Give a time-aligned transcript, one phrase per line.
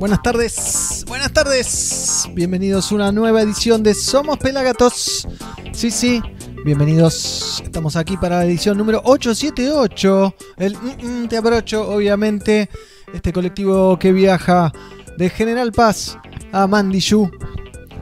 [0.00, 2.26] Buenas tardes, buenas tardes.
[2.32, 5.28] Bienvenidos a una nueva edición de Somos Pelagatos.
[5.72, 6.22] Sí, sí,
[6.64, 7.60] bienvenidos.
[7.62, 10.34] Estamos aquí para la edición número 878.
[10.56, 12.70] El mm, mm, Te Abrocho, obviamente.
[13.12, 14.72] Este colectivo que viaja
[15.18, 16.16] de General Paz
[16.50, 17.30] a Mandiyú.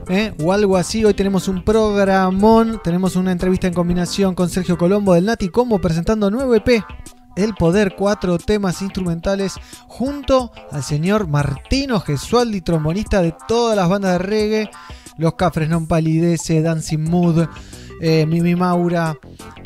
[0.07, 0.33] ¿eh?
[0.41, 1.03] O algo así.
[1.03, 2.79] Hoy tenemos un programón.
[2.81, 6.81] Tenemos una entrevista en combinación con Sergio Colombo del Nati Combo presentando nuevo EP.
[7.39, 9.55] El Poder, cuatro temas instrumentales
[9.87, 14.69] junto al señor Martino Gesualdi, trombonista de todas las bandas de reggae,
[15.17, 17.47] Los Cafres Non Palidece, Dancing Mood,
[18.01, 19.17] eh, Mimi Maura,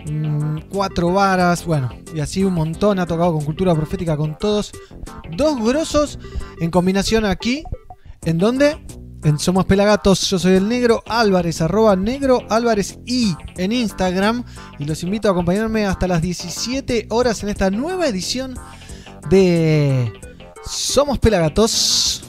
[0.06, 4.72] mm, Cuatro Varas, bueno, y así un montón, ha tocado con Cultura Profética con todos.
[5.36, 6.20] Dos grosos
[6.60, 7.64] en combinación aquí,
[8.24, 8.78] ¿en dónde?
[9.24, 14.44] En Somos Pelagatos, yo soy el negro Álvarez, arroba negro Álvarez y en Instagram.
[14.80, 18.54] Y los invito a acompañarme hasta las 17 horas en esta nueva edición
[19.30, 20.12] de
[20.66, 22.24] Somos Pelagatos.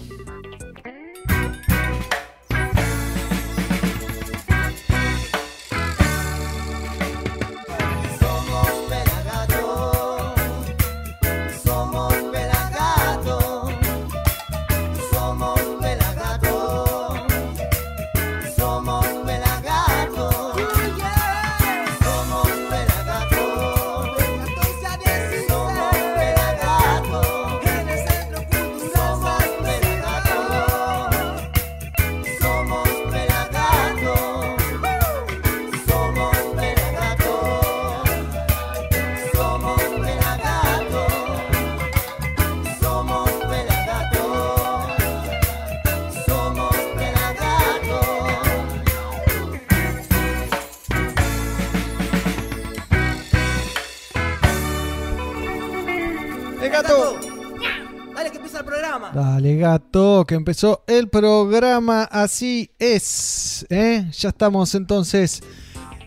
[59.15, 62.03] Dale, gato, que empezó el programa.
[62.03, 63.65] Así es.
[63.71, 64.11] ¿eh?
[64.11, 65.41] Ya estamos entonces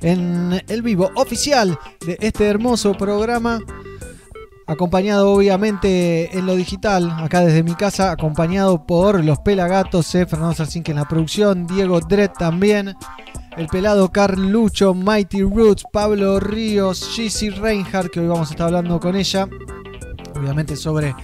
[0.02, 3.62] en el vivo oficial de este hermoso programa.
[4.66, 10.56] Acompañado obviamente en lo digital, acá desde mi casa, acompañado por los pelagatos, eh, Fernando
[10.56, 12.94] Sarcinque en la producción, Diego Dredd también,
[13.56, 19.00] el pelado Carlucho, Mighty Roots, Pablo Ríos, Gizzy Reinhardt, que hoy vamos a estar hablando
[19.00, 19.48] con ella,
[20.36, 21.16] obviamente sobre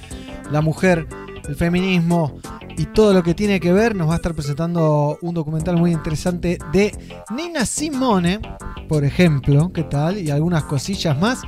[0.50, 1.06] la mujer,
[1.48, 2.40] el feminismo
[2.78, 3.96] y todo lo que tiene que ver.
[3.96, 6.96] Nos va a estar presentando un documental muy interesante de
[7.36, 8.40] Nina Simone,
[8.88, 10.18] por ejemplo, ¿qué tal?
[10.18, 11.42] Y algunas cosillas más.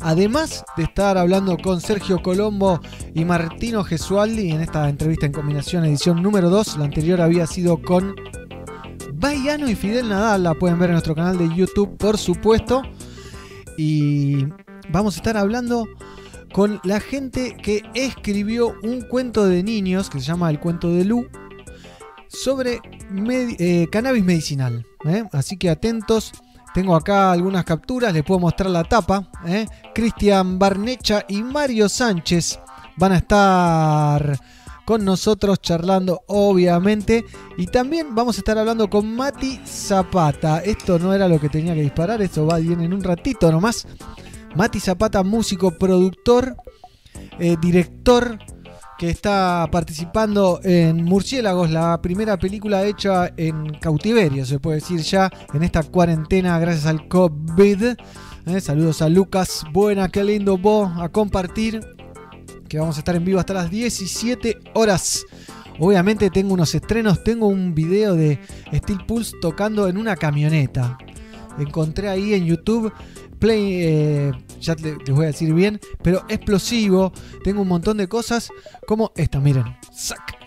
[0.00, 2.80] Además de estar hablando con Sergio Colombo
[3.14, 7.82] y Martino Gesualdi en esta entrevista en combinación edición número 2, la anterior había sido
[7.82, 8.14] con
[9.12, 12.82] Baiano y Fidel Nadal, la pueden ver en nuestro canal de YouTube, por supuesto.
[13.76, 14.46] Y
[14.90, 15.86] vamos a estar hablando
[16.52, 21.04] con la gente que escribió un cuento de niños que se llama El cuento de
[21.04, 21.26] Lu
[22.28, 22.80] sobre
[23.28, 24.86] eh, cannabis medicinal.
[25.04, 25.24] ¿eh?
[25.32, 26.32] Así que atentos.
[26.72, 29.28] Tengo acá algunas capturas, les puedo mostrar la tapa.
[29.44, 29.66] ¿eh?
[29.92, 32.60] Cristian Barnecha y Mario Sánchez
[32.96, 34.38] van a estar
[34.84, 37.24] con nosotros charlando, obviamente.
[37.56, 40.60] Y también vamos a estar hablando con Mati Zapata.
[40.60, 43.86] Esto no era lo que tenía que disparar, esto va bien en un ratito nomás.
[44.56, 46.56] Mati Zapata, músico, productor,
[47.38, 48.38] eh, director,
[48.98, 55.30] que está participando en Murciélagos, la primera película hecha en cautiverio, se puede decir ya,
[55.54, 57.94] en esta cuarentena gracias al COVID.
[58.46, 61.80] Eh, saludos a Lucas, buena, qué lindo vos a compartir,
[62.68, 65.24] que vamos a estar en vivo hasta las 17 horas.
[65.78, 68.38] Obviamente tengo unos estrenos, tengo un video de
[68.74, 70.98] Steel Pulse tocando en una camioneta.
[71.58, 72.92] Encontré ahí en YouTube
[73.40, 77.12] play, eh, ya les voy a decir bien, pero explosivo.
[77.42, 78.50] Tengo un montón de cosas
[78.86, 79.64] como esta, miren.
[79.92, 80.38] ¡Sac!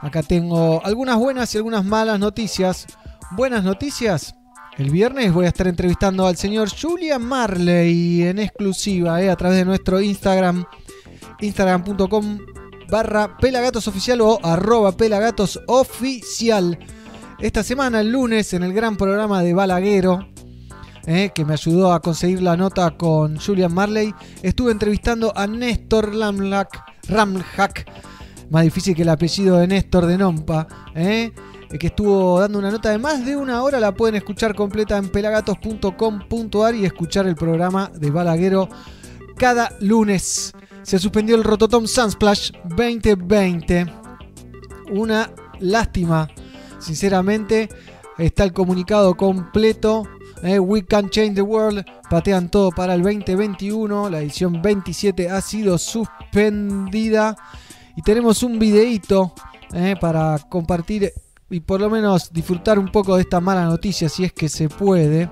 [0.00, 2.86] Acá tengo algunas buenas y algunas malas noticias.
[3.32, 4.34] Buenas noticias.
[4.78, 9.58] El viernes voy a estar entrevistando al señor Julia Marley en exclusiva eh, a través
[9.58, 10.64] de nuestro Instagram,
[11.40, 12.38] instagram.com
[12.90, 16.78] barra pelagatosoficial o arroba pelagatosoficial.
[17.38, 20.28] Esta semana, el lunes, en el gran programa de Balaguero,
[21.06, 26.12] eh, que me ayudó a conseguir la nota con Julian Marley, estuve entrevistando a Néstor
[27.08, 27.90] Ramhack,
[28.50, 31.32] más difícil que el apellido de Néstor de Nompa, eh,
[31.78, 35.08] que estuvo dando una nota de más de una hora, la pueden escuchar completa en
[35.08, 38.68] pelagatos.com.ar y escuchar el programa de Balaguero
[39.36, 40.52] cada lunes.
[40.82, 43.86] Se suspendió el Rototom Sunsplash 2020.
[44.92, 45.30] Una
[45.60, 46.28] lástima,
[46.78, 47.68] sinceramente.
[48.18, 50.04] Está el comunicado completo.
[50.46, 51.84] Eh, We Can Change the World.
[52.08, 54.08] Patean todo para el 2021.
[54.08, 57.36] La edición 27 ha sido suspendida.
[57.96, 59.32] Y tenemos un videíto
[59.74, 61.12] eh, para compartir
[61.48, 64.68] y por lo menos disfrutar un poco de esta mala noticia si es que se
[64.68, 65.30] puede.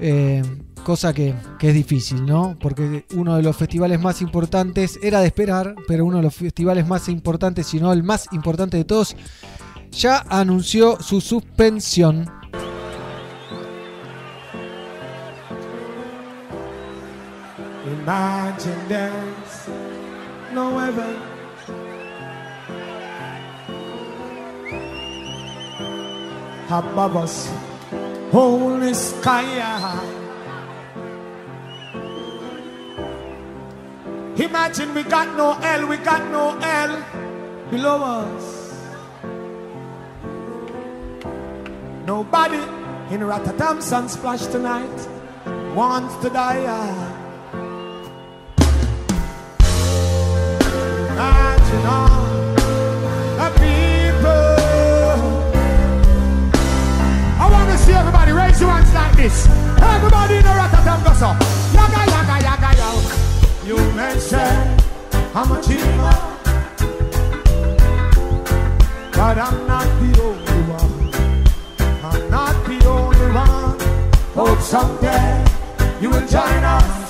[0.00, 0.42] Eh,
[0.84, 2.56] cosa que, que es difícil, ¿no?
[2.60, 6.86] Porque uno de los festivales más importantes era de esperar, pero uno de los festivales
[6.86, 9.16] más importantes, si no el más importante de todos,
[9.90, 12.30] ya anunció su suspensión.
[18.06, 19.68] Imagine there's
[20.52, 21.16] no heaven.
[26.70, 27.50] Above us,
[28.32, 29.42] only sky.
[34.36, 37.04] Imagine we got no hell, we got no hell
[37.72, 38.72] below us.
[42.06, 42.62] Nobody
[43.10, 45.08] in Rotterdam Sunsplash tonight
[45.74, 47.15] wants to die.
[57.96, 59.46] Everybody raise your hands like this.
[59.80, 61.00] Everybody in the Rotterdam.
[61.74, 62.66] Yaga, yaga, yaga.
[63.64, 64.76] You may say
[65.34, 65.60] I'm a
[69.12, 71.12] but I'm not the only one.
[72.04, 73.80] I'm not the only one.
[74.34, 75.44] Hope someday
[76.00, 77.05] you will join us.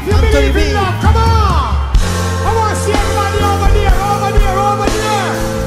[0.00, 1.92] If you Anthony believe in love, come on.
[2.40, 5.60] I want to see everybody over there, over there, over there.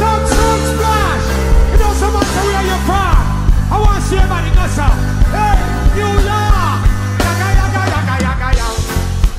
[0.00, 1.26] Dog sound splash.
[1.74, 3.16] It doesn't matter where you're from.
[3.68, 4.88] I want to see everybody go so.
[5.36, 5.60] Hey,
[5.92, 6.80] New York.
[7.20, 8.68] Yaga, yaga, yaga, yaga, yaga.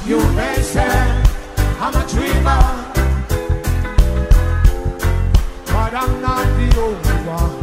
[0.06, 0.94] You may say
[1.82, 2.64] I'm a dreamer,
[5.74, 7.58] but I'm not the only one.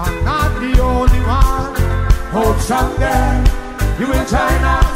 [0.00, 1.74] I'm not the only one.
[2.32, 3.44] Hope someday
[4.00, 4.93] you will join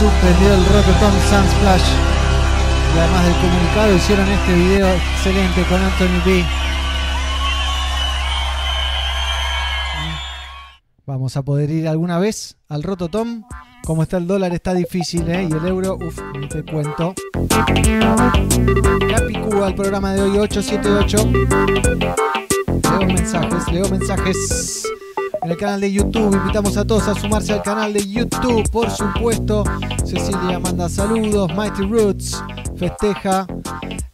[0.00, 1.92] suspendió el Rotterdam Sunsplash.
[2.94, 6.44] Y además del comunicado hicieron este video excelente con Anthony B.
[11.04, 13.44] Vamos a poder ir alguna vez al Rototom.
[13.84, 15.46] Como está el dólar está difícil, ¿eh?
[15.50, 17.14] Y el euro, uff, ni te cuento.
[19.10, 21.30] Capicúa, el programa de hoy 878.
[22.82, 24.89] Leo mensajes, leo mensajes
[25.42, 26.34] en el canal de YouTube.
[26.34, 29.64] Invitamos a todos a sumarse al canal de YouTube, por supuesto.
[30.04, 31.52] Cecilia manda saludos.
[31.54, 32.42] Mighty Roots
[32.76, 33.46] festeja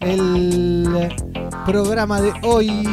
[0.01, 1.09] el
[1.65, 2.89] programa de hoy.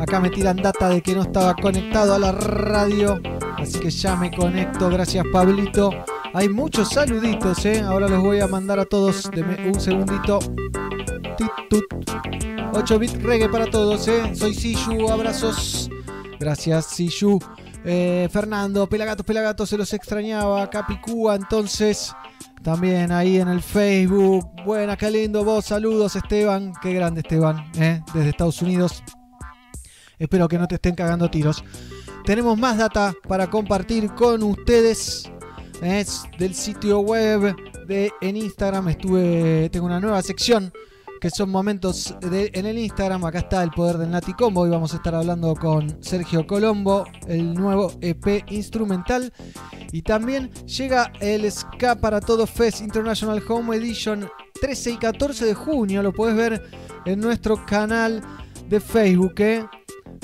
[0.00, 3.20] Acá me tiran data de que no estaba conectado a la radio.
[3.58, 4.88] Así que ya me conecto.
[4.88, 5.90] Gracias, Pablito.
[6.34, 7.80] Hay muchos saluditos, ¿eh?
[7.80, 9.30] Ahora los voy a mandar a todos.
[9.30, 10.38] Deme un segundito.
[11.36, 11.84] Tit, tut.
[12.74, 14.34] 8 bit reggae para todos, ¿eh?
[14.34, 15.90] Soy Sishu, abrazos.
[16.40, 17.38] Gracias, Sishu.
[17.84, 20.68] Eh, Fernando, Pelagatos, Pelagatos, se los extrañaba.
[20.70, 22.14] Capicúa, entonces.
[22.62, 24.48] También ahí en el Facebook.
[24.64, 25.64] Buena, qué lindo vos.
[25.64, 26.72] Saludos, Esteban.
[26.80, 28.00] Qué grande, Esteban, ¿eh?
[28.14, 29.02] Desde Estados Unidos.
[30.16, 31.64] Espero que no te estén cagando tiros.
[32.24, 35.28] Tenemos más data para compartir con ustedes.
[35.82, 37.56] Es del sitio web
[37.88, 38.90] de en Instagram.
[38.90, 39.68] Estuve.
[39.70, 40.72] Tengo una nueva sección
[41.22, 43.24] que son momentos en el Instagram.
[43.24, 44.62] Acá está el poder del Nati Combo.
[44.62, 49.32] Hoy vamos a estar hablando con Sergio Colombo, el nuevo EP instrumental.
[49.92, 54.28] Y también llega el Ska para Todo Fest International Home Edition
[54.60, 56.02] 13 y 14 de junio.
[56.02, 56.60] Lo puedes ver
[57.04, 58.20] en nuestro canal
[58.68, 59.64] de Facebook, ¿eh?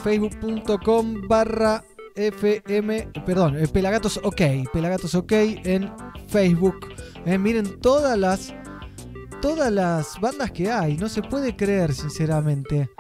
[0.03, 1.85] facebook.com barra
[2.17, 5.93] FM, perdón, eh, Pelagatos OK, Pelagatos OK en
[6.27, 6.89] Facebook.
[7.25, 8.53] Eh, miren todas las
[9.41, 12.91] todas las bandas que hay, no se puede creer sinceramente.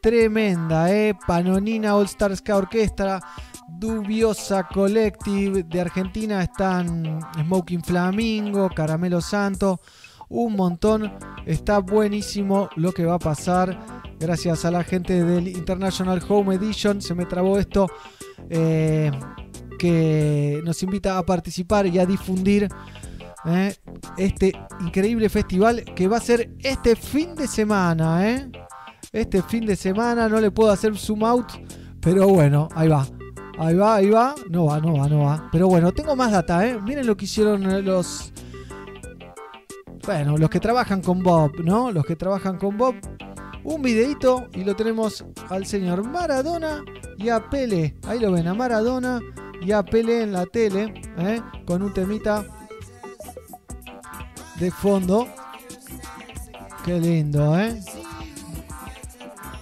[0.00, 3.20] Tremenda, eh, Panonina All Star Ska Orquestra,
[3.68, 9.80] Dubiosa Collective de Argentina están Smoking Flamingo, Caramelo Santo,
[10.28, 11.12] un montón.
[11.46, 14.04] Está buenísimo lo que va a pasar.
[14.18, 17.88] Gracias a la gente del International Home Edition se me trabó esto.
[18.50, 19.10] eh,
[19.78, 22.68] que nos invita a participar y a difundir
[23.46, 23.74] eh,
[24.16, 28.28] este increíble festival que va a ser este fin de semana.
[28.28, 28.50] eh.
[29.12, 31.46] Este fin de semana no le puedo hacer zoom out,
[32.00, 33.06] pero bueno, ahí va.
[33.58, 34.34] Ahí va, ahí va.
[34.50, 35.48] No va, no va, no va.
[35.52, 36.80] Pero bueno, tengo más data, ¿eh?
[36.80, 38.32] Miren lo que hicieron eh, los
[40.06, 41.90] bueno, los que trabajan con Bob, ¿no?
[41.90, 42.94] Los que trabajan con Bob.
[43.62, 46.84] Un videito y lo tenemos al señor Maradona
[47.16, 47.96] y a Pele.
[48.06, 49.20] Ahí lo ven, a Maradona
[49.62, 51.40] y a Pele en la tele, ¿eh?
[51.66, 52.44] con un temita
[54.58, 55.28] de fondo.
[56.84, 57.80] Qué lindo, ¿eh?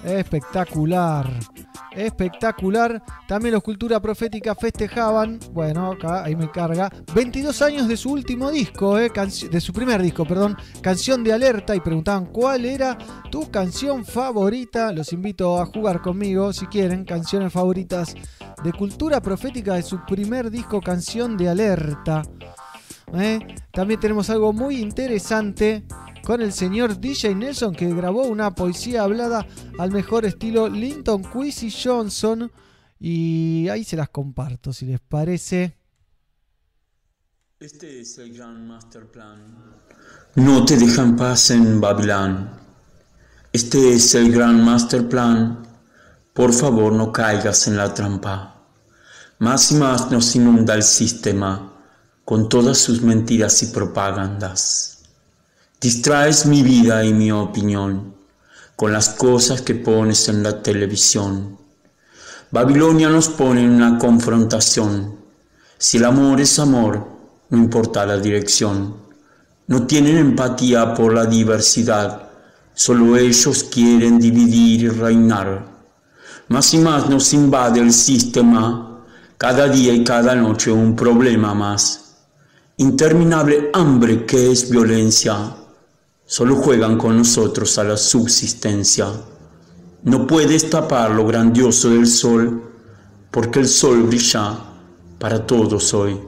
[0.04, 1.30] Espectacular.
[1.94, 3.02] Espectacular.
[3.28, 8.50] También los Cultura Profética festejaban, bueno, acá ahí me carga, 22 años de su último
[8.50, 9.12] disco, eh,
[9.50, 12.96] de su primer disco, perdón, Canción de Alerta, y preguntaban cuál era
[13.30, 14.92] tu canción favorita.
[14.92, 18.14] Los invito a jugar conmigo si quieren, canciones favoritas
[18.64, 22.22] de Cultura Profética de su primer disco, Canción de Alerta.
[23.14, 23.38] ¿Eh?
[23.72, 25.84] También tenemos algo muy interesante
[26.24, 29.46] con el señor DJ Nelson que grabó una poesía hablada
[29.78, 32.50] al mejor estilo Linton Quincy Johnson
[32.98, 35.76] y ahí se las comparto si les parece.
[37.58, 39.40] Este es el gran master plan.
[40.34, 42.60] No te dejan paz en Babilán.
[43.52, 45.62] Este es el gran master plan.
[46.32, 48.64] Por favor, no caigas en la trampa.
[49.38, 51.71] Más y más nos inunda el sistema
[52.24, 54.98] con todas sus mentiras y propagandas.
[55.80, 58.14] Distraes mi vida y mi opinión
[58.76, 61.58] con las cosas que pones en la televisión.
[62.50, 65.16] Babilonia nos pone en una confrontación.
[65.78, 67.06] Si el amor es amor,
[67.50, 68.96] no importa la dirección.
[69.68, 72.28] No tienen empatía por la diversidad,
[72.74, 75.64] solo ellos quieren dividir y reinar.
[76.48, 79.04] Más y más nos invade el sistema,
[79.38, 82.11] cada día y cada noche un problema más.
[82.82, 85.54] Interminable hambre que es violencia,
[86.26, 89.06] solo juegan con nosotros a la subsistencia.
[90.02, 92.60] No puedes tapar lo grandioso del sol,
[93.30, 94.58] porque el sol brilla
[95.16, 96.18] para todos hoy.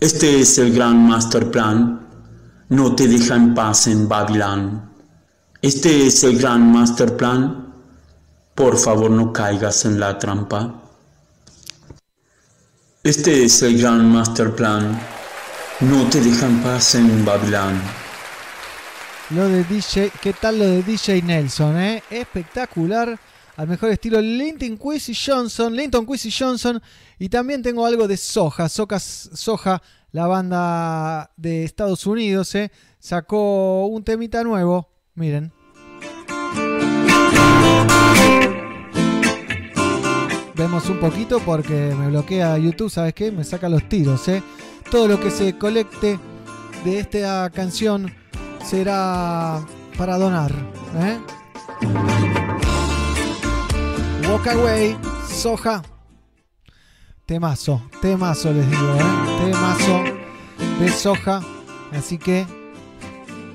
[0.00, 2.00] Este es el gran master plan,
[2.70, 4.90] no te deja en paz en Babilán.
[5.60, 7.74] Este es el gran master plan,
[8.54, 10.82] por favor no caigas en la trampa.
[13.02, 14.98] Este es el gran master plan,
[15.80, 17.80] no te deja en paz en Babilán.
[19.30, 22.02] Lo de DJ, ¿qué tal lo de DJ Nelson, eh?
[22.10, 23.18] Espectacular.
[23.56, 26.80] Al mejor estilo Linton Quincy Johnson, Linton Quincy Johnson.
[27.18, 29.82] Y también tengo algo de Soja, Soja, Soja,
[30.12, 32.70] la banda de Estados Unidos, eh.
[32.98, 34.88] Sacó un temita nuevo.
[35.14, 35.52] Miren.
[40.54, 43.30] Vemos un poquito porque me bloquea YouTube, ¿sabes qué?
[43.30, 44.42] Me saca los tiros, eh.
[44.90, 46.18] Todo lo que se colecte
[46.84, 48.10] de esta canción
[48.64, 49.60] será
[49.98, 50.50] para donar.
[50.96, 51.18] ¿eh?
[54.28, 54.96] Walk Away,
[55.28, 55.82] Soja.
[57.26, 59.44] Temazo, temazo les digo, ¿eh?
[59.44, 60.04] temazo
[60.80, 61.42] de Soja.
[61.92, 62.46] Así que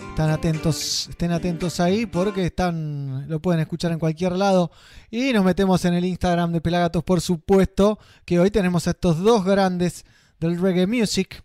[0.10, 4.70] están atentos, estén atentos ahí porque están, lo pueden escuchar en cualquier lado.
[5.10, 9.18] Y nos metemos en el Instagram de Pelagatos, por supuesto, que hoy tenemos a estos
[9.18, 10.06] dos grandes
[10.48, 11.44] del reggae music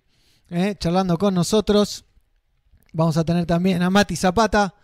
[0.50, 0.74] ¿eh?
[0.78, 2.04] charlando con nosotros.
[2.92, 4.74] Vamos a tener también a Mati Zapata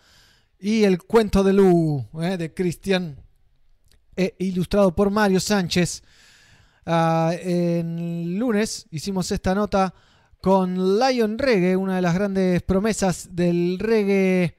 [0.59, 2.37] y el cuento de Lu ¿eh?
[2.37, 3.18] de Cristian,
[4.16, 6.02] eh, ilustrado por Mario Sánchez.
[6.87, 9.94] Ah, en lunes hicimos esta nota
[10.40, 14.56] con Lion Reggae, una de las grandes promesas del reggae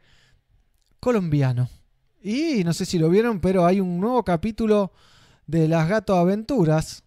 [0.99, 1.69] colombiano.
[2.23, 4.91] Y no sé si lo vieron, pero hay un nuevo capítulo
[5.45, 7.03] de Las Gato Aventuras.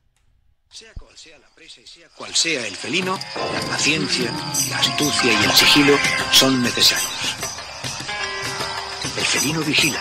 [0.70, 4.32] Sea cual sea la presa y sea cual sea el felino, la paciencia,
[4.70, 5.94] la astucia y el sigilo
[6.32, 7.36] son necesarios.
[9.16, 10.00] El felino vigila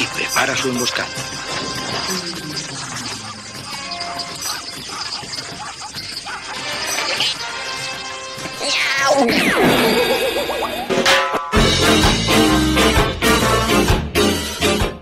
[0.00, 1.08] y prepara su emboscada.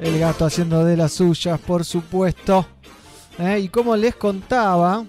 [0.01, 2.67] El gato haciendo de las suyas, por supuesto.
[3.39, 3.61] ¿Eh?
[3.61, 5.05] Y como les contaba,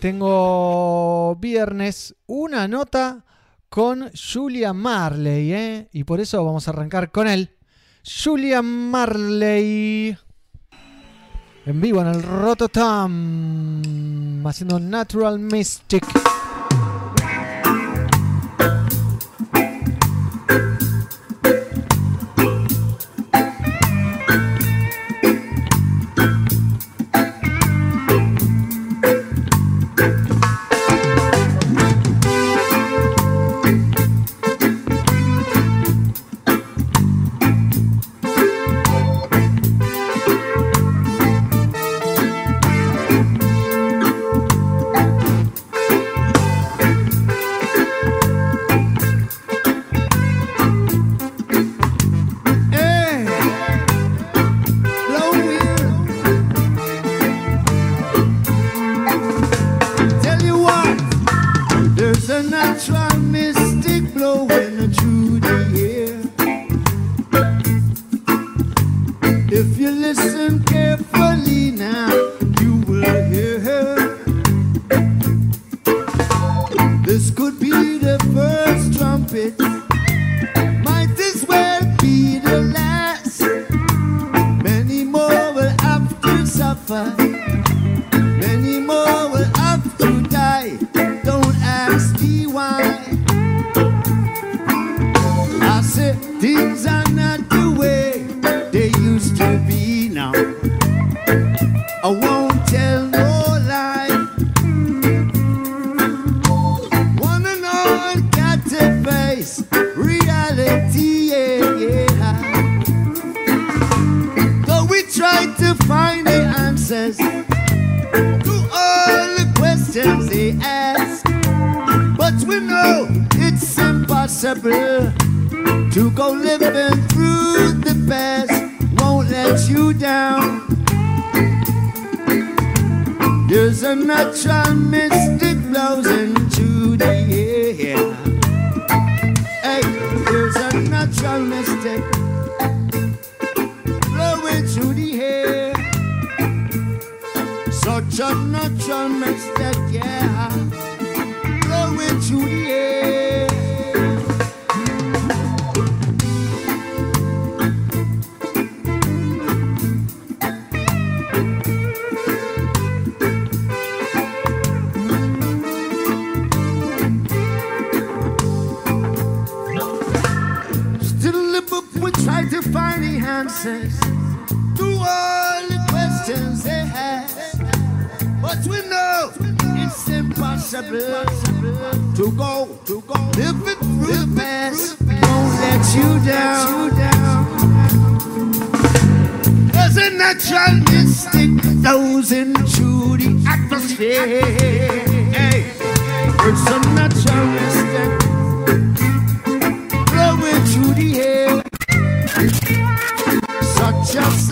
[0.00, 3.24] tengo viernes una nota
[3.68, 5.52] con Julia Marley.
[5.52, 5.88] ¿eh?
[5.92, 7.56] Y por eso vamos a arrancar con él.
[8.04, 10.16] Julia Marley.
[11.66, 13.82] En vivo en el Rototom.
[14.46, 16.27] Haciendo Natural Mystic.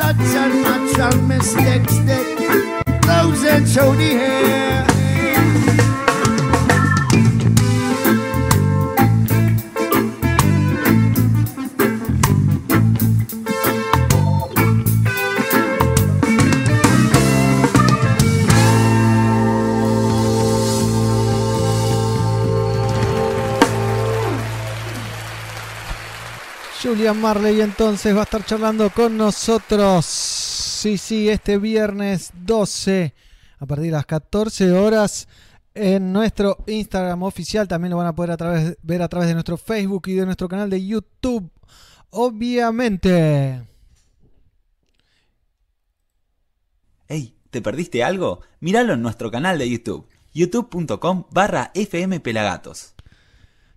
[0.06, 4.95] such unnatural mistakes that blows into the air.
[26.96, 30.06] Julian Marley entonces va a estar charlando con nosotros.
[30.06, 33.12] Sí, sí, este viernes 12
[33.58, 35.28] a partir de las 14 horas
[35.74, 37.68] en nuestro Instagram oficial.
[37.68, 38.30] También lo van a poder
[38.82, 41.50] ver a través de nuestro Facebook y de nuestro canal de YouTube.
[42.08, 43.62] Obviamente.
[47.08, 48.40] Hey, ¿te perdiste algo?
[48.60, 52.95] Míralo en nuestro canal de YouTube, youtube.com barra fmpelagatos.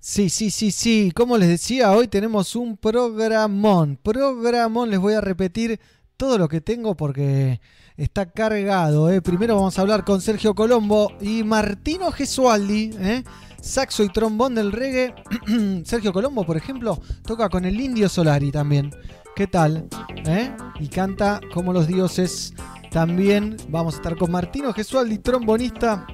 [0.01, 1.12] Sí, sí, sí, sí.
[1.13, 3.99] Como les decía, hoy tenemos un programón.
[4.01, 5.79] Programón, les voy a repetir
[6.15, 7.59] todo lo que tengo porque
[7.97, 9.12] está cargado.
[9.12, 9.21] ¿eh?
[9.21, 13.23] Primero vamos a hablar con Sergio Colombo y Martino Gesualdi, ¿eh?
[13.62, 15.13] saxo y trombón del reggae.
[15.83, 18.91] Sergio Colombo, por ejemplo, toca con el Indio Solari también.
[19.35, 19.89] ¿Qué tal?
[20.25, 20.49] ¿Eh?
[20.79, 22.53] Y canta como los dioses.
[22.89, 26.07] También vamos a estar con Martino Gesualdi, trombonista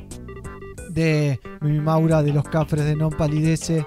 [0.96, 3.86] de mi Maura de los Cafres de Non Palidece.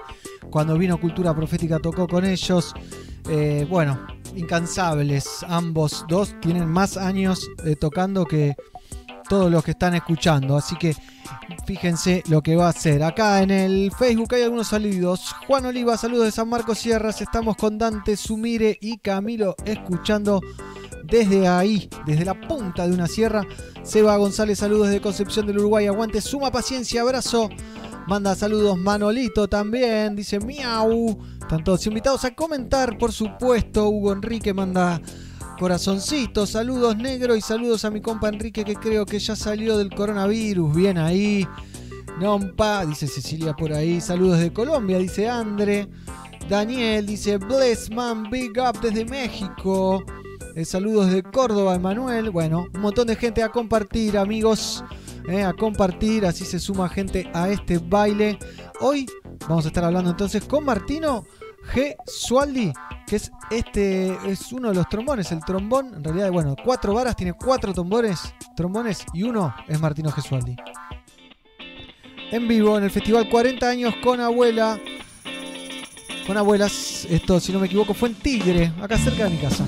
[0.49, 2.73] Cuando vino Cultura Profética tocó con ellos.
[3.29, 3.99] Eh, bueno,
[4.35, 5.43] incansables.
[5.47, 8.55] Ambos dos tienen más años eh, tocando que
[9.27, 10.55] todos los que están escuchando.
[10.55, 10.95] Así que
[11.65, 13.03] fíjense lo que va a hacer.
[13.03, 15.33] Acá en el Facebook hay algunos saludos.
[15.47, 17.21] Juan Oliva, saludos de San Marcos Sierras.
[17.21, 20.41] Estamos con Dante Sumire y Camilo escuchando
[21.11, 23.45] desde ahí, desde la punta de una sierra.
[23.83, 25.87] Seba González, saludos de Concepción del Uruguay.
[25.87, 27.49] Aguante, suma paciencia, abrazo.
[28.07, 31.17] Manda saludos Manolito también, dice miau.
[31.39, 33.87] Están todos invitados a comentar, por supuesto.
[33.89, 35.01] Hugo Enrique manda
[35.59, 39.89] corazoncito, saludos negro y saludos a mi compa Enrique que creo que ya salió del
[39.89, 40.75] coronavirus.
[40.75, 41.47] Bien ahí.
[42.19, 44.01] Nompa, dice Cecilia por ahí.
[44.01, 45.87] Saludos de Colombia, dice Andre.
[46.49, 50.03] Daniel dice Bless Man Big Up desde México.
[50.55, 52.29] Eh, saludos de Córdoba, Emanuel.
[52.31, 54.83] Bueno, un montón de gente a compartir, amigos.
[55.27, 58.39] eh, a compartir, así se suma gente a este baile.
[58.81, 59.05] Hoy
[59.47, 61.23] vamos a estar hablando entonces con Martino
[61.73, 61.95] G.
[62.07, 62.73] Sualdi,
[63.05, 67.15] que es este es uno de los trombones, el trombón, en realidad, bueno, cuatro varas,
[67.15, 70.21] tiene cuatro trombones, trombones y uno es Martino G.
[70.21, 70.55] Sualdi.
[72.31, 74.79] En vivo en el festival 40 años con abuela.
[76.29, 79.65] Con abuelas, esto si no me equivoco fue en Tigre, acá cerca de mi casa.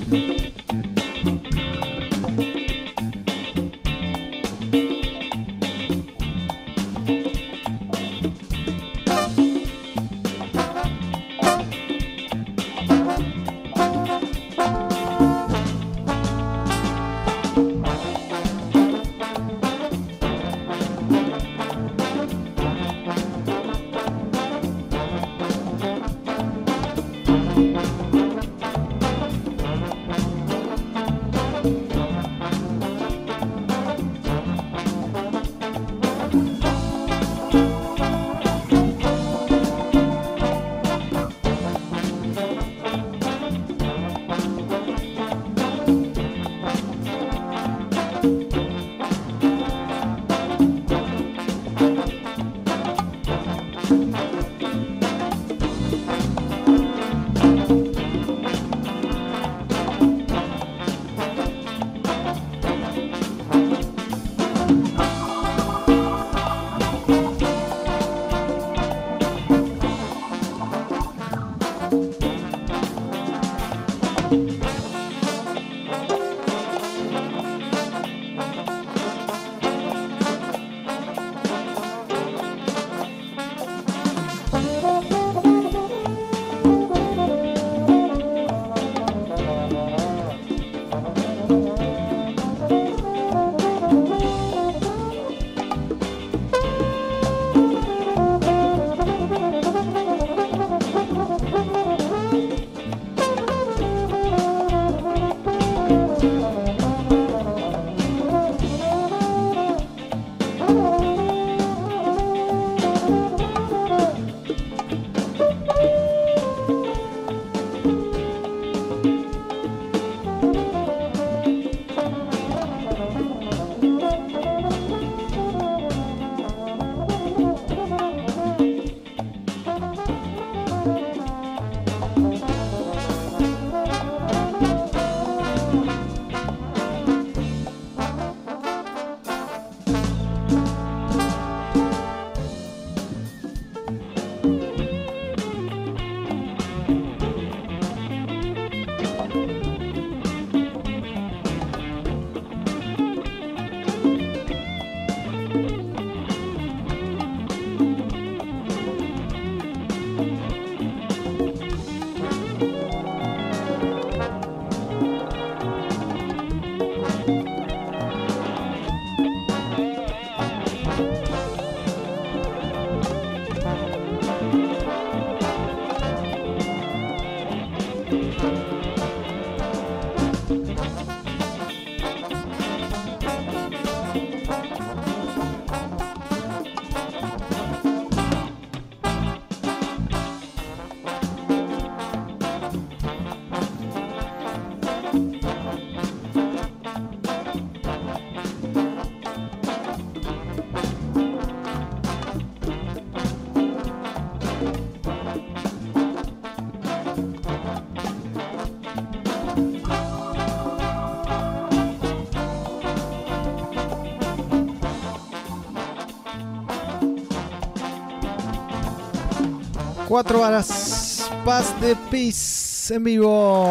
[220.11, 223.65] Cuatro horas Paz de Peace en vivo.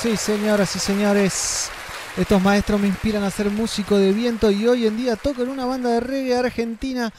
[0.00, 1.70] Sí, señoras y señores.
[2.16, 5.48] Estos maestros me inspiran a ser músico de viento y hoy en día toco en
[5.48, 7.12] una banda de reggae argentina.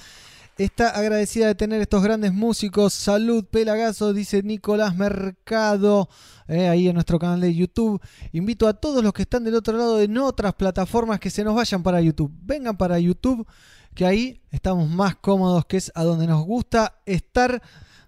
[0.57, 2.93] Está agradecida de tener estos grandes músicos.
[2.93, 6.07] Salud, Pelagazo, dice Nicolás Mercado,
[6.47, 8.01] eh, ahí en nuestro canal de YouTube.
[8.31, 11.55] Invito a todos los que están del otro lado en otras plataformas que se nos
[11.55, 12.31] vayan para YouTube.
[12.43, 13.45] Vengan para YouTube,
[13.93, 17.61] que ahí estamos más cómodos, que es a donde nos gusta estar.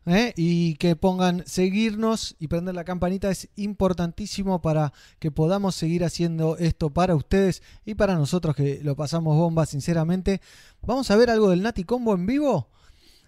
[0.06, 0.34] ¿eh?
[0.36, 6.58] Y que pongan seguirnos y prender la campanita es importantísimo para que podamos seguir haciendo
[6.58, 10.41] esto para ustedes y para nosotros que lo pasamos bomba, sinceramente.
[10.82, 12.69] Vamos a ver algo del Nati Combo en vivo.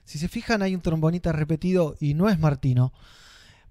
[0.03, 2.93] Si se fijan, hay un trombonita repetido y no es Martino.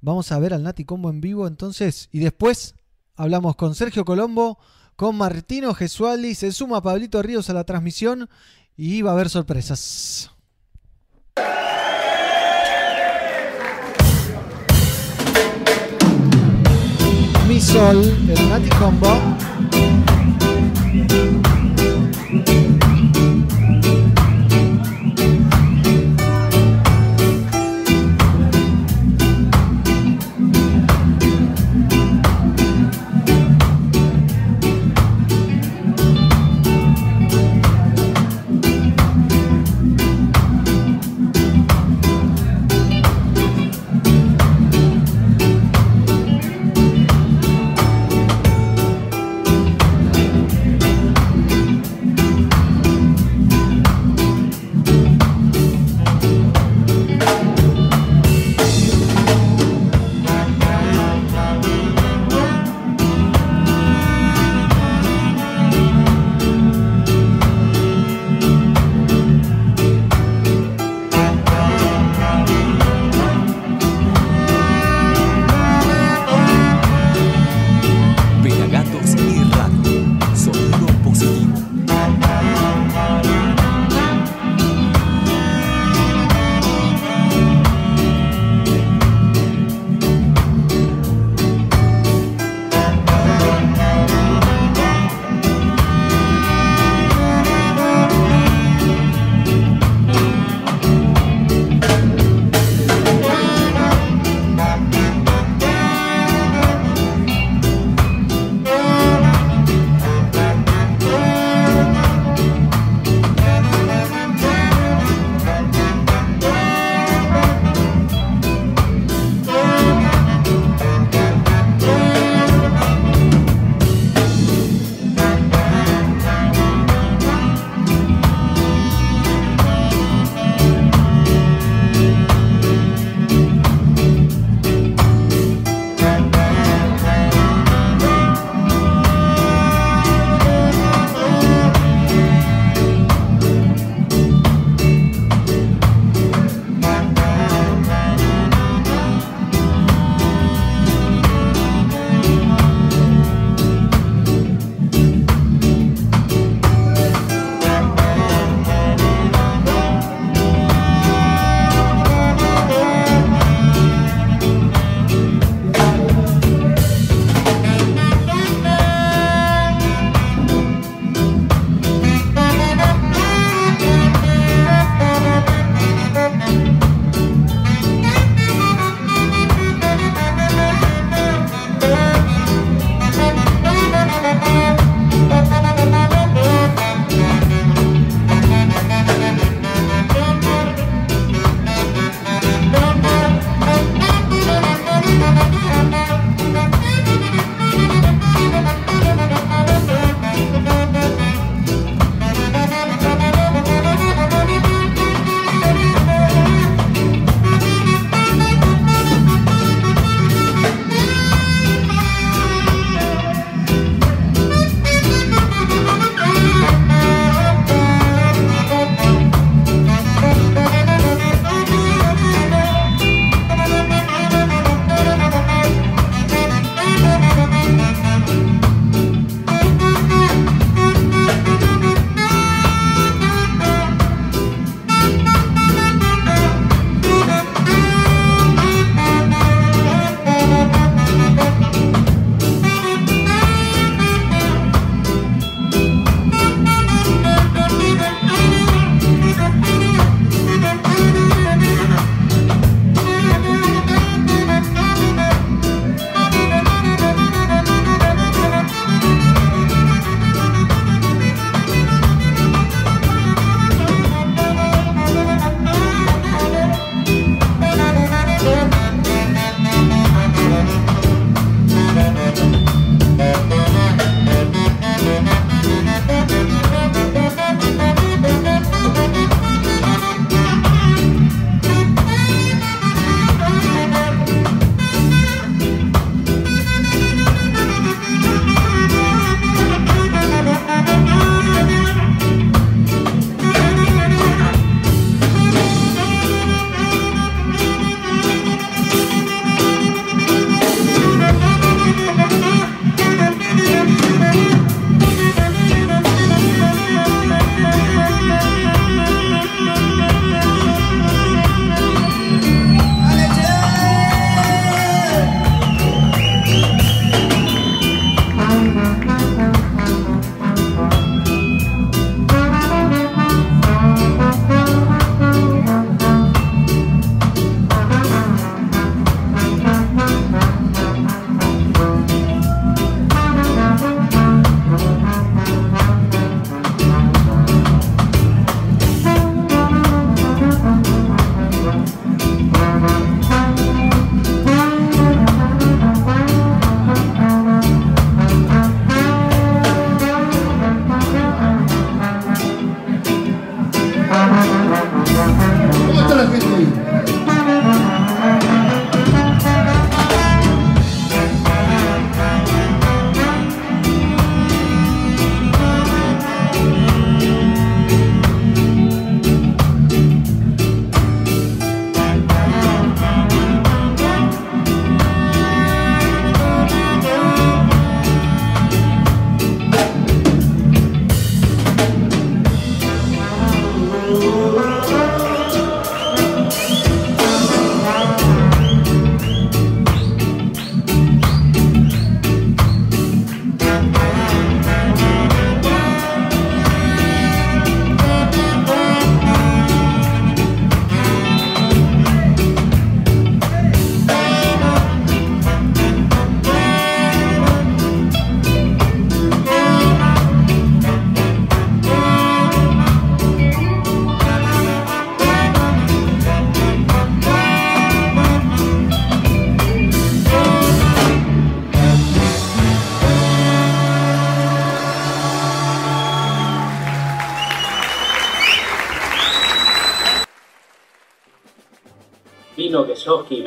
[0.01, 2.09] Vamos a ver al Nati Combo en vivo entonces.
[2.13, 2.75] Y después
[3.15, 4.59] hablamos con Sergio Colombo,
[4.97, 6.35] con Martino Gesualdi.
[6.35, 8.29] Se suma Pablito Ríos a la transmisión
[8.77, 10.31] y va a haber sorpresas.
[17.49, 19.21] Mi Sol, el Nati Combo.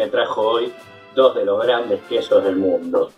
[0.08, 0.74] Trajo hoy
[1.16, 3.12] dos de los grandes quesos del mundo.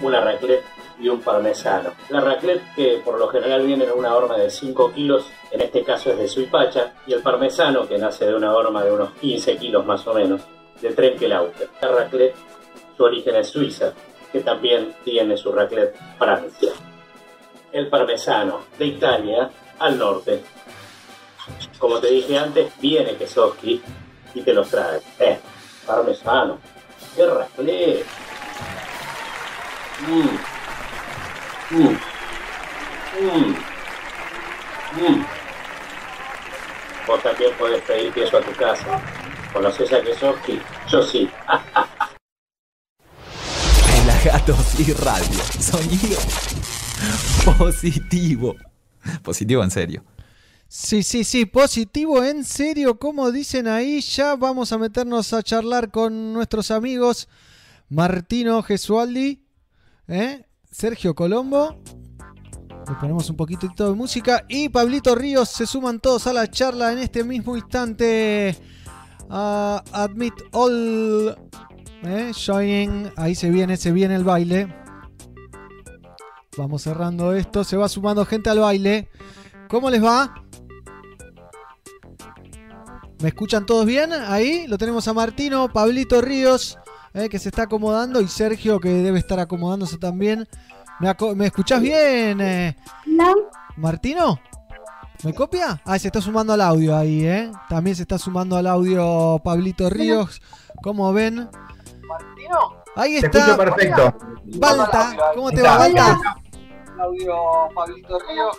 [0.00, 0.64] Una raclette
[1.00, 1.92] y un parmesano.
[2.08, 5.82] La raclette que por lo general viene en una horma de 5 kilos, en este
[5.82, 9.56] caso es de Suipacha, y el parmesano que nace de una horma de unos 15
[9.56, 10.42] kilos más o menos,
[10.80, 11.68] de Trenkelauter.
[11.80, 12.36] La raclette,
[12.96, 13.92] su origen es Suiza,
[14.30, 16.72] que también tiene su raclette Francia.
[17.72, 20.42] El parmesano, de Italia al norte.
[21.78, 23.80] Como te dije antes, viene Kesoski
[24.34, 25.00] y te los trae.
[25.18, 25.38] Eh,
[25.90, 26.58] parmesano.
[27.16, 28.06] ¡Qué raclette!
[30.06, 30.38] Mm.
[31.76, 31.98] Mm.
[33.20, 33.54] Mm.
[34.96, 35.26] Mm.
[37.06, 39.00] Vos también podés pedir queso a tu casa.
[39.52, 40.60] ¿Conoces a Kesoski?
[40.88, 41.28] Yo sí.
[43.86, 45.40] Pelagatos y radio.
[45.58, 46.20] Sonido
[47.58, 48.54] positivo.
[49.22, 50.04] Positivo en serio.
[50.72, 55.90] Sí, sí, sí, positivo, en serio, como dicen ahí, ya vamos a meternos a charlar
[55.90, 57.28] con nuestros amigos
[57.88, 59.44] Martino Gesualdi,
[60.06, 60.46] ¿eh?
[60.70, 61.82] Sergio Colombo,
[62.86, 66.92] le ponemos un poquitito de música y Pablito Ríos, se suman todos a la charla
[66.92, 68.56] en este mismo instante.
[69.28, 71.36] admit all,
[72.04, 72.30] ¿eh?
[73.16, 74.72] ahí se viene, se viene el baile.
[76.56, 79.08] Vamos cerrando esto, se va sumando gente al baile.
[79.66, 80.44] ¿Cómo les va?
[83.20, 84.12] ¿Me escuchan todos bien?
[84.12, 86.78] Ahí lo tenemos a Martino, Pablito Ríos,
[87.12, 90.48] eh, que se está acomodando, y Sergio, que debe estar acomodándose también.
[91.00, 92.40] ¿Me, aco- ¿me escuchás bien?
[92.40, 92.76] eh?
[93.76, 94.38] ¿Martino?
[95.22, 95.80] ¿Me copia?
[95.84, 97.52] Ah, se está sumando al audio ahí, ¿eh?
[97.68, 100.40] También se está sumando al audio Pablito Ríos.
[100.82, 101.46] ¿Cómo ven?
[102.96, 103.38] Ahí Te está.
[103.40, 104.14] escucho perfecto.
[104.58, 106.18] Balta, ¿cómo te va, Balta?
[107.00, 107.34] Audio
[107.74, 108.56] Pablito Ríos,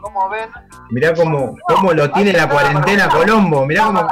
[0.00, 0.50] como ven,
[0.90, 3.64] Mirá cómo, cómo lo tiene la cuarentena Colombo.
[3.66, 4.06] Mirá cómo.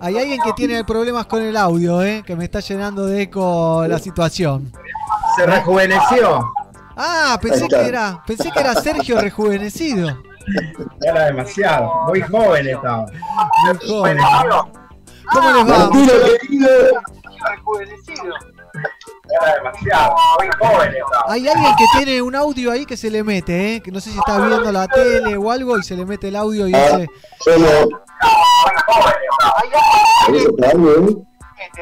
[0.00, 2.22] Hay alguien que tiene problemas con el audio, ¿eh?
[2.24, 4.72] Que me está llenando de eco la situación.
[5.36, 6.52] Se rejuveneció.
[6.96, 10.22] Ah, pensé que era, pensé que era Sergio rejuvenecido.
[11.00, 11.90] Era demasiado.
[12.08, 13.06] Muy joven estaba.
[13.66, 14.18] Muy joven.
[15.32, 15.90] ¿Cómo les va?
[17.50, 18.51] Rejuvenecido.
[19.40, 20.14] Era demasiado.
[20.38, 21.32] Muy joven estaba.
[21.32, 23.80] Hay alguien que tiene un audio ahí que se le mete, ¿eh?
[23.80, 26.36] Que no sé si está viendo la tele o algo y se le mete el
[26.36, 27.08] audio y dice...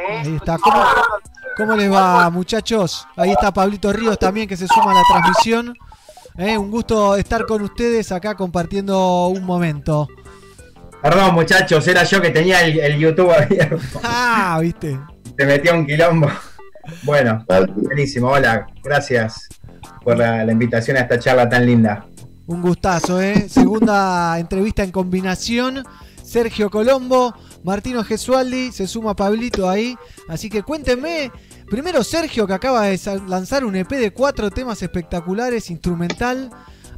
[0.08, 0.58] Ahí está.
[0.58, 0.84] ¿Cómo,
[1.56, 3.06] cómo les va, muchachos?
[3.16, 5.74] Ahí está Pablito Ríos también que se suma a la transmisión.
[6.38, 10.08] Eh, un gusto estar con ustedes acá compartiendo un momento.
[11.02, 13.78] Perdón, muchachos, era yo que tenía el, el YouTube abierto.
[14.02, 14.98] Ah, viste.
[15.36, 16.28] Te metía un quilombo.
[17.02, 17.44] Bueno,
[17.76, 18.28] buenísimo.
[18.28, 19.48] Hola, gracias
[20.02, 22.06] por la, la invitación a esta charla tan linda.
[22.46, 23.48] Un gustazo, ¿eh?
[23.48, 25.84] Segunda entrevista en combinación.
[26.30, 29.96] Sergio Colombo, Martino Gesualdi, se suma Pablito ahí.
[30.28, 31.32] Así que cuéntenme,
[31.68, 36.50] primero Sergio que acaba de lanzar un EP de cuatro temas espectaculares, instrumental,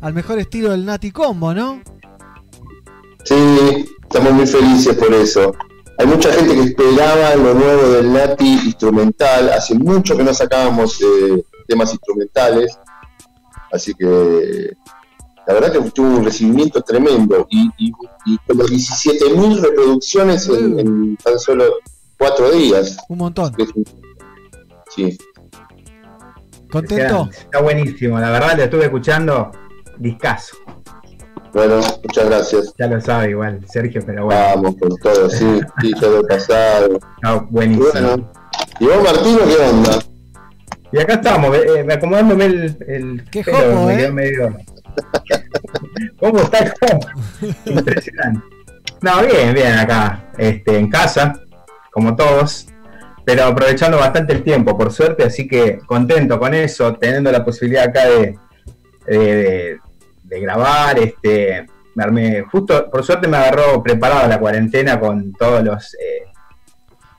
[0.03, 1.80] al mejor estilo del Nati Combo, ¿no?
[3.24, 5.55] Sí, estamos muy felices por eso.
[6.03, 9.50] Hay mucha gente que esperaba lo nuevo del Nati instrumental.
[9.50, 12.76] Hace mucho que no sacábamos eh, temas instrumentales.
[13.70, 14.76] Así que
[15.46, 17.46] la verdad que tuvo un recibimiento tremendo.
[17.50, 17.92] Y, y,
[18.26, 21.66] y como 17.000 reproducciones en, en tan solo
[22.18, 22.96] cuatro días.
[23.09, 23.55] Un montón.
[24.90, 25.16] Sí.
[26.68, 27.28] ¿Contento?
[27.30, 29.53] Está buenísimo, la verdad, lo estuve escuchando.
[29.98, 30.57] Discaso.
[31.53, 32.74] Bueno, muchas gracias.
[32.78, 34.40] Ya lo sabe igual, Sergio, pero bueno.
[34.55, 36.98] Vamos con todo, sí, sí, todo pasado.
[37.50, 37.90] Buenísimo.
[37.92, 38.32] Bueno,
[38.80, 39.98] ¿y vos, Martino, qué onda?
[40.92, 43.96] Y acá estamos, eh, eh, acomodándome el, el Qué pelo, jopo, me ¿eh?
[43.98, 44.57] quedó medio.
[46.20, 46.72] ¿Cómo está el?
[47.66, 48.40] Impresionante.
[49.00, 51.34] No, bien, bien acá, este, en casa,
[51.90, 52.66] como todos,
[53.24, 57.84] pero aprovechando bastante el tiempo, por suerte, así que contento con eso, teniendo la posibilidad
[57.88, 58.38] acá de,
[59.07, 59.80] de, de-
[60.33, 65.62] de grabar, este, me armé, justo, por suerte me agarró preparado la cuarentena con todos
[65.62, 66.24] los, eh,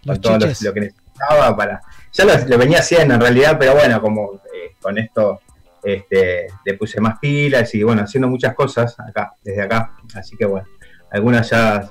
[0.03, 1.81] Los con todo lo- que necesitaba para.
[2.11, 5.41] Ya lo, lo venía haciendo en realidad, pero bueno, como eh, con esto
[5.83, 9.95] este, le puse más pilas y bueno, haciendo muchas cosas acá, desde acá.
[10.15, 10.67] Así que bueno,
[11.11, 11.89] algunas ya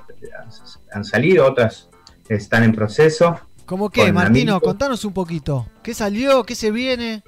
[0.93, 1.89] han salido, otras
[2.27, 3.39] están en proceso.
[3.65, 4.53] ¿Cómo qué, Con Martino?
[4.55, 4.61] amigos.
[4.63, 5.67] Contanos un poquito.
[5.83, 6.43] ¿Qué salió?
[6.43, 7.23] ¿Qué se viene?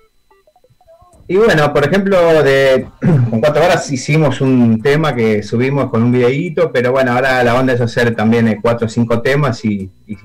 [1.27, 2.87] Y bueno, por ejemplo, de
[3.29, 7.55] con cuatro horas hicimos un tema que subimos con un videíto, pero bueno, ahora la
[7.59, 10.17] onda es hacer también eh, cuatro o cinco temas y, y,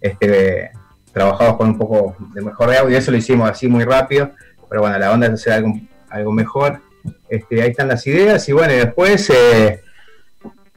[0.00, 0.72] este,
[1.12, 4.32] trabajamos con un poco de mejor de audio, eso lo hicimos así muy rápido,
[4.68, 5.74] pero bueno, la onda es hacer algo,
[6.10, 6.80] algo mejor.
[7.28, 9.80] Este, ahí están las ideas y bueno, después eh,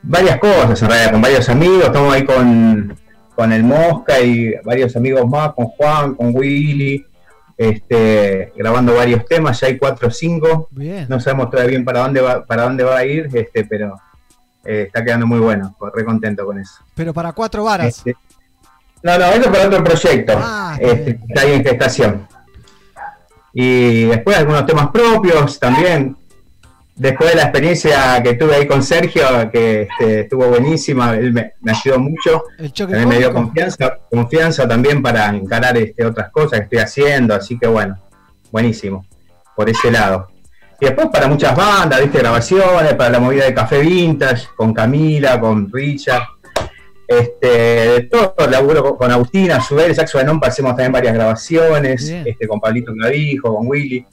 [0.03, 1.85] varias cosas, en realidad, con varios amigos.
[1.85, 2.95] Estamos ahí con,
[3.35, 7.05] con el Mosca y varios amigos más, con Juan, con Willy,
[7.59, 9.59] este, grabando varios temas.
[9.59, 10.69] Ya hay cuatro o cinco.
[10.71, 11.05] Bien.
[11.09, 13.99] No sabemos todavía bien para dónde va, para dónde va a ir, este, pero
[14.63, 15.75] eh, está quedando muy bueno.
[15.93, 16.75] Re contento con eso.
[16.95, 17.97] Pero para cuatro varas.
[17.97, 18.15] Este,
[19.03, 20.33] no, no, eso para otro proyecto.
[20.37, 22.27] Ah, este, está ahí en gestación.
[23.51, 26.15] Y después algunos temas propios también.
[26.99, 29.23] Después de la experiencia que tuve ahí con Sergio,
[29.53, 32.43] que este, estuvo buenísima, él me, me ayudó mucho.
[32.77, 37.57] También me dio confianza, confianza también para encarar este, otras cosas que estoy haciendo, así
[37.57, 37.97] que bueno,
[38.51, 39.05] buenísimo,
[39.55, 40.27] por ese lado.
[40.77, 45.39] Y después para muchas bandas, viste, grabaciones, para la movida de Café Vintage, con Camila,
[45.39, 46.23] con Richard,
[47.07, 52.09] este, todo, laburo con, Agustina, a su vez, Saxo de Nompa, hacemos también varias grabaciones,
[52.09, 52.23] Bien.
[52.27, 54.05] este, con Pablito Clavijo, con Willy.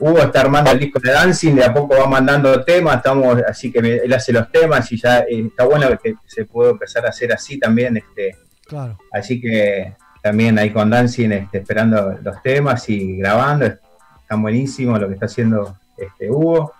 [0.00, 3.70] Hugo está armando el disco de Dancing, de a poco va mandando temas, estamos, así
[3.70, 7.04] que me- él hace los temas y ya eh, está bueno que se puede empezar
[7.06, 8.36] a hacer así también, este,
[8.66, 8.96] Claro.
[9.12, 13.66] Así que también ahí con Dancing este, esperando los temas y grabando.
[13.66, 16.72] Están buenísimos lo que está haciendo este Hugo.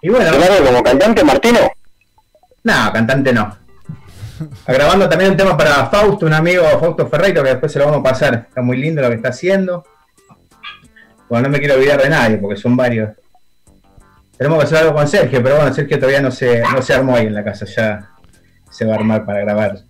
[0.00, 1.60] Y bueno, Claro, como cantante, Martino.
[2.64, 3.56] no, cantante no.
[4.66, 8.00] Grabando también un tema para Fausto, un amigo Fausto Ferreiro, que después se lo vamos
[8.00, 8.46] a pasar.
[8.48, 9.84] Está muy lindo lo que está haciendo.
[11.32, 13.08] Bueno, no me quiero olvidar de nadie, porque son varios.
[14.36, 17.16] Tenemos que hacer algo con Sergio, pero bueno, Sergio todavía no se, no se armó
[17.16, 18.10] ahí en la casa, ya
[18.70, 19.80] se va a armar para grabar.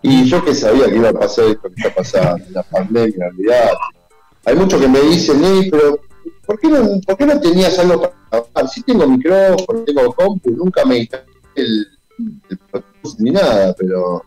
[0.00, 3.72] Y yo que sabía que iba a pasar esto que está pasando, la pandemia, realidad.
[4.44, 5.98] Hay muchos que me dicen, "Ey, pero
[6.46, 8.68] ¿por qué, no, ¿por qué no tenías algo para grabar?
[8.68, 11.24] Si tengo micrófono, tengo compu, nunca me instalé
[11.56, 11.88] el,
[12.48, 12.60] el
[13.18, 14.22] ni nada, pero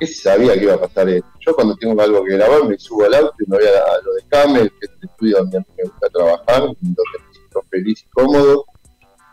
[0.00, 1.28] ¿qué sabía que iba a pasar esto?
[1.46, 4.02] Yo cuando tengo algo que grabar me subo al auto y me voy a, a
[4.02, 7.34] lo de Camel, que es el estudio donde a mí me gusta trabajar, donde me
[7.34, 8.64] siento feliz y cómodo,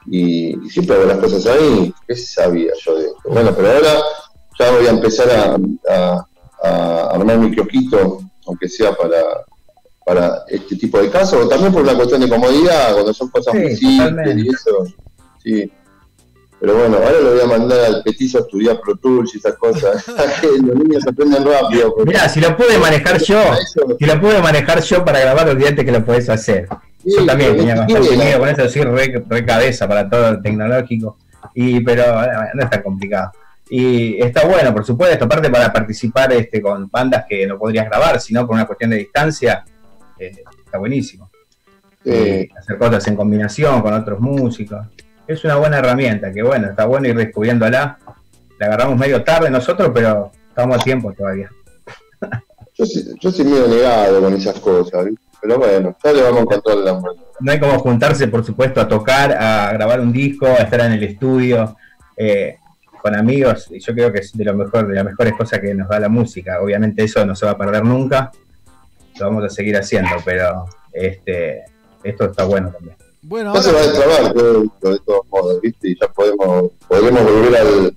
[0.05, 1.93] y, y siempre hago las cosas ahí.
[2.07, 3.30] ¿Qué sabía yo de esto?
[3.30, 3.93] Bueno, pero ahora
[4.59, 5.57] ya voy a empezar a,
[5.93, 6.28] a-
[6.63, 9.22] a armar mi kiosquito, aunque sea para,
[10.05, 13.53] para este tipo de casos, o también por una cuestión de comodidad, cuando son cosas
[13.53, 14.41] Sí, muy simples totalmente.
[14.41, 14.86] y eso,
[15.43, 15.72] sí.
[16.60, 19.55] Pero bueno, ahora lo voy a mandar al petizo a estudiar Pro Tools y esas
[19.58, 20.05] cosas.
[20.43, 21.93] Los niños aprenden rápido.
[21.95, 23.41] porque- Mirá, si lo pude manejar yo,
[23.99, 26.68] si lo pude manejar yo para grabar, olvídate que lo podés hacer.
[27.03, 30.41] Sí, Yo también tenía bastante miedo con eso, soy re, re cabeza para todo lo
[30.41, 31.18] tecnológico.
[31.53, 33.32] Y, pero eh, no es tan complicado.
[33.70, 38.20] Y está bueno, por supuesto, aparte para participar este, con bandas que no podrías grabar,
[38.20, 39.64] sino por una cuestión de distancia,
[40.18, 40.32] eh,
[40.66, 41.30] está buenísimo.
[42.03, 44.86] Eh, hacer cosas en combinación con otros músicos.
[45.28, 47.98] Es una buena herramienta, que bueno, está bueno ir descubriéndola.
[48.60, 51.50] La agarramos medio tarde nosotros, pero estamos a tiempo todavía.
[52.78, 52.86] yo,
[53.20, 55.28] yo soy medio negado con esas cosas, ¿viste?
[55.42, 57.02] pero bueno, ya le vamos a encontrar la
[57.40, 60.94] no hay como juntarse, por supuesto, a tocar, a grabar un disco, a estar en
[60.94, 61.78] el estudio
[62.16, 62.58] eh,
[63.02, 63.68] con amigos.
[63.70, 66.00] Y yo creo que es de lo mejor, de las mejores cosas que nos da
[66.00, 66.60] la música.
[66.62, 68.32] Obviamente eso no se va a perder nunca.
[69.20, 71.64] Lo vamos a seguir haciendo, pero este
[72.04, 72.97] esto está bueno también.
[73.28, 75.90] Bueno, Ya se va a destrabar todo de todos modos, ¿viste?
[75.90, 77.96] Y ya podemos, podremos volver al,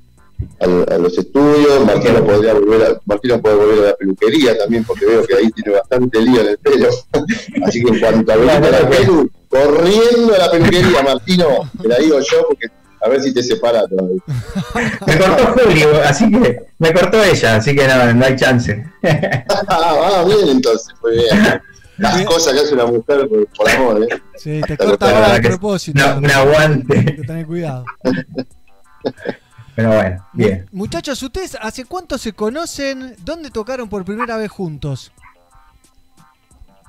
[0.61, 4.85] al- a los estudios, Martino podría volver a, Martino puede volver a la peluquería también,
[4.85, 6.89] porque veo que ahí tiene bastante lío en el pelo.
[7.64, 12.18] Así que en cuanto a la pelu, corriendo a la peluquería, Martino, te la digo
[12.20, 12.66] yo, porque
[13.03, 14.20] a ver si te separa todavía.
[15.07, 18.85] Me cortó Julio, así que me cortó ella, así que no, no hay chance.
[19.05, 21.62] ah, ah, bien entonces, muy bien.
[22.01, 24.22] Las cosas que hace una mujer por, por amor, ¿eh?
[24.36, 26.01] sí, te corta ahora a propósito.
[26.01, 26.98] no, un aguante.
[26.98, 27.84] Hay que tener cuidado.
[29.76, 30.66] Pero bueno, bien.
[30.72, 33.16] Muchachos, ¿ustedes hace cuánto se conocen?
[33.22, 35.12] ¿Dónde tocaron por primera vez juntos?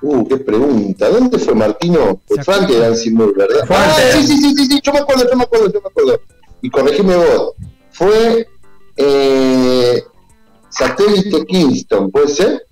[0.00, 1.10] Uh, qué pregunta.
[1.10, 2.20] ¿Dónde fue Martino?
[2.26, 3.66] Fue ¿Se Frank de Dancing Moon, ¿verdad?
[3.68, 6.20] Ah, sí, sí, sí, sí, sí, yo me acuerdo, yo me acuerdo, yo me acuerdo.
[6.62, 7.52] Y corregime vos.
[7.92, 8.46] Fue
[8.96, 10.02] eh,
[10.70, 12.66] Satélite Kingston, ¿puede ser?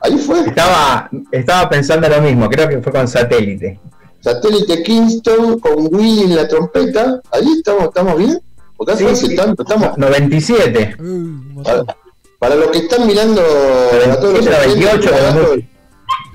[0.00, 0.40] Ahí fue.
[0.46, 3.80] Estaba, estaba pensando lo mismo, creo que fue con satélite.
[4.20, 7.20] Satélite Kingston con Willy en la trompeta.
[7.30, 8.40] Ahí estamos, ¿estamos bien?
[8.76, 9.36] Porque hace Sí, hace sí.
[9.36, 9.96] tanto, estamos.
[9.98, 10.96] 97.
[10.98, 11.86] Uy, un montón.
[11.86, 11.96] Para,
[12.38, 15.58] para los que están mirando a todos los 97, oyentes, 28, Pelagatos,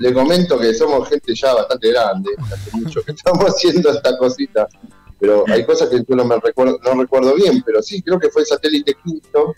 [0.00, 4.68] le comento que somos gente ya bastante grande, hace mucho que estamos haciendo esta cosita,
[5.18, 8.28] pero hay cosas que yo no me recuerdo, no recuerdo bien, pero sí, creo que
[8.28, 9.54] fue Satélite Quinto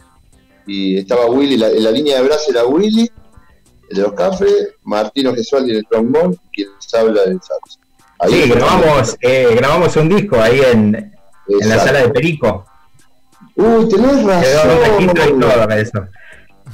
[0.67, 3.11] y estaba Willy, la- en la línea de brazo era Willy,
[3.91, 7.79] el de los cafés, Martino Gesualdi en el trombón, quien les habla del saxo.
[8.19, 10.95] Ahí Sí, grabamos, eh, grabamos un disco ahí en,
[11.49, 12.65] en la sala de Perico.
[13.57, 15.41] Uy, tenés Quedó registro y razón.
[15.41, 16.09] todo eso.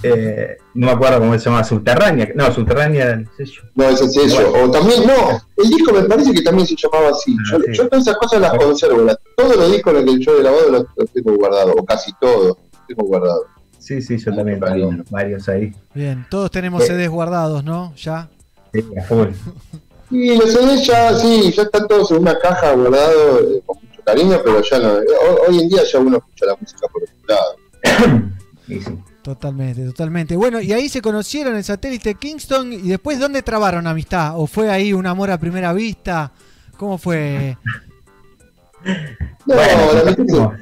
[0.05, 2.31] eh, no me acuerdo cómo se llama, Subterránea.
[2.35, 3.63] No, Subterránea, sé yo.
[3.75, 4.53] No, ese es eso.
[4.53, 7.37] O también, no, el disco me parece que también se llamaba así.
[7.39, 7.73] Ah, Yo, sí.
[7.73, 9.07] yo todas esas cosas las conservo.
[9.37, 12.11] todos los discos en los que yo he grabado los, los tengo guardados, o casi
[12.21, 13.47] todos, los tengo guardados.
[13.83, 15.73] Sí, sí, yo también tengo varios ahí.
[15.93, 16.87] Bien, todos tenemos Eh.
[16.87, 17.93] CDs guardados, ¿no?
[17.97, 18.29] Ya.
[18.73, 19.29] Sí, a full.
[20.15, 24.03] Y los CDs ya, sí, ya están todos en una caja guardados eh, con mucho
[24.05, 24.89] cariño, pero ya no.
[24.93, 28.29] ho- Hoy en día ya uno escucha la música por otro lado.
[28.69, 28.99] Y sí.
[29.23, 30.37] Totalmente, totalmente.
[30.37, 34.39] Bueno, y ahí se conocieron el satélite Kingston y después ¿dónde trabaron amistad?
[34.39, 36.31] ¿O fue ahí un amor a primera vista?
[36.77, 37.57] ¿Cómo fue?
[38.85, 40.53] No, Bueno, la amistad no.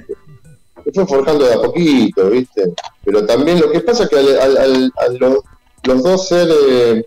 [0.93, 2.73] Se, fue forjando de a poquito, ¿viste?
[3.05, 5.39] Pero también lo que pasa es que al, al- al- a los,
[5.85, 7.05] los dos ser eh,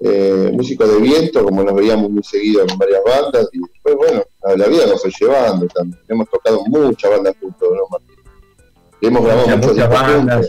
[0.00, 4.22] eh, músicos de viento, como nos veíamos muy seguido en varias bandas, y después, bueno,
[4.42, 6.00] la, la vida nos fue llevando también.
[6.08, 8.16] Hemos tocado muchas bandas juntos, ¿no, Martín?
[9.00, 10.16] Y hemos grabado Muchas, muchas bandas.
[10.46, 10.48] juntos.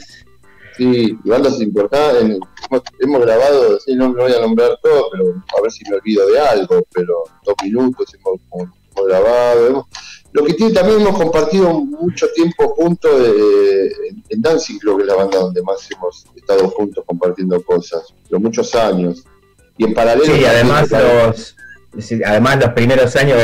[0.77, 2.37] Sí, y bandas importantes.
[2.69, 5.23] Hemos, hemos grabado, sí, no voy a nombrar todo, pero
[5.57, 9.67] a ver si me olvido de algo, pero dos minutos hemos, hemos grabado.
[9.67, 9.85] hemos-
[10.35, 13.89] lo que tiene también hemos compartido mucho tiempo juntos eh,
[14.29, 18.41] en, Dancing, creo que es la banda donde más hemos estado juntos compartiendo cosas, pero
[18.41, 19.23] muchos años.
[19.77, 20.25] Y en paralelo.
[20.35, 21.55] Sí, además los,
[22.25, 23.37] además los primeros años,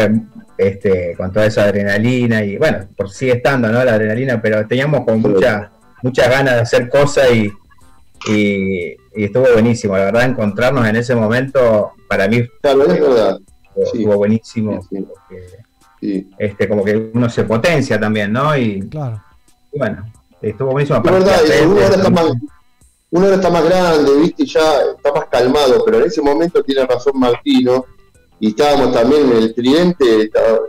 [0.58, 3.84] este, con toda esa adrenalina y bueno, por sigue estando, ¿no?
[3.86, 5.70] La adrenalina, pero teníamos con muchas
[6.04, 7.50] muchas ganas de hacer cosas y,
[8.30, 13.40] y, y estuvo buenísimo, la verdad, encontrarnos en ese momento, para mí Claro, es verdad.
[13.40, 13.98] estuvo, Sí.
[14.00, 15.06] estuvo buenísimo, Sí, sí.
[15.08, 15.48] porque,
[16.02, 16.30] Sí.
[16.40, 18.58] este, como que uno se potencia también, ¿no?
[18.58, 19.22] Y, Claro.
[19.72, 20.98] y bueno, estuvo buenísimo.
[20.98, 22.26] Es verdad, de eso, uno ahora está más,
[23.12, 26.86] uno ahora está más grande, viste, ya está más calmado, pero en ese momento tiene
[26.88, 27.86] razón Martino,
[28.40, 30.60] y estábamos también en el tridente, estaba-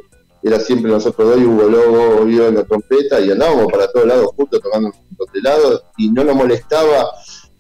[0.43, 4.07] era siempre nosotros dos, y Hugo Lobo, yo en la trompeta, y andábamos para todos
[4.07, 7.11] lados juntos tocando en un montón de lados, y no nos molestaba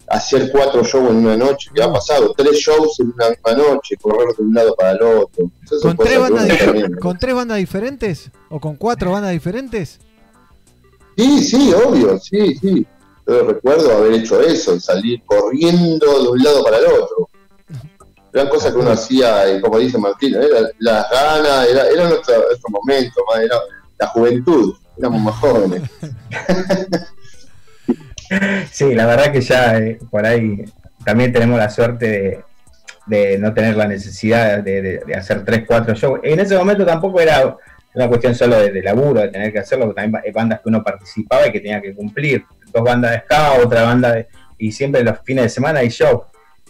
[0.09, 3.97] hacer cuatro shows en una noche, que ha pasado, tres shows en una misma noche,
[4.01, 5.51] correr de un lado para el otro.
[5.65, 8.31] Esas ¿Con tres, bandas uno dif- también- ¿Con tres bandas diferentes?
[8.51, 9.99] ¿O con cuatro bandas diferentes?
[11.17, 12.87] Sí, sí, obvio, sí, sí.
[13.27, 17.29] Yo recuerdo haber hecho eso, salir corriendo de un lado para el otro.
[18.35, 22.35] Eran cosas que uno hacía, y como dice Martín, era las ganas, era, era nuestro,
[22.49, 23.57] nuestro momento, era
[23.99, 25.83] la juventud, éramos más jóvenes.
[28.70, 30.64] Sí, la verdad que ya eh, por ahí
[31.05, 32.43] también tenemos la suerte
[33.07, 36.20] de, no tener la necesidad de, hacer tres, cuatro shows.
[36.22, 37.57] En ese momento tampoco era
[37.95, 40.68] una cuestión solo de, de laburo, de tener que hacerlo, porque también hay bandas que
[40.68, 42.45] uno participaba y que tenía que cumplir.
[42.72, 44.28] Dos bandas de ska, otra banda de...
[44.59, 46.24] Y siempre los fines de semana hay show.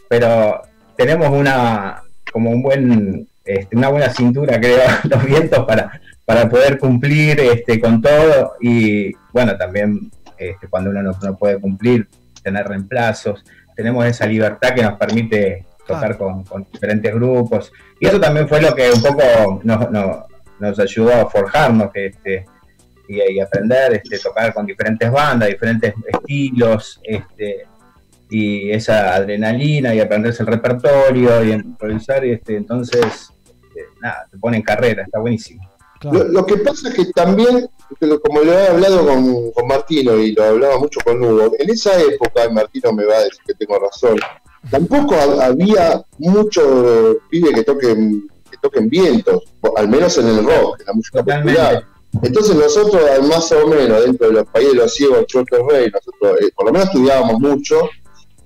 [0.08, 0.62] Pero
[0.96, 2.02] tenemos una
[2.32, 7.80] como un buen este, una buena cintura creo los vientos para para poder cumplir este
[7.80, 10.10] con todo y bueno también
[10.50, 12.08] este, cuando uno no, no puede cumplir
[12.42, 13.44] tener reemplazos.
[13.74, 17.72] Tenemos esa libertad que nos permite tocar con, con diferentes grupos.
[18.00, 20.16] Y eso también fue lo que un poco nos, nos,
[20.58, 22.44] nos ayudó a forjarnos este
[23.08, 27.66] y, y aprender este tocar con diferentes bandas diferentes estilos este
[28.32, 33.30] y esa adrenalina y aprenderse el repertorio y improvisar, y este, entonces,
[33.76, 35.70] eh, nada, te pone en carrera, está buenísimo.
[36.10, 37.68] Lo, lo que pasa es que también,
[38.24, 42.00] como lo he hablado con, con Martino y lo hablaba mucho con Hugo, en esa
[42.00, 44.18] época, Martino me va a decir que tengo razón,
[44.70, 49.42] tampoco ha- había mucho pibe que toquen, que toquen vientos,
[49.76, 51.60] al menos en el rock, en la música Totalmente.
[51.60, 51.84] popular.
[52.22, 56.40] Entonces nosotros, más o menos, dentro de los países de los ciegos, Choque Rey, nosotros
[56.42, 57.88] eh, por lo menos estudiábamos mucho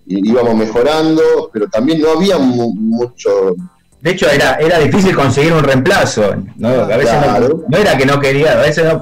[0.06, 3.56] y íbamos mejorando, pero también no había mu- mucho
[4.00, 6.68] De hecho, era, era difícil conseguir un reemplazo, ¿no?
[6.68, 7.64] A veces no- Claro.
[7.68, 9.00] no, era que no quería, a veces no,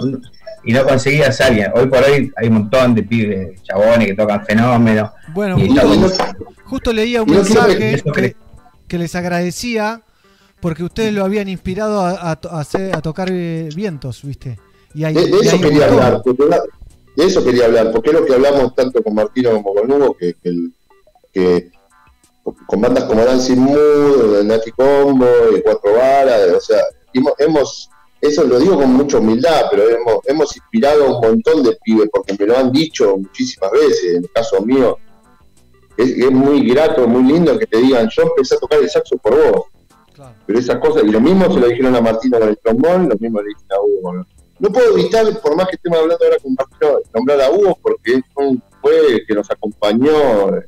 [0.64, 1.70] y no conseguías a alguien.
[1.74, 5.10] Hoy por hoy hay un montón de pibes, chabones que tocan fenómenos.
[5.34, 5.56] Bueno,
[6.64, 8.36] justo, leía un mensaje que, que-
[8.86, 10.00] que les agradecía
[10.60, 14.58] porque ustedes lo habían inspirado a, a to- a hacer- a tocar eh, vientos, ¿viste?
[14.94, 16.22] Y ahí, De, de y eso quería hablar,
[17.16, 20.16] de eso quería hablar, porque es lo que hablamos tanto con Martino como con Hugo,
[20.18, 20.72] que, que, el-
[21.32, 21.70] que
[22.66, 25.26] con bandas como Dancing Mood, Nati Combo
[25.56, 26.80] y Cuatro Varas, o sea,
[27.38, 27.90] hemos,
[28.20, 32.08] eso lo digo con mucha humildad, pero hemos, hemos inspirado a un montón de pibes,
[32.12, 34.98] porque me lo han dicho muchísimas veces, en el caso mío,
[35.96, 39.16] es, es muy grato, muy lindo que te digan, yo empecé a tocar el saxo
[39.18, 39.66] por vos.
[40.46, 43.16] Pero esas cosas, y lo mismo se lo dijeron a Martino con el trombón, lo
[43.16, 44.24] mismo le dijeron a Hugo
[44.60, 48.22] no puedo evitar, por más que estemos hablando ahora con Martino, nombrar a Hugo porque
[48.32, 50.62] fue, fue que nos acompañó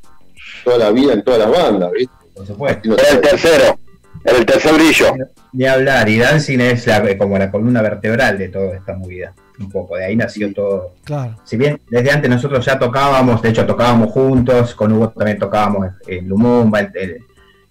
[0.67, 2.13] toda la vida en todas las bandas, ¿viste?
[2.35, 2.93] Por supuesto.
[2.99, 3.79] Era el tercero,
[4.25, 5.15] el tercer brillo.
[5.53, 9.33] Ni hablar, y Dancing es la- como la columna vertebral de toda esta movida.
[9.59, 10.93] un poco, de ahí nació todo.
[11.03, 11.35] Claro.
[11.45, 15.87] Si bien desde antes nosotros ya tocábamos, de hecho tocábamos juntos, con Hugo también tocábamos
[16.07, 17.17] en Lumumba, en, en-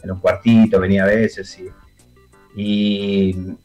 [0.02, 1.70] en un cuartito, venía a veces, y,
[2.56, 3.56] y-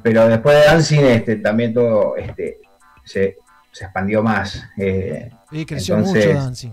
[0.00, 2.58] pero después de Dancing este, también todo este,
[3.04, 3.36] se,
[3.72, 4.62] se expandió más.
[4.78, 6.70] eh, Y creció entonces, mucho Dancing.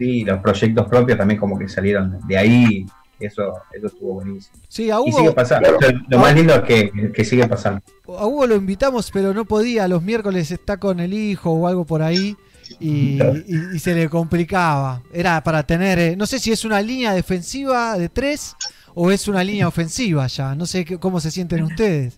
[0.00, 2.86] Sí, los proyectos propios también como que salieron de ahí,
[3.18, 4.56] eso, eso estuvo buenísimo.
[4.66, 5.70] Sí, a Y sigue Hugo, pasando.
[5.72, 5.78] Lo,
[6.08, 7.82] lo más lindo es que, que sigue pasando.
[8.18, 9.86] a Hugo lo invitamos, pero no podía.
[9.88, 12.34] Los miércoles está con el hijo o algo por ahí.
[12.78, 15.02] Y, y- y se le complicaba.
[15.12, 18.54] Era para tener, eh, no sé si es una línea defensiva de tres
[18.94, 20.54] o es una línea ofensiva ya.
[20.54, 22.16] No sé qué- cómo se sienten ustedes.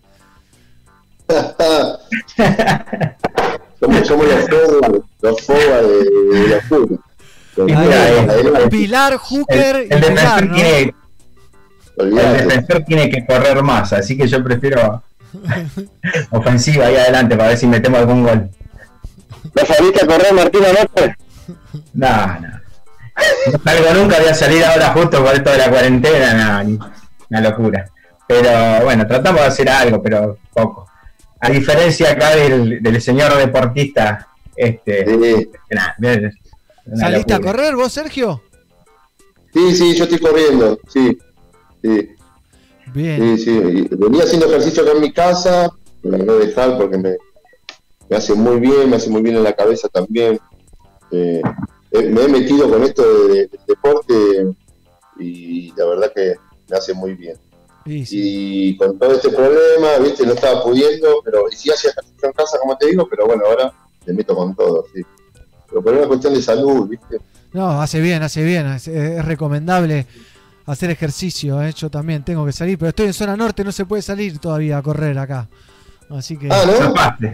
[3.79, 4.49] somos, somos los
[5.21, 6.99] los de, de la fútbol.
[7.55, 10.55] Y adelante, Pilar, Hooker El, y el Pilar, defensor ¿no?
[10.55, 10.93] tiene,
[11.97, 15.03] el defensor tiene que correr más, así que yo prefiero
[16.31, 18.49] ofensiva ahí adelante para ver si metemos algún gol.
[19.55, 21.15] ¿No saliste a correr, Martín, anoche?
[21.93, 22.49] No, no.
[23.51, 26.79] No salgo nunca, voy a salir ahora justo por esto de la cuarentena, no, ni-
[27.29, 27.85] una locura.
[28.27, 30.87] Pero bueno, tratamos de hacer algo, pero poco.
[31.39, 35.49] A diferencia acá del, del señor deportista, este, Sí.
[35.71, 35.91] nah,
[36.95, 38.41] ¿Saliste a correr vos, Sergio?
[39.53, 41.17] Sí, sí, yo estoy corriendo, sí.
[41.81, 42.09] Sí,
[42.93, 43.37] Bien.
[43.37, 43.87] sí, sí.
[43.91, 45.69] Venía haciendo ejercicio acá en mi casa,
[46.01, 47.15] me lo voy a dejar porque me,
[48.09, 50.39] me hace muy bien, me hace muy bien en la cabeza también.
[51.11, 51.41] Eh,
[51.91, 54.15] eh, me he metido con esto de- de- del deporte
[55.19, 56.35] y la verdad que
[56.69, 57.37] me hace muy bien.
[57.85, 58.17] Sí, sí.
[58.69, 62.33] Y con todo este problema, viste, no estaba pudiendo, pero y sí hacía ejercicio en
[62.33, 63.71] casa, como te digo, pero bueno, ahora
[64.05, 65.01] le meto con todo, sí.
[65.73, 67.17] Pero por una cuestión de salud, viste.
[67.53, 68.67] No, hace bien, hace bien.
[68.67, 70.05] Es, es recomendable
[70.67, 71.61] hacer ejercicio.
[71.63, 71.73] ¿eh?
[71.73, 74.77] Yo también tengo que salir, pero estoy en zona norte, no se puede salir todavía
[74.77, 75.47] a correr acá.
[76.09, 76.47] Así que.
[76.51, 77.29] Ah, ¿no?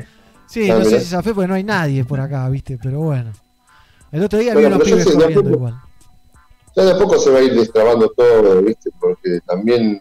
[0.47, 2.77] Sí, Ah, no sé si zafé porque no hay nadie por acá, ¿viste?
[2.81, 3.31] Pero bueno.
[4.11, 5.81] El otro día vi Bueno, unos pero yo pibes sé, corriendo poco- igual.
[6.75, 8.89] Ya de a poco se va a ir destrabando todo, ¿viste?
[8.99, 9.99] Porque también,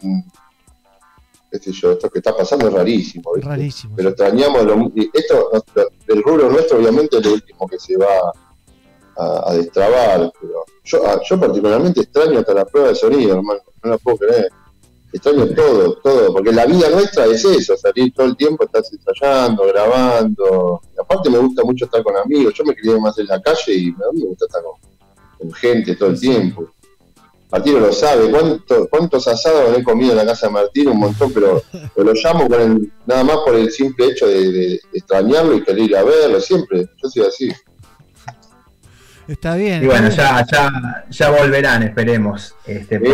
[1.51, 3.49] qué sé yo, esto que está pasando es rarísimo, ¿viste?
[3.49, 3.95] Rarísimo.
[3.95, 5.51] Pero extrañamos, lo, esto,
[6.07, 8.31] el rubro nuestro obviamente es lo último que se va
[9.17, 13.59] a, a destrabar, pero yo, ah, yo particularmente extraño hasta la prueba de sonido, hermano,
[13.83, 14.49] no la puedo creer.
[15.11, 19.65] Extraño todo, todo, porque la vida nuestra es eso, salir todo el tiempo, estar ensayando,
[19.65, 20.81] grabando.
[20.95, 23.73] Y aparte me gusta mucho estar con amigos, yo me crié más en la calle
[23.73, 24.73] y a mí me gusta estar con,
[25.39, 26.69] con gente todo el tiempo.
[27.51, 30.91] Martino lo sabe, ¿cuánto- ¿cuántos asados he comido en la casa de Martino?
[30.91, 31.61] Un montón, pero,
[31.95, 35.63] pero lo llamo con el- nada más por el simple hecho de, de extrañarlo y
[35.63, 36.87] querer ir a verlo, siempre.
[37.01, 37.51] Yo soy así.
[39.27, 39.83] Está bien.
[39.83, 42.55] Y bueno, ya, ya, ya volverán, esperemos.
[42.65, 43.05] Este, Sí.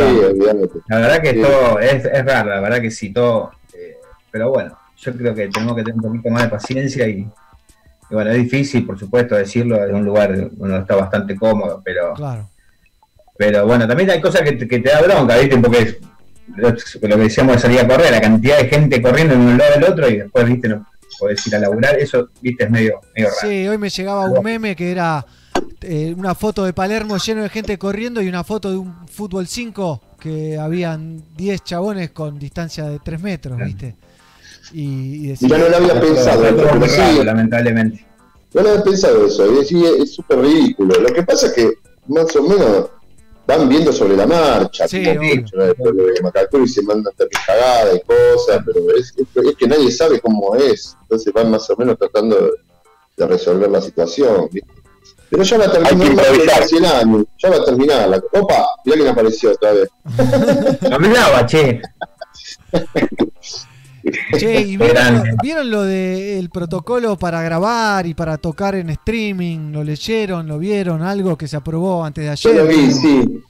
[0.87, 1.41] La verdad que Sí.
[1.41, 3.51] todo es, es raro, la verdad que sí, todo.
[3.73, 3.97] eh,
[4.31, 7.27] pero bueno, yo creo que tenemos que tener un poquito más de paciencia y, y
[8.13, 12.49] bueno, es difícil, por supuesto, decirlo desde un lugar donde está bastante cómodo, pero, Claro.
[13.37, 15.57] Pero bueno, también hay cosas que, te- que te da bronca, ¿viste?
[15.57, 15.97] Porque es-
[16.57, 19.73] lo, que decíamos de salir a correr, la cantidad de gente corriendo de un lado
[19.73, 20.67] del otro y después, ¿viste?
[20.69, 20.85] No
[21.19, 22.65] podés ir a laburar, eso, ¿viste?
[22.65, 23.39] Es medio, medio raro.
[23.41, 25.25] Sí, hoy me llegaba un meme que era
[25.81, 29.47] eh, una foto de Palermo lleno de gente corriendo y una foto de un fútbol
[29.47, 33.95] 5 que habían 10 chabones con distancia de 3 metros, ¿viste?
[34.73, 34.81] Y,
[35.25, 38.05] y decía- Mira, no lo había pensado, pero muy sí, raro, lamentablemente.
[38.53, 40.99] no lo había pensado eso, y sí, es súper ridículo.
[40.99, 41.69] Lo que pasa es que
[42.07, 42.89] más o menos
[43.47, 45.35] van viendo sobre la marcha, Sí, como obvio.
[45.35, 45.63] mucho, ¿no?
[45.65, 49.91] Después de Macacuri se mandan también cagadas y cosas, pero es, es- es que nadie
[49.91, 52.51] sabe cómo es, entonces van más o menos tratando de,
[53.17, 54.69] de resolver la situación, ¿viste?
[55.29, 56.15] Pero ya va a Hay que terminar
[56.45, 58.09] más de 100 años, ya va a terminar.
[58.09, 58.17] La...
[58.17, 59.89] Opa, mirá quién apareció otra vez.
[60.91, 61.81] Hablaba, che.
[64.37, 69.71] Che, ¿y vieron, vieron lo del protocolo para grabar y para tocar en streaming?
[69.71, 70.47] ¿Lo leyeron?
[70.47, 71.01] ¿Lo vieron?
[71.01, 72.61] Algo que se aprobó antes de Yo ayer.
[72.63, 73.41] lo vi, sí.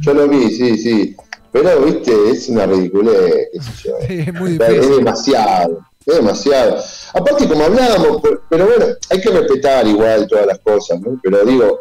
[0.00, 1.16] Yo lo vi, sí, sí.
[1.52, 3.96] Pero, viste, es una ridiculez, qué sé yo.
[4.08, 4.96] Es muy Es difícil.
[4.96, 6.76] demasiado, es demasiado.
[7.14, 11.18] Aparte, como hablábamos, pero, pero bueno, hay que respetar igual todas las cosas, ¿no?
[11.22, 11.80] Pero digo,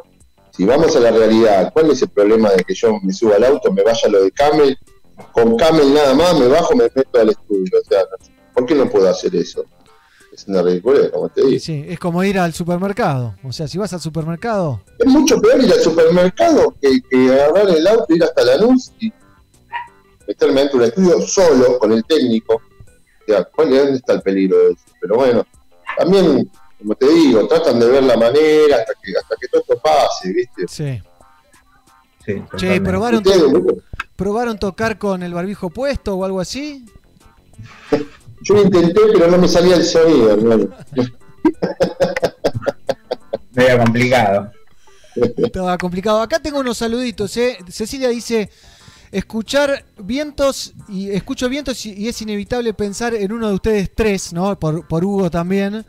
[0.51, 3.43] si vamos a la realidad, ¿cuál es el problema de que yo me suba al
[3.43, 4.77] auto, me vaya a lo de Camel,
[5.31, 7.79] con Camel nada más, me bajo, me meto al estudio?
[7.81, 8.03] O sea,
[8.53, 9.65] ¿por qué no puedo hacer eso?
[10.33, 11.59] Es una ridiculez, como te digo.
[11.59, 13.35] Sí, es como ir al supermercado.
[13.43, 17.69] O sea, si vas al supermercado, Es mucho peor ir al supermercado que, que agarrar
[17.69, 19.13] el auto, ir hasta la luz y
[20.27, 22.55] meterme dentro de un estudio solo con el técnico.
[22.55, 24.83] O sea, ¿cuál, ¿dónde está el peligro de eso?
[24.99, 25.45] Pero bueno,
[25.97, 29.77] también, como te digo, tratan de ver la manera hasta que, hasta que todo esto
[29.77, 30.65] pase, ¿viste?
[30.67, 31.01] sí.
[32.25, 32.81] Sí, Che.
[32.81, 33.77] ¿probaron, Ustedes, boludo,
[34.15, 36.85] ¿probaron tocar con el barbijo puesto o algo así?
[38.41, 40.69] Yo lo intenté, pero no me salía el sonido, hermano.
[43.53, 44.51] Medio complicado.
[45.37, 46.21] Estaba complicado.
[46.21, 47.57] Acá tengo unos saluditos, ¿eh?
[47.69, 48.49] Cecilia dice,
[49.11, 54.33] escuchar vientos y escucho vientos y, y es inevitable pensar en uno de ustedes tres,
[54.33, 54.59] ¿no?
[54.59, 55.85] Por, por Hugo también.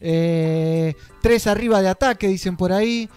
[0.00, 3.08] Eh, tres arriba de ataque, dicen por ahí.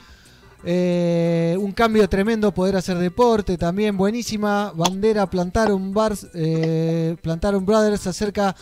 [0.63, 4.71] Eh, un cambio tremendo poder hacer deporte, también buenísima.
[4.75, 8.55] Bandera plantaron bars, eh, plantaron brothers acerca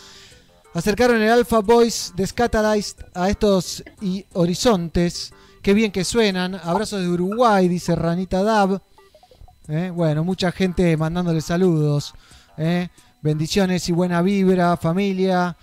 [0.72, 5.32] acercaron el Alpha Boys de Scatalized a estos y horizontes.
[5.62, 6.54] Qué bien que suenan.
[6.54, 8.80] Abrazos de Uruguay, dice Ranita Dab.
[9.68, 12.14] Eh, Bueno, mucha gente mandándole saludos.
[12.56, 12.88] eh.
[13.22, 15.54] Bendiciones y buena vibra, familia.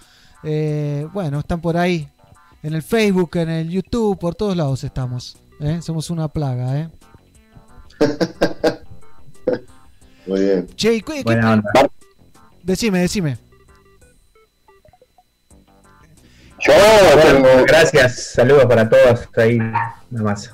[0.44, 2.08] Eh, bueno, están por ahí.
[2.62, 5.38] En el Facebook, en el YouTube, por todos lados estamos.
[5.60, 5.80] Eh.
[5.82, 6.90] Somos una plaga, ¿eh?
[10.28, 10.68] Muy bien.
[10.76, 11.52] Che, ¿y qué- qué-.
[12.64, 13.38] Decime, decime.
[16.66, 16.74] Yo,
[17.22, 20.52] Bueno, gracias, saludos para todos ahí, nada más.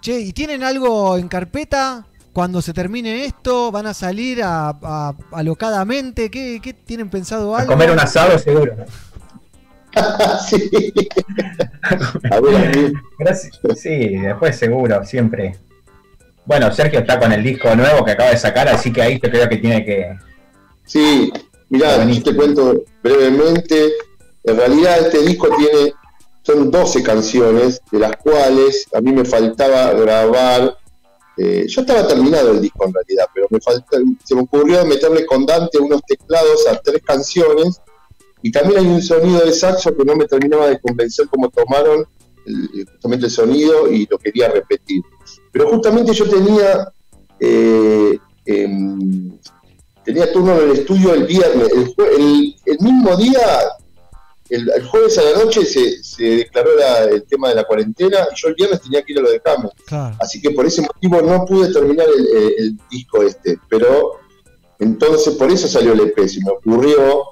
[0.00, 2.04] Che, ¿y tienen algo en carpeta?
[2.32, 6.30] Cuando se termine esto, ¿van a salir a, a- alocadamente?
[6.30, 7.72] ¿Qué, qué tienen pensado A algo?
[7.72, 8.76] comer un asado seguro.
[10.48, 10.70] sí.
[12.30, 12.92] A ver, a ver.
[13.18, 13.58] Gracias.
[13.76, 15.56] Sí, después seguro, siempre.
[16.44, 19.30] Bueno, Sergio está con el disco nuevo que acaba de sacar, así que ahí te
[19.30, 20.16] creo que tiene que.
[20.84, 21.32] Sí,
[21.68, 23.92] mirá, yo te cuento brevemente.
[24.44, 25.92] En realidad este disco tiene,
[26.42, 30.76] son 12 canciones, de las cuales a mí me faltaba grabar.
[31.36, 35.26] eh, ya estaba terminado el disco en realidad, pero me falta, se me ocurrió meterle
[35.26, 37.80] con Dante unos teclados a tres canciones.
[38.42, 42.06] Y también hay un sonido de saxo que no me terminaba de convencer cómo tomaron
[42.46, 45.02] el- justamente el sonido y lo quería repetir.
[45.52, 46.90] Pero justamente yo tenía
[47.38, 49.38] eh, em,
[50.04, 53.40] tenía turno en el estudio el viernes, el, jue- el- el mismo día,
[54.48, 58.18] el, el jueves a la noche se, se declaró la- el tema de la cuarentena
[58.34, 59.40] y yo el viernes tenía que ir a lo de.
[59.86, 60.16] Claro.
[60.20, 62.06] Así que por ese motivo no pude terminar
[62.58, 64.12] el, disco este, pero
[64.78, 67.24] entonces por eso salió el EP, se me ocurrió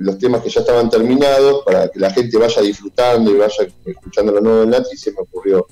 [0.00, 4.32] los temas que ya estaban terminados para que la gente vaya disfrutando y vaya escuchando
[4.32, 5.66] lo nuevo de Nati, se me ocurrió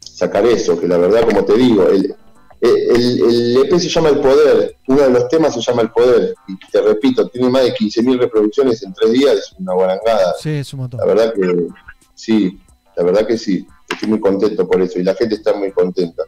[0.00, 2.14] sacar eso, que la verdad, como te digo, el,
[2.60, 6.34] el, el EP se llama El Poder, uno de los temas se llama El Poder,
[6.48, 10.34] y te repito, tiene más de 15.000 reproducciones en tres días, es una guarangada.
[10.40, 11.00] Sí, es un montón.
[11.00, 11.66] La verdad que
[12.14, 12.58] sí,
[12.96, 16.22] la verdad que sí, estoy muy contento por eso y la gente está muy contenta.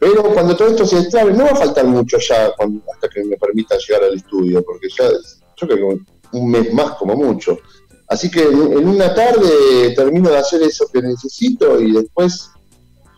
[0.00, 3.24] Pero cuando todo esto se destrabe, no va a faltar mucho ya cuando- hasta que
[3.24, 6.00] me permitan llegar al estudio, porque ya yo creo que
[6.32, 7.58] un- mes más como mucho.
[8.08, 12.50] Así que en, en una tarde termino de hacer eso que necesito y después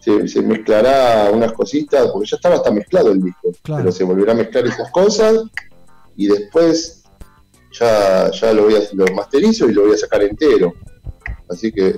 [0.01, 3.83] se, se mezclará unas cositas, porque ya estaba hasta mezclado el disco, Claro.
[3.85, 5.43] pero se volverá a mezclar esas cosas
[6.17, 7.03] y después
[7.79, 10.73] ya, ya lo voy a lo masterizo y lo voy a sacar entero.
[11.49, 11.97] Así que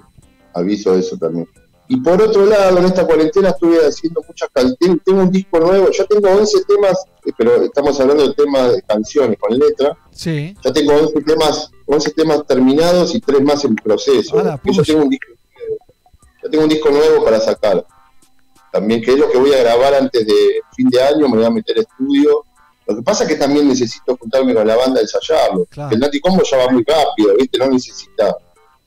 [0.55, 1.49] aviso eso también.
[1.95, 4.99] Y por otro lado, en esta cuarentena estuve haciendo muchas canciones.
[5.05, 8.81] Tengo un disco nuevo, ya tengo 11 temas, eh, pero estamos hablando de temas de
[8.83, 9.95] canciones con letra.
[10.11, 10.57] Sí.
[10.65, 14.39] Ya tengo 11 temas, 11 temas terminados y 3 más en proceso.
[14.39, 14.83] Ah, Y yo pucha.
[14.85, 15.27] tengo un disco,
[16.43, 17.85] yo tengo un disco nuevo para sacar.
[18.73, 21.45] También que es lo que voy a grabar antes de fin de año, me voy
[21.45, 22.43] a meter a estudio.
[22.87, 25.67] Lo que pasa es que también necesito juntarme con la banda a ensayarlo.
[25.67, 25.95] Claro.
[25.95, 27.59] El Nati Combo ya va muy rápido, ¿viste?
[27.59, 28.35] No necesita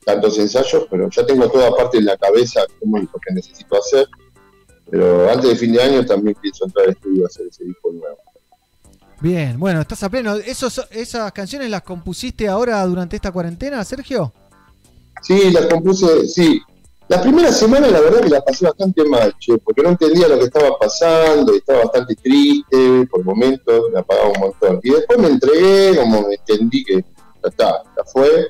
[0.06, 4.08] tantos ensayos, pero ya tengo toda parte en la cabeza como lo que necesito hacer.
[4.90, 7.92] Pero antes de fin de año también pienso entrar al estudio a hacer ese disco
[7.92, 8.18] nuevo.
[9.20, 10.36] Bien, bueno, estás a pleno.
[10.36, 14.32] ¿Esos, ¿Esas canciones las compusiste ahora durante esta cuarentena, Sergio?
[15.22, 16.62] Sí, las compuse, sí.
[17.08, 20.40] La primera semana la verdad que la pasé bastante mal, che, porque no entendía lo
[20.40, 24.80] que estaba pasando estaba bastante triste, por momentos me apagaba un montón.
[24.82, 28.48] Y después me entregué, como me entendí que ya está, ya fue,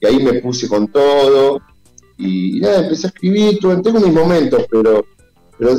[0.00, 1.60] y ahí me puse con todo,
[2.18, 5.04] y, nada, empecé a escribir, tuve, tengo mis momentos, pero,
[5.58, 5.76] pero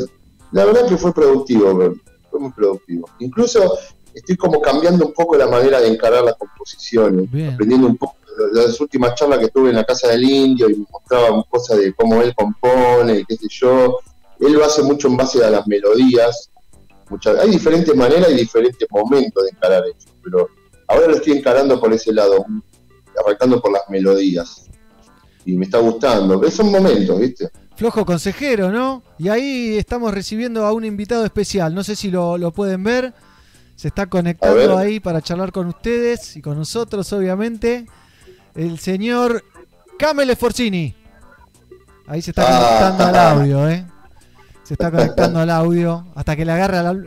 [0.52, 1.96] la verdad que fue productivo,
[2.30, 3.10] fue muy productivo.
[3.20, 3.78] Incluso
[4.14, 7.54] estoy como cambiando un poco la manera de encarar las composiciones, Bien.
[7.54, 8.16] aprendiendo un poco
[8.54, 11.94] las últimas charlas que tuve en la casa del indio y me mostraba cosas de
[11.94, 13.98] cómo él compone, y qué sé yo.
[14.40, 16.50] Él lo hace mucho en base a las melodías.
[17.10, 20.50] Muchas, hay diferentes maneras y diferentes momentos de encarar eso, pero
[20.88, 22.46] ahora lo estoy encarando por ese lado,
[23.26, 24.66] arrancando por las melodías.
[25.46, 26.42] Y me está gustando.
[26.52, 27.50] Son momentos, ¿viste?
[27.76, 29.04] Flojo consejero, ¿no?
[29.18, 31.74] Y ahí estamos recibiendo a un invitado especial.
[31.74, 33.14] No sé si lo, lo pueden ver.
[33.76, 37.86] Se está conectando ahí para charlar con ustedes y con nosotros, obviamente.
[38.56, 39.44] El señor
[40.00, 40.96] Camele Forcini.
[42.08, 42.80] Ahí se está Ah.
[42.96, 43.86] conectando al audio, ¿eh?
[44.64, 46.98] Se está conectando al audio hasta que le agarra la,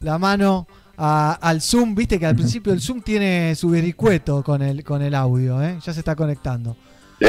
[0.00, 0.66] la mano
[0.96, 1.94] a- al Zoom.
[1.94, 5.78] Viste que al principio el Zoom tiene su vericueto con el, con el audio, ¿eh?
[5.84, 6.76] Ya se está conectando.
[7.20, 7.26] Sí.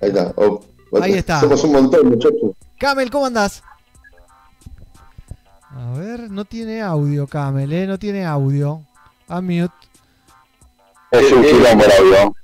[0.00, 0.32] Ahí está.
[0.36, 0.64] Oh,
[1.00, 1.40] Ahí está.
[1.40, 2.52] Somos un montón, muchachos.
[2.78, 3.62] Camel, ¿cómo andás?
[5.70, 7.86] A ver, no tiene audio, Camel, ¿eh?
[7.86, 8.82] No tiene audio.
[9.28, 9.72] A mute.
[11.10, 12.36] Es un quilombo el audio.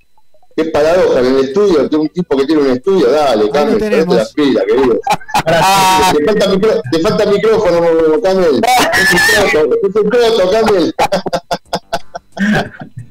[0.56, 3.76] Qué paradoja en el estudio, de un tipo que tiene un estudio, dale, tenemos.
[3.76, 5.00] ponete las pilas, querido.
[6.12, 7.80] te, falta micro- te falta micrófono,
[8.22, 8.60] Camel.
[9.00, 10.94] Es un croto, es un croto, Camel.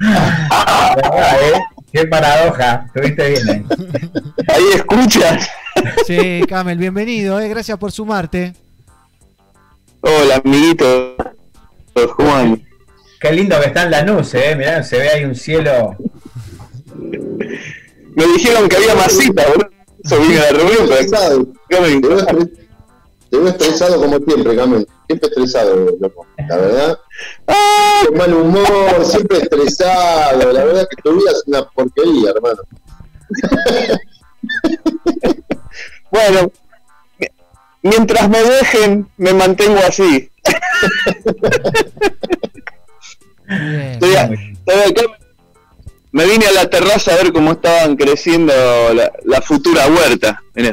[0.01, 1.59] Ah, ¿eh?
[1.91, 2.85] Qué paradoja.
[2.93, 3.65] Estuviste bien ahí.
[4.47, 5.49] Ahí escuchas.
[6.05, 7.47] Sí, Camel, bienvenido, ¿eh?
[7.49, 8.53] Gracias por sumarte.
[10.01, 11.15] Hola, amiguito.
[12.15, 12.61] Juan.
[13.19, 14.55] Qué lindo que está en la nube, ¿eh?
[14.55, 15.95] Mirá, se ve ahí un cielo.
[18.15, 19.69] Me dijeron que había masita, boludo.
[20.03, 21.47] Eso vine a la reunión, pero estresado.
[21.69, 22.51] Te veo estres-
[23.29, 24.87] te veo estresado como siempre, Camel.
[25.07, 26.25] Siempre estresado, loco.
[26.47, 26.99] La verdad.
[28.07, 30.51] Con mal humor, siempre estresado.
[30.53, 32.61] La verdad que tu vida es una porquería, hermano.
[36.11, 36.51] Bueno,
[37.19, 37.27] mi-
[37.83, 40.31] mientras me dejen, me mantengo así.
[43.93, 45.01] Estoy a- estoy acá.
[46.11, 48.53] Me vine a la terraza a ver cómo estaban creciendo
[48.93, 50.41] la, la futura huerta.
[50.55, 50.71] Mirá,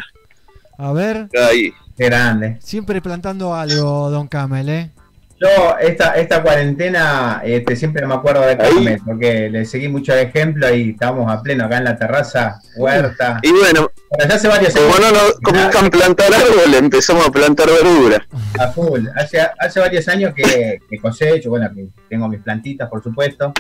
[0.79, 1.73] A ver, ahí.
[1.97, 2.57] Qué grande.
[2.61, 4.91] siempre plantando algo, Don Camel, ¿eh?
[5.39, 10.21] Yo, esta, esta cuarentena, este, siempre me acuerdo de Carmen, porque le seguí mucho el
[10.29, 13.39] ejemplo y estábamos a pleno acá en la terraza, huerta.
[13.43, 15.01] Y bueno, Bueno, ya hace varios como años.
[15.01, 18.27] no nos comienzan a plantar árbol, empezamos a plantar verdura.
[18.59, 19.07] A full.
[19.15, 23.53] Hace, hace varios años que, que cosecho, bueno, que tengo mis plantitas, por supuesto,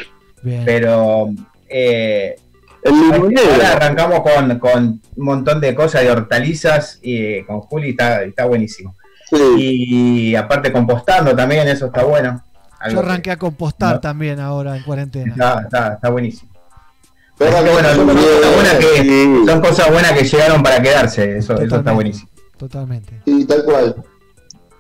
[0.43, 0.63] Bien.
[0.65, 1.29] pero
[1.69, 2.37] eh,
[2.83, 3.53] El limonero.
[3.53, 8.23] ahora arrancamos con, con un montón de cosas de hortalizas y eh, con Juli está,
[8.23, 8.97] está buenísimo.
[9.59, 12.43] Y aparte compostando también, eso está bueno.
[12.45, 14.01] Yo Algo arranqué a compostar No.
[14.01, 15.33] también ahora en cuarentena.
[15.33, 16.53] está, está, está buenísimo.
[17.39, 20.81] Pero Así que bueno, yo son cosas, buenas que, son cosas buenas que llegaron para
[20.81, 22.31] quedarse, eso, eso está buenísimo.
[22.57, 23.21] Totalmente.
[23.27, 23.97] Sí, tal cual.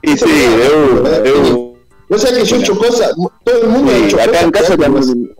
[0.01, 1.76] Y sí, de una.
[2.09, 3.11] No sé que yo he hecho cosas,
[3.45, 5.34] todo el mundo ha hecho acá cosas en casa también.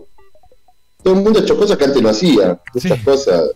[1.07, 2.59] Todo el mundo ha hecho cosas que antes no hacía.
[2.75, 3.51] Esas cosas.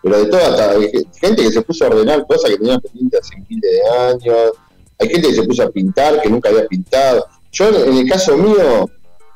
[0.00, 3.20] Pero de todo, hasta hay gente que se puso a ordenar cosas que tenían pendientes
[3.20, 4.52] hace miles de años.
[5.00, 7.26] Hay gente que se puso a pintar que nunca había pintado.
[7.50, 8.88] Yo, en el caso mío,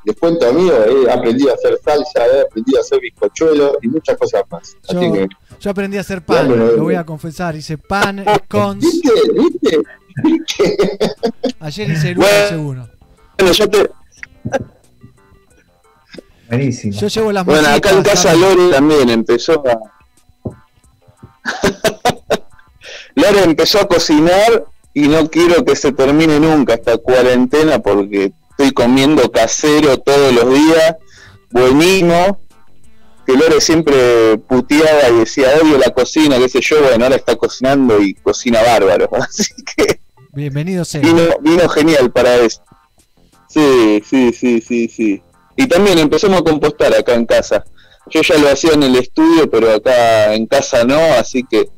[0.05, 4.17] les cuento mío, he aprendido a hacer salsa, he aprendido a hacer bizcochuelo y muchas
[4.17, 4.77] cosas más.
[4.89, 5.29] Yo, Así que,
[5.59, 7.57] yo aprendí a hacer pan, lo voy a confesar.
[7.57, 8.85] Hice pan, scones.
[8.85, 9.79] ¿viste?
[10.23, 10.69] ¿Viste?
[11.59, 12.63] Ayer hice el Bueno.
[12.63, 12.89] uno.
[13.37, 13.91] Bueno, yo te.
[16.49, 16.95] Buenísimo.
[16.99, 18.35] Yo llevo las Bueno, acá en casa.
[18.35, 19.79] Lore también empezó a.
[23.15, 28.73] Lore empezó a cocinar y no quiero que se termine nunca esta cuarentena porque estoy
[28.73, 30.97] comiendo casero todos los días,
[31.51, 32.41] buenísimo.
[33.27, 37.37] Que Lore siempre puteaba y decía odio la cocina, qué sé yo, bueno, ahora está
[37.37, 39.11] cocinando y cocina bárbaro.
[39.21, 40.01] Así que
[40.33, 41.01] Bienvenido sea.
[41.03, 42.63] vino, vino genial para eso.
[43.49, 45.23] Sí, sí, sí, sí, sí.
[45.61, 47.65] Y también empezamos a compostar acá en casa.
[48.11, 51.69] Yo ya lo hacía en el estudio, pero acá en casa no, así que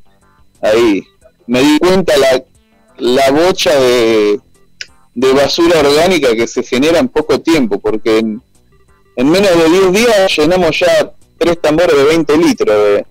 [0.60, 1.02] ahí
[1.46, 2.42] me di cuenta la,
[2.98, 4.38] la bocha de,
[5.14, 8.42] de basura orgánica que se genera en poco tiempo, porque en,
[9.16, 13.06] en menos de 10 días llenamos ya tres tambores de 20 litros de,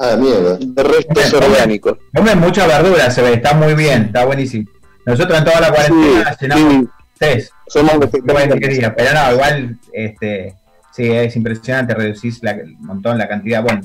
[0.00, 0.58] Ah, mierda.
[0.60, 1.96] de restos orgánicos.
[2.14, 4.68] Comen mucha verdura, se ve, está muy bien, está buenísimo.
[5.06, 6.88] Nosotros en toda la cuarentena Sí, llenamos sí.
[7.18, 7.50] Tres.
[7.66, 8.58] Somos Bueno, vegetarianos.
[8.60, 10.54] quería, pero no, igual, este,
[10.94, 13.80] sí, es impresionante, reducís la- un montón la cantidad, bueno,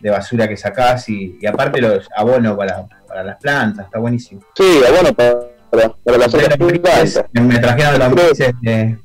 [0.00, 4.42] de basura que sacás y, y aparte los abonos para, para las plantas, está buenísimo.
[4.54, 5.38] Sí, bueno, para,
[5.70, 7.24] para, para las plantas.
[7.32, 8.98] Me trajeron lombrices de,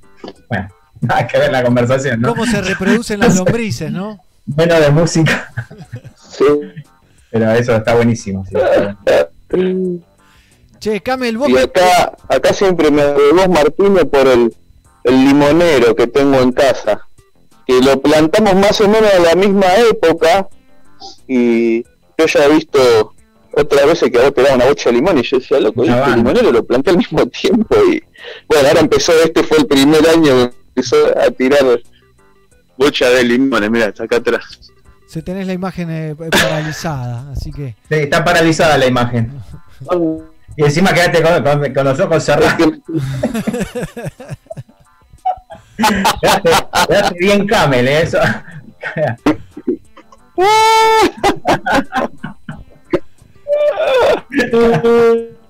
[0.50, 0.68] bueno,
[1.02, 2.30] nada que ver la conversación, ¿no?
[2.30, 4.20] ¿Cómo se reproducen las lombrices, no?
[4.46, 5.52] Bueno de música,
[6.30, 6.44] Sí.
[7.32, 8.46] pero eso está buenísimo.
[8.46, 8.98] sí, está.
[10.82, 14.54] Che, Camel, vos Y acá, acá siempre me vos Martínez por el,
[15.04, 17.08] el limonero que tengo en casa,
[17.68, 20.50] que lo plantamos más o menos a la misma época
[21.28, 23.14] y yo ya he visto
[23.54, 25.82] otras veces que a vos te daba una bocha de limón y yo decía, loco,
[25.84, 28.02] Una este limonero lo planté al mismo tiempo y
[28.48, 31.80] bueno, ahora empezó, este fue el primer año que empezó a tirar
[32.76, 34.72] bocha de limones, mira, está acá atrás.
[35.06, 39.32] se tenés la imagen eh, paralizada, así que Sí, está paralizada la imagen.
[40.58, 42.56] Y encima quedaste con, con- con los ojos cerrados.
[46.22, 46.50] quedaste,
[46.88, 48.02] quedaste bien camel, ¿eh?
[48.04, 48.20] Eso.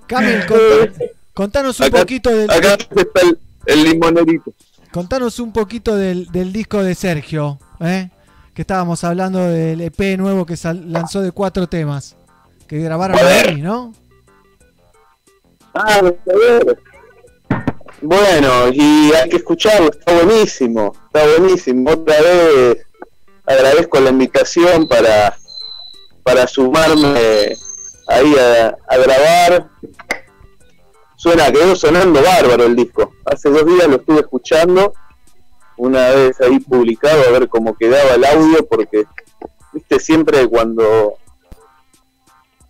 [0.08, 0.94] Camel, contá-
[1.34, 4.54] contanos un Acá- poquito del, Acá está el, el limonerito.
[4.92, 8.10] contanos un poquito del, del disco de Sergio, ¿eh?
[8.54, 12.16] Que estábamos hablando del EP nuevo que sal- lanzó de cuatro temas.
[12.68, 13.94] Que grabaron ahí, ¿no?
[15.74, 16.02] Ah.
[18.02, 21.92] Bueno, y hay que escucharlo, está buenísimo, está buenísimo.
[21.92, 22.86] Otra vez
[23.46, 25.38] agradezco la invitación para,
[26.24, 27.56] para sumarme
[28.08, 29.70] ahí a, a grabar.
[31.16, 33.14] Suena, quedó sonando bárbaro el disco.
[33.26, 34.94] Hace dos días lo estuve escuchando,
[35.78, 39.06] una vez ahí publicado, a ver cómo quedaba el audio, porque,
[39.72, 41.14] viste, siempre cuando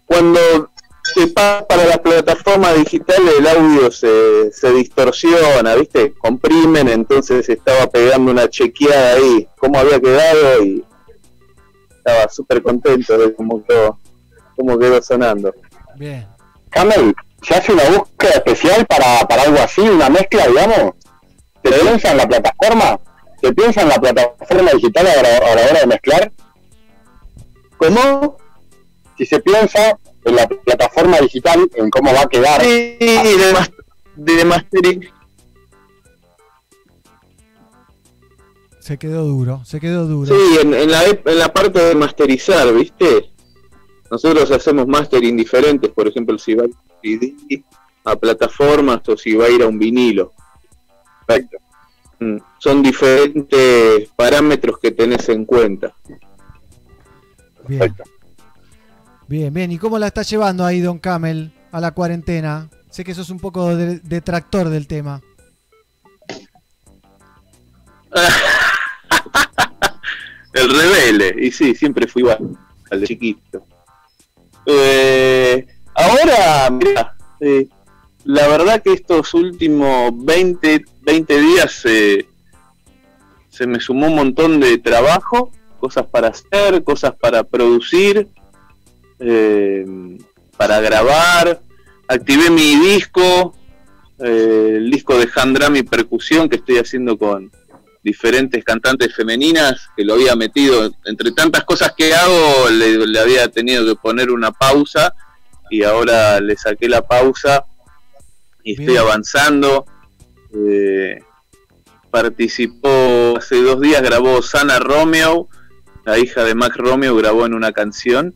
[0.05, 0.69] cuando
[1.13, 6.13] se pasa para las plataformas digitales el audio se, se distorsiona, ¿viste?
[6.13, 10.83] Comprimen, entonces estaba pegando una chequeada ahí, cómo había quedado y
[11.89, 13.99] estaba súper contento de cómo quedó,
[14.55, 15.53] cómo quedó sonando.
[15.95, 16.27] Bien.
[16.69, 20.95] Camel, ¿se hace una búsqueda especial para, para algo así, una mezcla, digamos?
[21.63, 22.99] ¿Se piensa en la plataforma?
[23.41, 26.31] ¿Se piensa en la plataforma digital a la, a la hora de mezclar?
[27.77, 28.37] ¿Cómo?
[29.17, 32.61] Si se piensa en la plataforma digital, en cómo va a quedar.
[32.61, 33.71] Sí, de, mas-
[34.15, 35.09] de mastering.
[38.79, 40.33] Se quedó duro, se quedó duro.
[40.35, 43.29] Sí, en, en la, en la parte de masterizar, ¿viste?
[44.09, 46.67] Nosotros hacemos mastering diferentes, por ejemplo, si va a
[47.01, 47.33] CD,
[48.03, 50.33] a plataformas o si va a ir a un vinilo.
[51.25, 51.57] Perfecto.
[52.19, 55.93] Mm, Son diferentes parámetros que tenés en cuenta.
[57.67, 57.93] Bien.
[59.31, 59.71] Bien, bien.
[59.71, 62.69] ¿Y cómo la está llevando ahí Don Camel a la cuarentena?
[62.89, 65.21] Sé que sos un poco de- detractor del tema.
[70.53, 72.57] El rebelde, y sí, siempre fui igual,
[72.89, 73.65] al chiquito.
[74.65, 77.69] Eh, ahora, mira, eh,
[78.25, 82.27] la verdad que estos últimos 20, 20 días eh,
[83.47, 88.27] se me sumó un montón de trabajo, cosas para hacer, cosas para producir,
[89.21, 89.85] eh,
[90.57, 91.61] para grabar.
[92.07, 93.55] Activé mi disco,
[94.19, 97.51] eh, el disco de hand drum y percusión que estoy haciendo con
[98.03, 103.47] diferentes cantantes femeninas, que lo había metido, entre tantas cosas que hago, le, le había
[103.47, 105.13] tenido que poner una pausa
[105.69, 107.65] y ahora le saqué la pausa
[108.63, 109.85] y estoy avanzando.
[110.53, 111.19] Eh,
[112.09, 115.47] participó hace dos días, grabó Sana Romeo,
[116.03, 118.35] la hija de Mac Romeo, grabó en una canción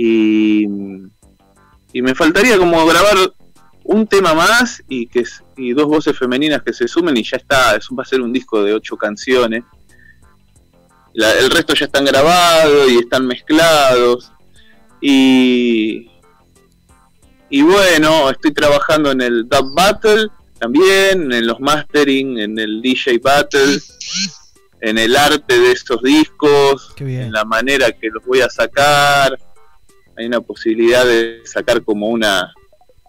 [0.00, 0.64] y,
[1.92, 3.16] y me faltaría como grabar
[3.84, 5.24] un tema más y que
[5.56, 8.32] y dos voces femeninas que se sumen y ya está, eso va a ser un
[8.32, 9.64] disco de ocho canciones.
[11.14, 14.30] La- el resto ya están grabados y están mezclados.
[15.00, 16.10] Y,
[17.50, 20.28] y bueno, estoy trabajando en el Dub Battle
[20.60, 23.80] también, en los mastering, en el DJ Battle,
[24.80, 26.92] en el arte de estos discos,
[27.26, 29.36] en la manera que los voy a sacar.
[30.18, 32.52] Hay una posibilidad de sacar como una,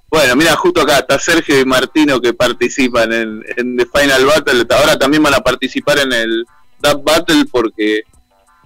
[0.09, 4.65] bueno, mira, justo acá está Sergio y Martino que participan en, en The Final Battle.
[4.69, 6.45] Ahora también van a participar en el
[6.81, 8.03] Dub Battle porque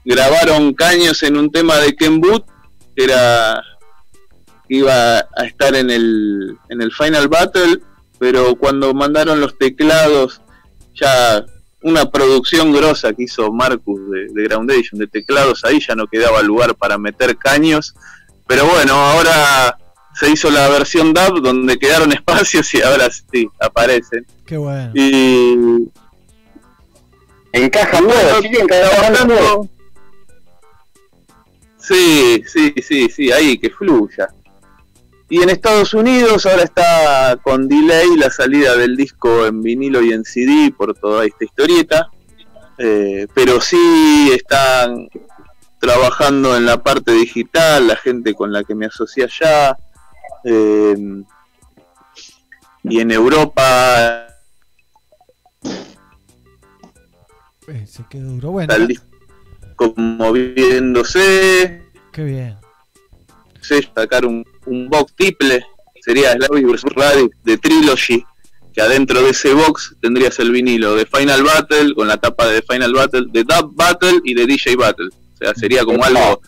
[0.05, 2.45] grabaron caños en un tema de Ken Boot
[2.95, 3.63] que era
[4.69, 7.79] iba a estar en el, en el Final Battle,
[8.17, 10.41] pero cuando mandaron los teclados,
[10.95, 11.45] ya
[11.81, 16.75] una producción grosa que hizo Marcus de Groundation de teclados, ahí ya no quedaba lugar
[16.75, 17.93] para meter caños.
[18.53, 19.75] Pero bueno, ahora
[20.13, 24.27] se hizo la versión DAB donde quedaron espacios y ahora sí aparecen.
[24.45, 24.91] Qué bueno.
[24.93, 25.89] Y
[27.51, 29.35] Encajan trabajando trabajando.
[29.35, 29.67] todos.
[31.79, 34.29] Sí, sí, sí, sí, ahí que fluya.
[35.29, 40.13] Y en Estados Unidos ahora está con delay la salida del disco en vinilo y
[40.13, 42.07] en CD por toda esta historieta.
[42.77, 45.09] Eh, pero sí están
[45.83, 49.77] trabajando en la parte digital, la gente con la que me asocié allá.
[50.45, 50.95] eh,
[52.85, 54.27] y en Europa
[57.67, 58.51] Eh, se quedó duro.
[58.51, 61.81] Bueno, está el disco moviéndose.
[62.11, 62.57] qué bien.
[63.93, 65.65] sacar un, un box triple,
[66.01, 68.25] sería Slavic vs Radix de Trilogy,
[68.73, 72.61] que adentro de ese box tendrías el vinilo de Final Battle, con la tapa de
[72.61, 75.09] Final Battle, de Dub Battle y de DJ Battle.
[75.43, 76.41] Sea, sería como algo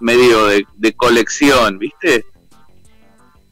[0.00, 2.24] medio de, de colección, ¿viste?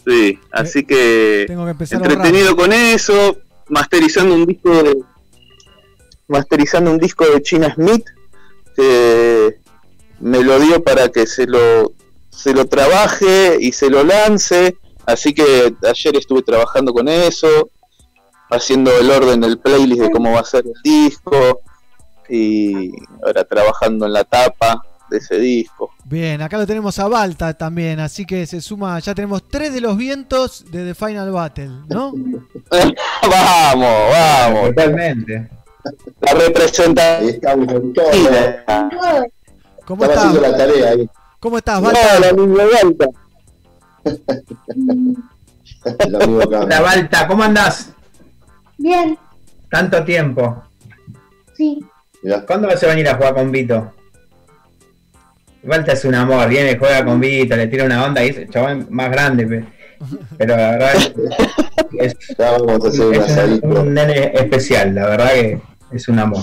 [0.05, 3.37] Sí, así que Tengo que empezar a entretenido con eso,
[3.69, 4.99] masterizando un disco de
[6.27, 8.05] masterizando un disco de China Smith
[8.75, 9.61] que
[10.21, 11.93] me lo dio para que se lo
[12.31, 14.77] se lo trabaje y se lo lance,
[15.07, 17.71] así que ayer estuve trabajando con eso,
[18.51, 21.63] haciendo el orden del playlist de cómo va a ser el disco,
[22.29, 22.93] y
[23.25, 25.91] ahora trabajando en la tapa de ese disco.
[26.05, 29.81] Bien, acá lo tenemos a Balta también, así que se suma, ya tenemos tres de
[29.81, 32.13] los vientos de The Final Battle, ¿no?
[33.23, 34.69] vamos, vamos.
[34.69, 35.49] Totalmente.
[36.21, 37.29] La representación.
[37.31, 38.11] Estamos con todo.
[39.87, 40.67] ¿Cómo haciendo la estás?
[40.69, 41.11] tarea ahí.
[41.41, 42.21] ¿Cómo estás, No, Balta?
[42.21, 42.63] la misma
[46.43, 46.61] acá.
[46.61, 47.91] Hola, Balta, ¿cómo andás?
[48.77, 49.19] Bien,
[49.71, 50.63] Tanto tiempo.
[51.57, 51.79] sí.
[52.23, 52.45] Mirá.
[52.47, 53.93] ¿Cuándo vas a venir a jugar con Vito?
[55.63, 58.51] Balta es un amor, viene, juega con Vito, le tira una onda y es el
[58.51, 59.47] chabón más grande.
[59.47, 59.65] pe.
[60.37, 60.93] Pero la verdad
[61.99, 65.61] es, Ya vamos a hacer un es un, nene especial, la verdad que
[65.93, 66.43] es un amor.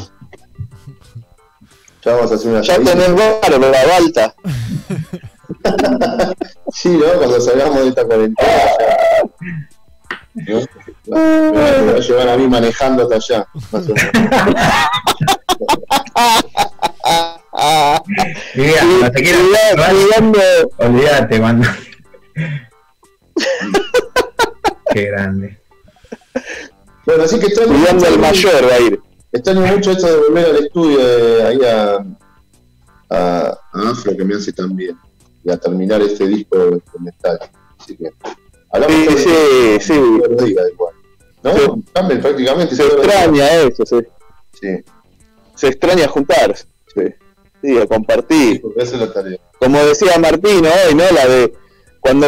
[2.03, 4.35] Ya vamos a hacer una Ya tenés barba, la balta.
[6.73, 7.05] Sí, ¿no?
[7.17, 8.49] Cuando salgamos de esta cuarentena.
[10.35, 10.53] ya.
[11.07, 11.15] ¿No?
[11.15, 13.47] Me va- me va a llevar a mí manejando hasta allá.
[13.71, 14.55] más o menos.
[18.55, 21.67] Mira, cuando te Cuidando- olvídate, cuando.
[24.93, 25.57] Qué grande.
[27.05, 28.99] Bueno, así que extraño mucho- al mayor va a ir.
[29.31, 31.97] Extraño mucho esto de volver al estudio, de ahí a,
[33.09, 34.97] a, a Afro, que me hace tan bien.
[35.43, 37.39] Y a terminar este disco instrumental.
[37.79, 38.09] Así que.
[38.71, 39.99] Hablamos Sí, todos sí, sí.
[40.29, 40.93] los días igual.
[41.43, 41.83] ¿No?
[41.93, 42.75] Campbell, prácticamente.
[42.75, 43.97] Se extraña eso, sí.
[44.59, 44.67] Sí,
[45.55, 46.65] Se extraña juntarse.
[46.93, 47.03] Sí,
[47.61, 48.61] sí a compartir.
[48.61, 49.37] porque esa es la tarea.
[49.59, 51.03] Como decía Martín hoy, ¿no?
[51.11, 51.53] La de
[51.99, 52.27] cuando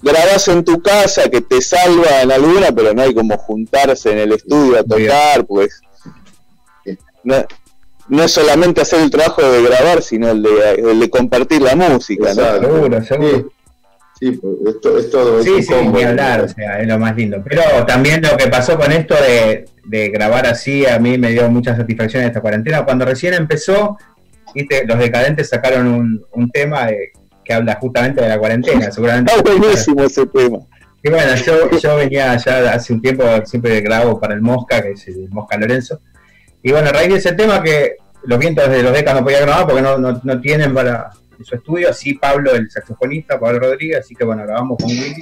[0.00, 4.18] grabás en tu casa que te salva en alguna, pero no hay como juntarse en
[4.18, 5.80] el estudio a tocar, pues.
[7.24, 7.44] No,
[8.08, 11.74] no es solamente hacer el trabajo de grabar, sino el de, el de compartir la
[11.74, 12.42] música, ¿no?
[12.42, 12.74] Exacto.
[12.74, 13.52] Seguro, seguro.
[14.20, 15.42] Sí, pues, esto, es todo.
[15.42, 15.96] Sí, sí, combo.
[15.98, 17.42] ni hablar, o sea, es lo más lindo.
[17.44, 21.48] Pero también lo que pasó con esto de, de grabar así, a mí me dio
[21.50, 22.84] mucha satisfacción esta cuarentena.
[22.84, 23.96] Cuando recién empezó,
[24.54, 27.12] viste, los decadentes sacaron un, un tema de-
[27.44, 29.32] que habla justamente de la cuarentena, seguramente.
[29.34, 30.58] Está buenísimo ese tema.
[31.02, 34.90] Y bueno, yo, yo venía ya hace un tiempo, siempre grabo para el Mosca, que
[34.90, 36.00] es el Mosca Lorenzo.
[36.62, 37.92] Y bueno, a raíz de ese tema que
[38.24, 41.08] los vientos de los decas no podía grabar porque no, no, no tienen para
[41.38, 45.20] en su estudio, sí Pablo, el saxofonista, Pablo Rodríguez, así que bueno, grabamos con Willy.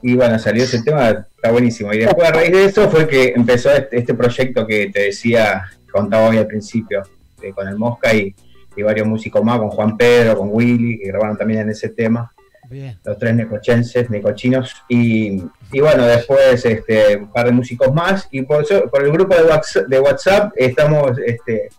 [0.00, 1.92] Y bueno, salió ese tema, está buenísimo.
[1.92, 5.64] Y después a raíz de eso fue que empezó este, este proyecto que te decía,
[5.84, 7.02] que contaba hoy al principio,
[7.42, 8.32] eh, con el Mosca y,
[8.76, 12.32] y varios músicos más, con Juan Pedro, con Willy, que grabaron también en ese tema
[12.70, 12.96] Bien.
[13.04, 15.42] los tres necochenses, necochinos, y,
[15.72, 19.34] y bueno, después este, un par de músicos más, y por, eso- por el grupo
[19.34, 21.70] de WhatsApp, de WhatsApp estamos, este,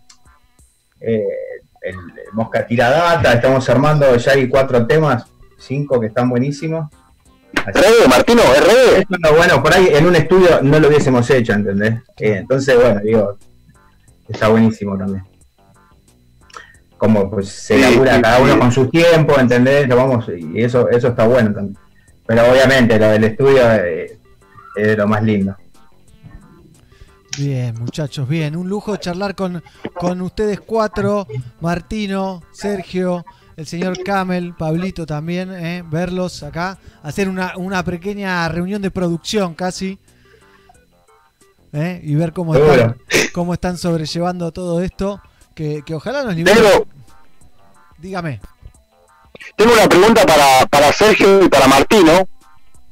[0.99, 1.23] eh,
[1.81, 1.95] el,
[2.33, 5.25] Mosca Tira Data, estamos armando, ya hay cuatro temas,
[5.57, 6.89] cinco que están buenísimos.
[7.53, 11.95] RD, Martino, es lo bueno, por ahí en un estudio no lo hubiésemos hecho, ¿entendés?
[12.17, 13.37] Eh, entonces, bueno, digo,
[14.27, 15.23] está buenísimo también.
[16.97, 18.43] Como pues se labura sí, cada sí.
[18.43, 19.87] uno con su tiempo, ¿entendés?
[19.87, 21.77] Lo vamos, y eso, eso está bueno también.
[22.27, 24.17] Pero obviamente lo del estudio eh,
[24.75, 25.55] es de lo más lindo.
[27.39, 28.55] Bien, muchachos, bien.
[28.55, 29.63] Un lujo charlar con,
[29.93, 31.25] con ustedes cuatro,
[31.61, 33.25] Martino, Sergio,
[33.55, 39.53] el señor Camel, Pablito también, eh, verlos acá, hacer una, una pequeña reunión de producción
[39.53, 39.97] casi.
[41.71, 42.97] eh, y ver cómo están,
[43.33, 45.21] cómo están sobrellevando todo esto.
[45.55, 46.61] Que, que ojalá nos liberen.
[46.63, 46.87] Tengo,
[47.97, 48.39] Dígame.
[49.55, 52.27] tengo una pregunta para, para Sergio y para Martino,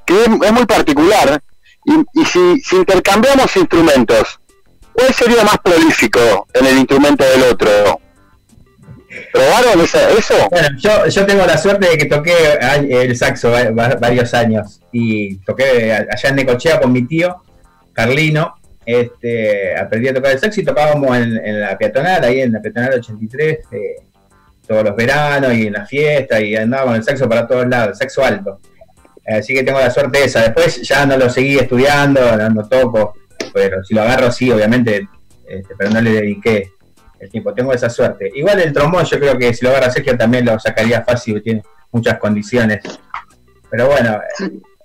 [0.06, 1.42] que es, es muy particular.
[1.88, 4.40] Y, y si, intercambiamos instrumentos,
[4.94, 7.70] ¿cuál sería más prolífico en el instrumento del otro?
[9.32, 9.98] ¿Probaron eso?
[10.52, 12.34] Bueno, yo, yo tengo la suerte de que toqué
[12.90, 17.38] el saxo va- va- varios años y toqué allá en Necochea con mi tío,
[17.94, 18.56] Carlino.
[18.86, 22.62] Este, aprendí a tocar el saxo y tocábamos en, en la peatonal, ahí en la
[22.62, 23.96] peatonal 83, eh,
[24.68, 27.90] todos los veranos y en las fiestas y andaba con el saxo para todos lados,
[27.90, 28.60] el saxo alto.
[29.28, 30.42] Así que tengo la suerte esa.
[30.42, 33.14] Después ya no lo seguí estudiando, no, no toco,
[33.54, 35.08] pero si lo agarro sí, obviamente,
[35.48, 36.72] este, pero no le dediqué
[37.20, 37.54] el tiempo.
[37.54, 38.32] Tengo esa suerte.
[38.34, 41.62] Igual el trombón yo creo que si lo agarra Sergio también lo sacaría fácil, tiene
[41.92, 42.82] muchas condiciones.
[43.70, 44.20] Pero bueno,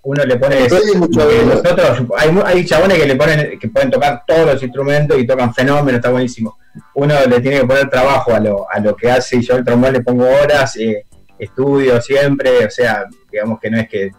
[0.03, 0.69] uno le pone...
[0.97, 5.27] Mucho nosotros, hay, hay chabones que le ponen que pueden tocar todos los instrumentos y
[5.27, 6.59] tocan fenómeno, está buenísimo.
[6.95, 9.65] Uno le tiene que poner trabajo a lo, a lo que hace y yo el
[9.65, 11.05] trombón le pongo horas, eh,
[11.39, 14.11] estudio siempre, o sea, digamos que no es que,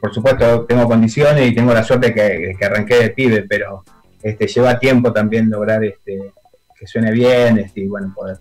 [0.00, 3.84] por supuesto tengo condiciones y tengo la suerte que, que arranqué de pibe, pero
[4.22, 6.32] este lleva tiempo también lograr este
[6.80, 8.38] que suene bien este, y bueno, poder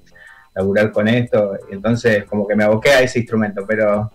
[0.56, 1.58] laburar con esto.
[1.70, 4.10] Entonces, como que me aboqué a ese instrumento, pero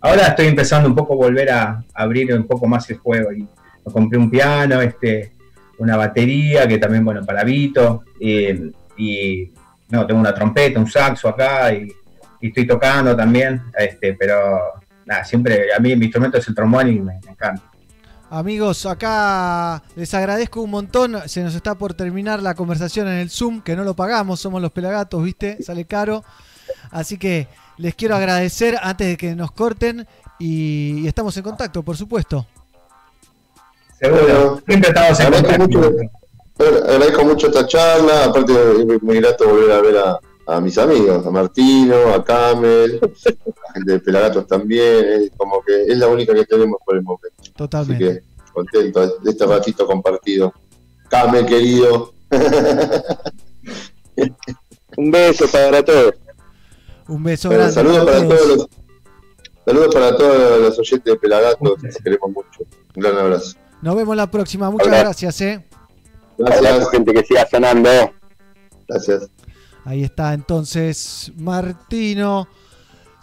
[0.00, 3.30] ahora estoy empezando un poco a volver a abrir un poco más el juego.
[3.30, 3.46] Y
[3.84, 5.32] compré un piano, este,
[5.78, 8.04] una batería, que también, bueno, para Vito.
[8.18, 9.52] Y, y
[9.90, 11.92] no, tengo una trompeta, un saxo acá y,
[12.40, 14.77] y estoy tocando también, este, pero
[15.08, 17.62] nada, siempre a mí mi instrumento es el trombón y me, me encanta.
[18.30, 21.16] Amigos, acá les agradezco un montón.
[21.26, 24.60] Se nos está por terminar la conversación en el Zoom, que no lo pagamos, somos
[24.60, 25.62] los pelagatos, ¿viste?
[25.62, 26.22] Sale caro.
[26.90, 27.48] Así que
[27.78, 30.06] les quiero agradecer antes de que nos corten
[30.38, 32.46] y, y estamos en contacto, por supuesto.
[33.98, 35.78] Seguro, siempre estamos en Agradezco contacto.
[35.78, 35.92] mucho,
[36.56, 40.78] bueno, agradezco mucho esta charla, aparte es muy grato volver a ver a, a mis
[40.78, 42.98] amigos, a Martino, a Camel,
[43.68, 47.02] a gente de Pelagatos también, es como que es la única que tenemos por el
[47.02, 47.28] momento.
[47.38, 48.22] Así Totalmente.
[48.22, 50.52] que contento de este ratito compartido.
[51.10, 52.12] Camel, querido.
[54.96, 56.14] Un beso para todos.
[57.08, 57.74] Un beso Bueno, grande.
[57.74, 58.38] saludos para todos.
[58.38, 58.68] todos los
[59.64, 62.60] saludos para todos los oyentes de Pelagatos, los queremos mucho.
[62.96, 63.56] Un gran abrazo.
[63.82, 64.70] Nos vemos la próxima.
[64.70, 64.98] Muchas Hola.
[65.00, 65.64] gracias, eh.
[66.38, 66.90] Gracias.
[66.90, 67.90] gente que siga sonando.
[68.88, 69.28] Gracias.
[69.88, 72.46] Ahí está entonces Martino,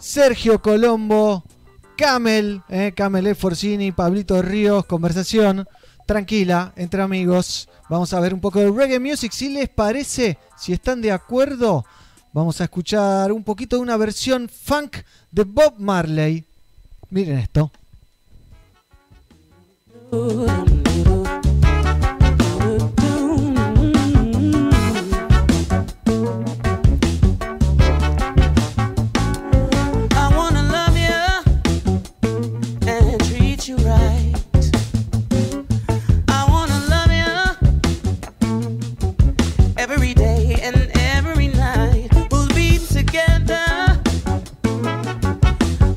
[0.00, 1.44] Sergio Colombo,
[1.96, 3.36] Camel, eh, Camel.
[3.36, 5.64] Forcini, Pablito Ríos, conversación
[6.06, 7.68] tranquila entre amigos.
[7.88, 11.84] Vamos a ver un poco de reggae music, si les parece, si están de acuerdo.
[12.32, 14.96] Vamos a escuchar un poquito de una versión funk
[15.30, 16.44] de Bob Marley.
[17.10, 17.70] Miren esto.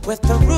[0.10, 0.49] With the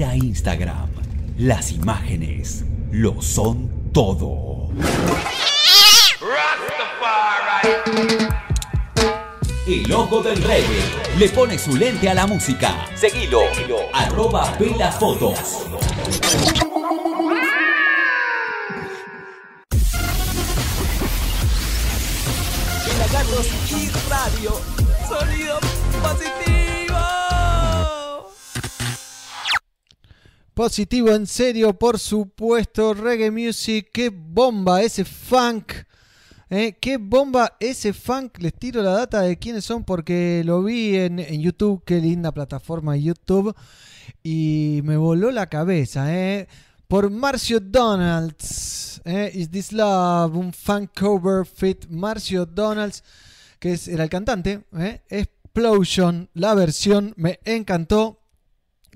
[0.00, 0.88] Era Instagram,
[1.36, 4.70] las imágenes lo son todo.
[9.66, 10.80] El ojo del reggae
[11.18, 12.86] le pone su lente a la música.
[12.94, 13.42] Seguilo,
[13.92, 15.66] arroba pelafotos.
[22.86, 24.60] Pelagatos y radio.
[25.06, 25.60] Sonido
[30.54, 32.94] Positivo en serio, por supuesto.
[32.94, 35.72] Reggae Music, qué bomba ese funk.
[36.50, 36.76] ¿eh?
[36.80, 38.38] Qué bomba ese funk.
[38.38, 41.82] Les tiro la data de quiénes son porque lo vi en, en YouTube.
[41.84, 43.54] Qué linda plataforma YouTube.
[44.22, 46.14] Y me voló la cabeza.
[46.14, 46.48] ¿eh?
[46.88, 49.00] Por Marcio Donalds.
[49.04, 49.30] ¿eh?
[49.34, 50.36] Is This Love?
[50.36, 51.86] Un funk cover fit.
[51.88, 53.04] Marcio Donalds,
[53.58, 54.64] que es, era el cantante.
[54.76, 55.00] ¿eh?
[55.08, 57.14] Explosion, la versión.
[57.16, 58.19] Me encantó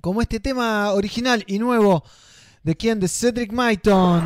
[0.04, 2.04] como este tema original y nuevo
[2.62, 4.22] de quien de Cedric Maiton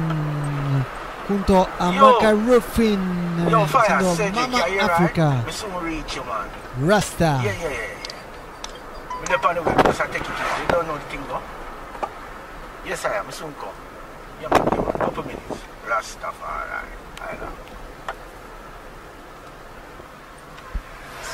[1.29, 2.01] junto a Yo.
[2.01, 2.99] Maca Ruffin
[3.49, 4.91] Yo, haciendo Cedric, Mama yeah, you right?
[4.91, 5.45] Africa
[5.81, 6.23] reach you.
[6.85, 7.99] Rasta Yeah, yeah, it.
[11.13, 11.39] You?
[12.85, 13.31] Yes, I am.
[13.31, 13.71] Soon come.
[14.41, 15.63] Yeah, man, give a couple minutes.
[15.87, 16.89] Rastafari.
[17.21, 17.53] I know.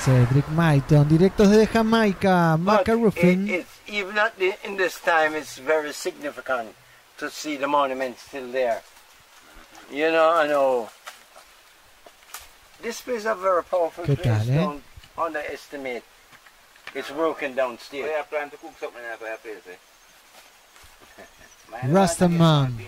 [0.04, 5.00] Cedric Maiton directos desde Jamaica Maca But Ruffin it, it's even at the, in this
[5.00, 6.74] time, it's very significant
[7.18, 8.82] to see the monument still there.
[9.90, 10.88] You know, I know.
[12.82, 14.46] This place is a very powerful ¿Qué place.
[14.46, 14.56] tal, eh?
[14.56, 14.82] Don't
[15.16, 16.02] underestimate.
[16.94, 18.06] It's broken downstairs.
[18.06, 18.18] still.
[18.18, 21.22] I plan to cook something in a fireplace, eh?
[21.70, 22.86] Man, Rasta man, man.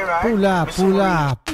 [0.07, 0.23] right?
[0.23, 1.48] pull up pull up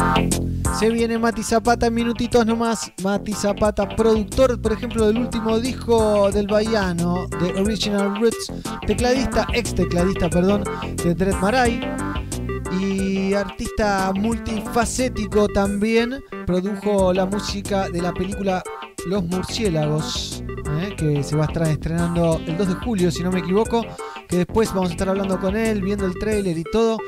[0.76, 2.92] Se viene Mati Zapata minutitos nomás.
[3.02, 8.52] Mati Zapata, productor, por ejemplo, del último disco del Bahiano, de Original Roots,
[8.86, 10.64] tecladista, ex tecladista, perdón,
[11.02, 11.80] de Dread Marai.
[12.80, 18.62] Y artista multifacético también, produjo la música de la película
[19.06, 20.44] Los Murciélagos,
[20.80, 20.94] ¿eh?
[20.96, 23.84] que se va a estar estrenando el 2 de julio, si no me equivoco.
[24.28, 26.98] Que después vamos a estar hablando con él, viendo el tráiler y todo.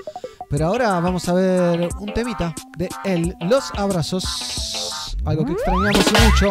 [0.50, 5.16] Pero ahora vamos a ver un temita de él, Los Abrazos.
[5.24, 6.50] Algo que extrañamos mucho.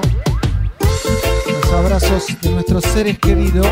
[1.46, 3.68] Los abrazos de nuestros seres queridos.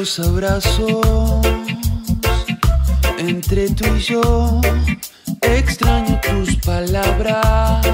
[0.00, 1.46] Los abrazos
[3.18, 4.62] entre tú y yo.
[5.42, 7.86] Extraño tus palabras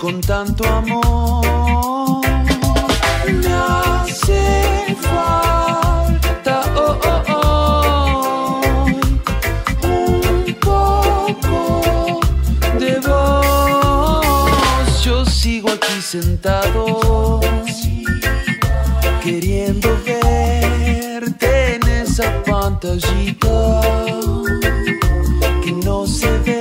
[0.00, 2.24] con tanto amor.
[3.26, 8.86] Me hace falta oh, oh, oh,
[9.84, 12.20] un poco
[12.78, 15.04] de voz.
[15.04, 16.89] Yo sigo aquí sentado
[22.80, 23.80] pantallita
[25.62, 26.60] que no se ve.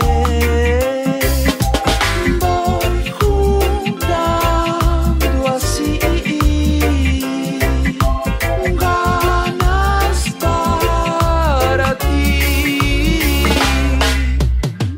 [2.39, 4.27] Voy juntando
[5.55, 5.99] así
[8.79, 12.39] ganas para ti.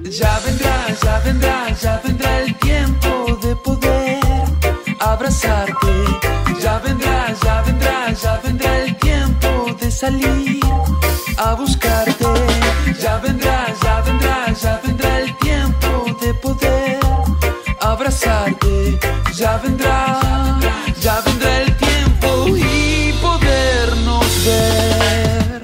[0.09, 3.09] Ya vendrá, ya vendrá, ya vendrá el tiempo
[3.43, 4.19] de poder
[4.99, 5.93] abrazarte.
[6.61, 10.40] Ya vendrá, ya vendrá, ya vendrá el tiempo de salir
[19.61, 20.19] vendrá,
[20.99, 25.61] ya vendrá el tiempo y podernos ver.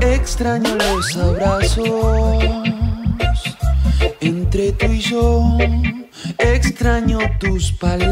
[0.00, 2.44] Extraño los abrazos
[4.20, 5.58] entre tú y yo.
[6.38, 8.09] Extraño tus palabras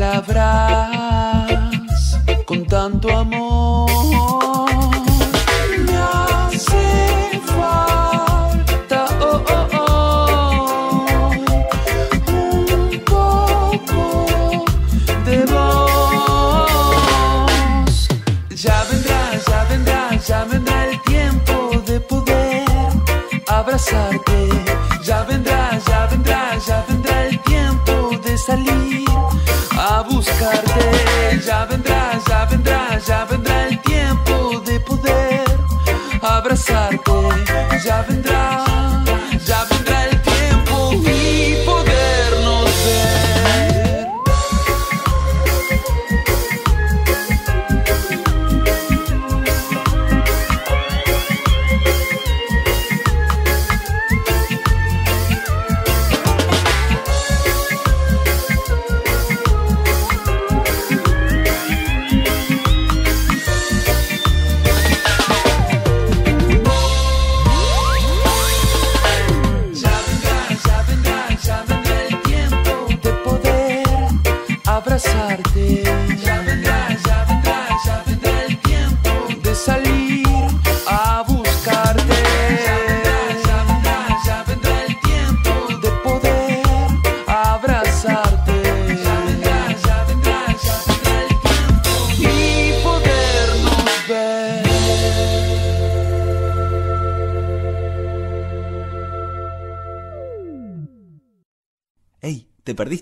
[31.65, 33.48] vendrá, ya vendrá, ya vendrá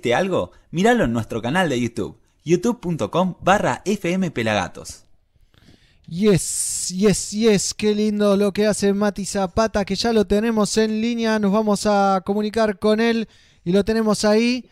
[0.07, 0.53] perdiste algo?
[0.71, 5.05] Míralo en nuestro canal de YouTube, youtube.com barra fmpelagatos.
[6.09, 11.01] Yes, yes, yes, qué lindo lo que hace Mati Zapata, que ya lo tenemos en
[11.01, 13.29] línea, nos vamos a comunicar con él
[13.65, 14.69] y lo tenemos ahí.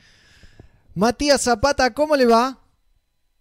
[0.94, 2.56] Matías Zapata, ¿cómo le va?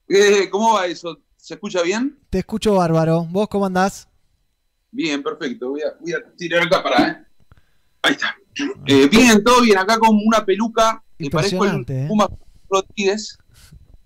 [0.07, 1.19] Eh, ¿Cómo va eso?
[1.37, 2.17] ¿Se escucha bien?
[2.31, 4.07] Te escucho bárbaro, ¿vos cómo andás?
[4.89, 5.69] Bien, perfecto.
[5.69, 7.25] Voy a, voy a tirar acá para, ¿eh?
[8.01, 8.35] Ahí está.
[8.87, 9.77] Eh, bien, todo bien.
[9.77, 11.03] Acá con una peluca.
[11.23, 12.05] Me parezco el ¿eh?
[12.07, 12.27] Puma
[12.69, 13.37] Rodríguez.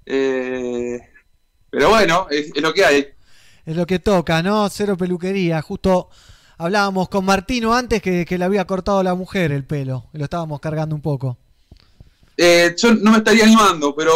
[0.05, 0.99] Eh,
[1.69, 3.07] pero bueno, es, es lo que hay.
[3.65, 4.69] Es lo que toca, ¿no?
[4.69, 5.61] Cero peluquería.
[5.61, 6.09] Justo
[6.57, 10.05] hablábamos con Martino antes que, que le había cortado la mujer el pelo.
[10.13, 11.37] y Lo estábamos cargando un poco.
[12.37, 14.13] Eh, yo no me estaría animando, pero,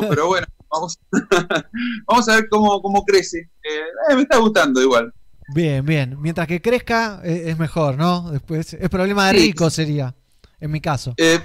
[0.08, 0.98] pero bueno, vamos,
[2.06, 3.50] vamos a ver cómo, cómo crece.
[3.62, 5.12] Eh, me está gustando igual.
[5.54, 6.16] Bien, bien.
[6.20, 8.30] Mientras que crezca es mejor, ¿no?
[8.30, 9.46] Después es problema de Sí.
[9.46, 10.14] rico sería,
[10.60, 11.14] en mi caso.
[11.18, 11.40] Eh,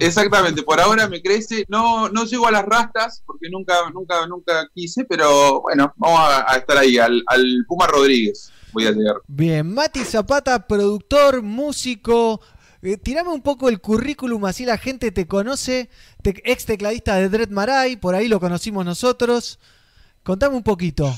[0.00, 1.64] exactamente, por ahora me crece.
[1.68, 6.52] No, no llego a las rastas porque nunca, nunca, nunca quise, pero bueno, vamos a,
[6.52, 8.50] a estar ahí, al, al Puma Rodríguez.
[8.72, 9.16] Voy a llegar.
[9.26, 12.40] Bien, Mati Zapata, productor, músico.
[12.82, 15.90] Eh, tirame un poco el currículum, así la gente te conoce.
[16.22, 19.58] Te- ex tecladista de Dread Marai, por ahí lo conocimos nosotros.
[20.22, 21.14] Contame un poquito.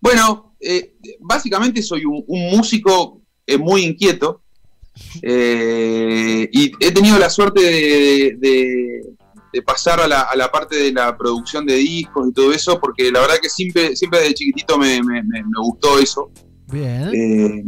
[0.00, 4.42] Bueno, eh, básicamente soy un, un músico eh, muy inquieto
[5.22, 9.00] eh, y he tenido la suerte de, de-
[9.52, 12.78] de pasar a la, a la parte de la producción de discos y todo eso,
[12.78, 16.30] porque la verdad que siempre, siempre de chiquitito me, me- me- me gustó eso.
[16.70, 17.10] Bien.
[17.14, 17.64] Eh,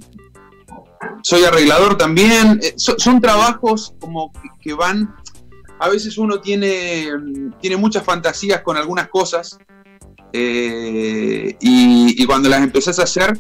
[1.22, 2.60] soy arreglador también.
[2.62, 5.14] Eh, so- son trabajos como que, que van.
[5.80, 7.08] A veces uno tiene,
[7.60, 9.58] tiene muchas fantasías con algunas cosas.
[10.32, 13.38] y, y cuando las empezás a hacer,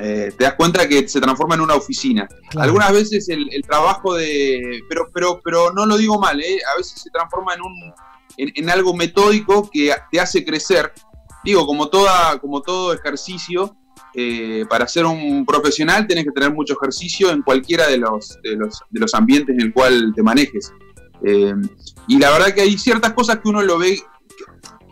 [0.00, 2.28] eh, te das cuenta que se transforma en una oficina.
[2.50, 2.64] Claro.
[2.64, 4.80] Algunas veces el, el trabajo de.
[4.88, 6.58] Pero, pero, pero no lo digo mal, ¿eh?
[6.72, 7.92] a veces se transforma en, un,
[8.36, 10.92] en, en algo metódico que te hace crecer.
[11.44, 13.76] Digo, como, toda, como todo ejercicio,
[14.14, 18.56] eh, para ser un profesional tenés que tener mucho ejercicio en cualquiera de los, de
[18.56, 20.72] los, de los ambientes en el cual te manejes.
[21.24, 21.54] Eh,
[22.08, 24.02] y la verdad que hay ciertas cosas que uno lo ve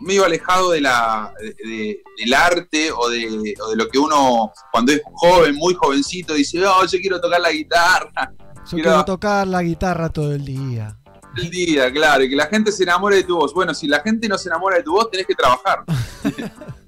[0.01, 4.51] medio alejado de la, de- de- del arte o de, o de lo que uno
[4.71, 8.31] cuando es joven, muy jovencito, dice, oh, yo quiero tocar la guitarra.
[8.69, 10.95] Yo quiero tocar la guitarra todo el día.
[11.37, 13.53] El día, claro, y que la gente se enamore de tu voz.
[13.53, 15.83] Bueno, si la gente no se enamora de tu voz, tenés que trabajar.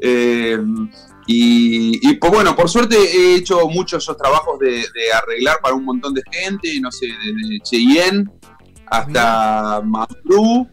[0.00, 0.58] Eh,
[1.26, 5.74] y, y, pues bueno, por suerte he hecho muchos esos trabajos de, de arreglar para
[5.74, 8.24] un montón de gente, no sé, desde Cheyenne
[8.88, 10.68] hasta Mafru,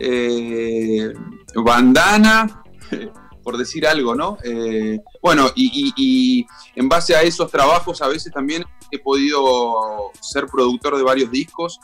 [0.00, 1.12] eh,
[1.54, 2.62] Bandana,
[3.42, 4.36] por decir algo, ¿no?
[4.44, 6.46] Eh, bueno, y, y- y
[6.76, 11.78] en base a esos trabajos a veces también he podido ser productor de varios discos.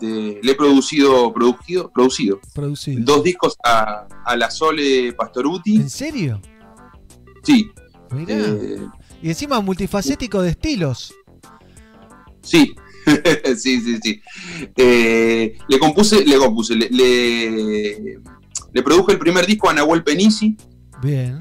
[0.00, 2.98] de- le he producido, producido, producido Producido.
[3.04, 5.76] dos discos a, a la Sole Pastoruti.
[5.76, 6.40] ¿En serio?
[7.42, 7.70] Sí.
[8.10, 8.34] Mirá.
[8.38, 8.86] Eh,
[9.22, 11.12] Y encima multifacético de estilos.
[12.42, 12.74] sí.
[13.56, 14.20] sí, sí, sí.
[14.76, 18.18] Eh, le compuse, le compuse, le, le,
[18.72, 20.56] le produje el primer disco a Nahuel Penisi.
[21.02, 21.38] Bien.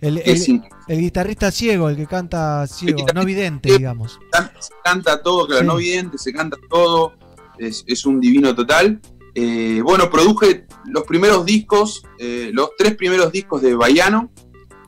[0.00, 4.18] El, que el- el guitarrista ciego, el que canta ciego, no vidente, digamos.
[4.60, 5.66] se canta todo, claro, Sí.
[5.66, 7.14] no vidente, se canta todo,
[7.58, 9.00] es, es un divino total.
[9.34, 14.30] Eh, bueno, produje los primeros discos, eh, los tres primeros discos de Baiano,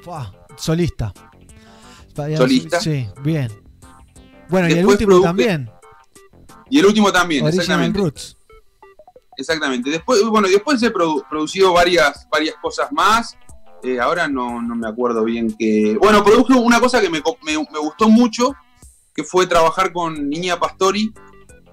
[0.03, 1.13] Fua, solista.
[2.37, 2.81] Solista.
[2.81, 3.51] Sí, bien.
[4.49, 5.71] Bueno, y el último produje- también.
[6.71, 7.99] Y el último también, Original exactamente.
[7.99, 8.37] Roots.
[9.37, 9.91] Exactamente.
[9.91, 13.37] Después, bueno, después he produ- producido varias, varias cosas más.
[13.83, 15.97] Eh, ahora no, no me acuerdo bien que.
[16.01, 18.55] Bueno, produje una cosa que me, me- me gustó mucho,
[19.15, 21.13] que fue trabajar con Niña Pastori,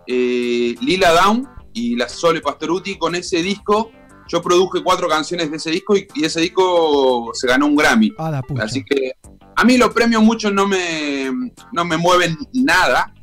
[0.07, 2.97] eh, Lila Down y la Sole Pastoruti.
[2.97, 3.91] Con ese disco,
[4.29, 8.13] yo produje cuatro canciones de ese disco y, y ese disco se ganó un Grammy.
[8.17, 8.41] Ah.
[8.61, 9.11] Así que
[9.57, 11.29] a mí los premios mucho no me,
[11.73, 13.13] no me mueven nada,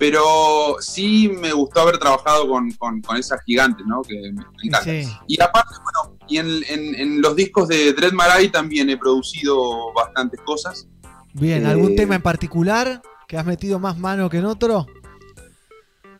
[0.00, 4.00] pero sí me gustó haber trabajado con, con- con esas gigantes, ¿no?
[4.00, 5.04] Que me, me encantan.
[5.04, 5.12] Sí.
[5.28, 9.92] Y aparte, bueno, y en, en- en los discos de Dread Marai también he producido
[9.92, 10.88] bastantes cosas.
[11.34, 14.86] Bien, ¿algún Eh, tema en particular que has metido más mano que en otro?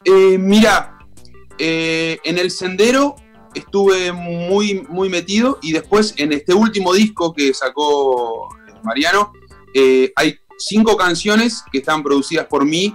[0.05, 0.99] Eh, mira,
[1.59, 3.17] eh, en el sendero
[3.55, 8.49] estuve muy, muy metido y después en este último disco que sacó
[8.83, 9.33] Mariano
[9.75, 12.95] eh, hay cinco canciones que están producidas por mí.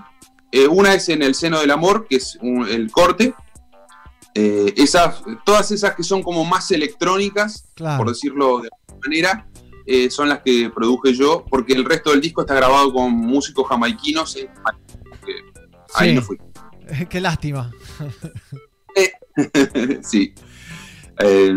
[0.51, 3.33] Eh, una es en El seno del amor, que es un- el corte.
[4.33, 7.97] Eh, esas, todas esas que son como más electrónicas, Claro.
[7.99, 9.47] por decirlo de alguna manera,
[9.85, 13.67] eh, son las que produje yo, porque el resto del disco está grabado con músicos
[13.67, 14.35] jamaiquinos.
[15.95, 16.15] ahí Sí.
[16.15, 16.37] no fui.
[17.09, 17.71] Qué lástima.
[20.03, 20.33] sí.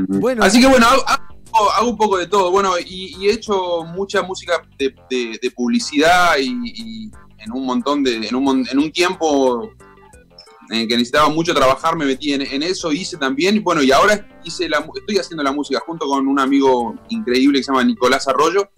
[0.09, 0.45] Bueno.
[0.45, 2.51] así que bueno, hago, hago- hago un poco de todo.
[2.51, 7.11] Bueno, y, y he hecho mucha música de, de- de publicidad y, y
[7.49, 8.29] en un montón de.
[8.29, 9.71] En un, en un tiempo
[10.71, 13.63] en que necesitaba mucho trabajar, me metí en, en eso, hice también.
[13.65, 17.65] Bueno, y ahora hice la, estoy haciendo la música junto con un amigo increíble que
[17.65, 18.71] se llama Nicolás Arroyo.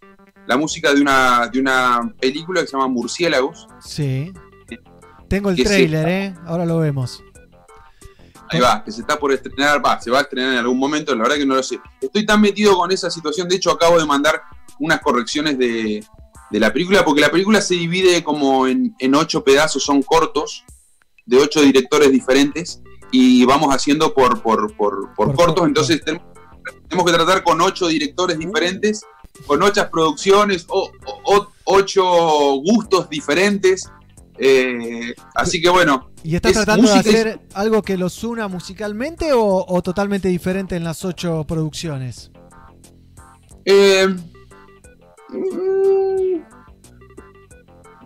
[0.46, 3.68] La música de una, de una película que se llama Murciélagos.
[3.80, 4.32] Sí.
[5.28, 6.34] Tengo el trailer, ¿eh?
[6.46, 7.22] Ahora lo vemos.
[8.48, 11.14] Ahí va, que se está por estrenar, va, se va a estrenar en algún momento,
[11.14, 11.78] la verdad que no lo sé.
[12.00, 14.42] Estoy tan metido con esa situación, de hecho acabo de mandar
[14.80, 16.04] unas correcciones de,
[16.50, 20.64] de la película, porque la película se divide como en, en ocho pedazos, son cortos,
[21.26, 22.82] de ocho directores diferentes,
[23.12, 26.26] y vamos haciendo por, por, por, por cortos, entonces tenemos,
[26.88, 29.02] tenemos que tratar con ocho directores diferentes,
[29.46, 30.90] con ocho producciones, o,
[31.24, 32.02] o- ocho
[32.64, 33.88] gustos diferentes.
[34.38, 36.10] eh, así que bueno.
[36.24, 40.74] ¿Y estás es tratando de hacer algo que los una musicalmente o, o totalmente diferente
[40.76, 42.30] en las ocho producciones?
[43.64, 44.29] Eh, mm,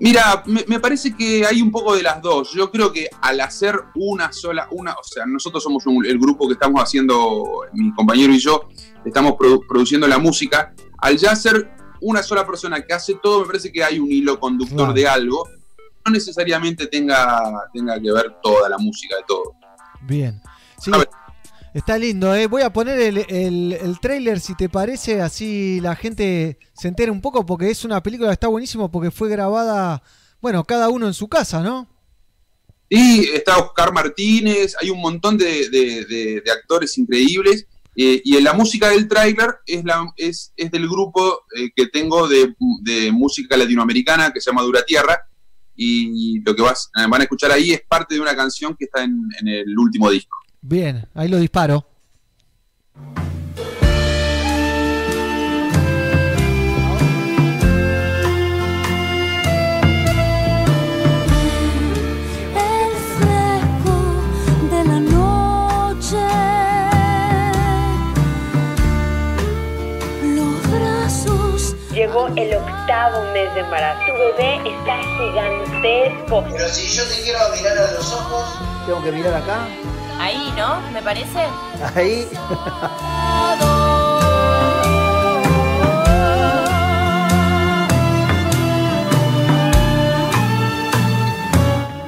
[0.01, 2.53] mira, me, me parece que hay un poco de las dos.
[2.53, 6.47] Yo creo que al hacer una sola, una, o sea, nosotros somos un- el grupo
[6.47, 8.69] que estamos haciendo, mi compañero y yo,
[9.05, 10.75] estamos produ- produciendo la música.
[10.99, 11.71] Al ya ser
[12.01, 15.49] una sola persona que hace todo, me parece que hay un hilo conductor de algo.
[16.05, 17.41] No necesariamente tenga,
[17.73, 19.55] tenga que ver toda la música de todo.
[20.03, 20.41] Bien.
[20.79, 20.91] Sí,
[21.75, 22.47] está lindo, ¿eh?
[22.47, 23.19] Voy a poner el,
[23.73, 28.03] el, trailer, si te parece, así la gente se entera un poco, porque es una
[28.03, 30.03] película está buenísimo, porque fue grabada,
[30.41, 31.89] bueno, cada uno en su casa, ¿no?
[32.89, 37.67] Y está Oscar Martínez, hay un montón de, actores increíbles.
[37.97, 42.55] eh, y la música del tráiler es, la, es, del grupo eh, que tengo de,
[43.13, 45.19] música latinoamericana que se llama Dura Tierra.
[45.77, 49.03] Y lo que vas, van a escuchar ahí es parte de una canción que está
[49.03, 50.44] en el último disco.
[50.67, 51.87] Bien, ahí lo disparo.
[62.57, 63.97] el fresco
[64.71, 66.17] de la noche,
[70.35, 71.77] los brazos.
[71.93, 74.01] Llegó el octavo mes de embarazo.
[74.07, 76.43] Tu bebé está gigantesco.
[76.51, 79.69] Pero si yo te quiero mirar a los ojos, tengo que mirar acá,
[80.19, 80.81] Ahí, ¿no?
[80.93, 81.47] ¿Me parece?
[81.95, 82.27] ahí.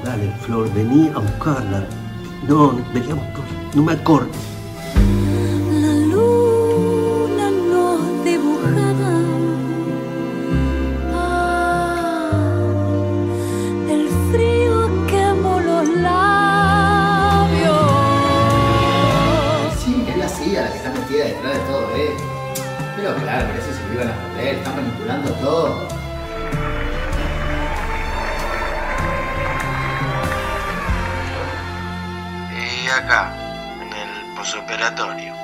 [0.04, 1.84] Dale, Flor, vení a buscarla.
[2.48, 3.70] No, vení a buscarla.
[3.74, 4.55] No me acordes.
[25.46, 25.88] Todo.
[32.50, 33.32] Y acá,
[33.80, 35.34] en el posoperatorio.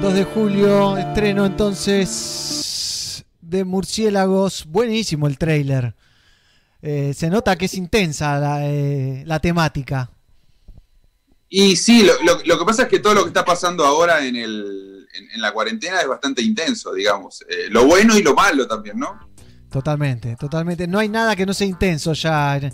[0.00, 4.64] 2 de julio, estreno entonces de Murciélagos.
[4.66, 5.96] Buenísimo el trailer.
[6.82, 10.08] Eh, se nota que es intensa la, eh, la temática.
[11.50, 14.24] Y sí, lo, lo- lo que pasa es que todo lo que está pasando ahora
[14.26, 17.42] en, el, en, en la cuarentena es bastante intenso, digamos.
[17.48, 19.18] Eh, lo bueno y lo malo también, ¿no?
[19.70, 20.86] Totalmente, totalmente.
[20.86, 22.72] No hay nada que no sea intenso ya en,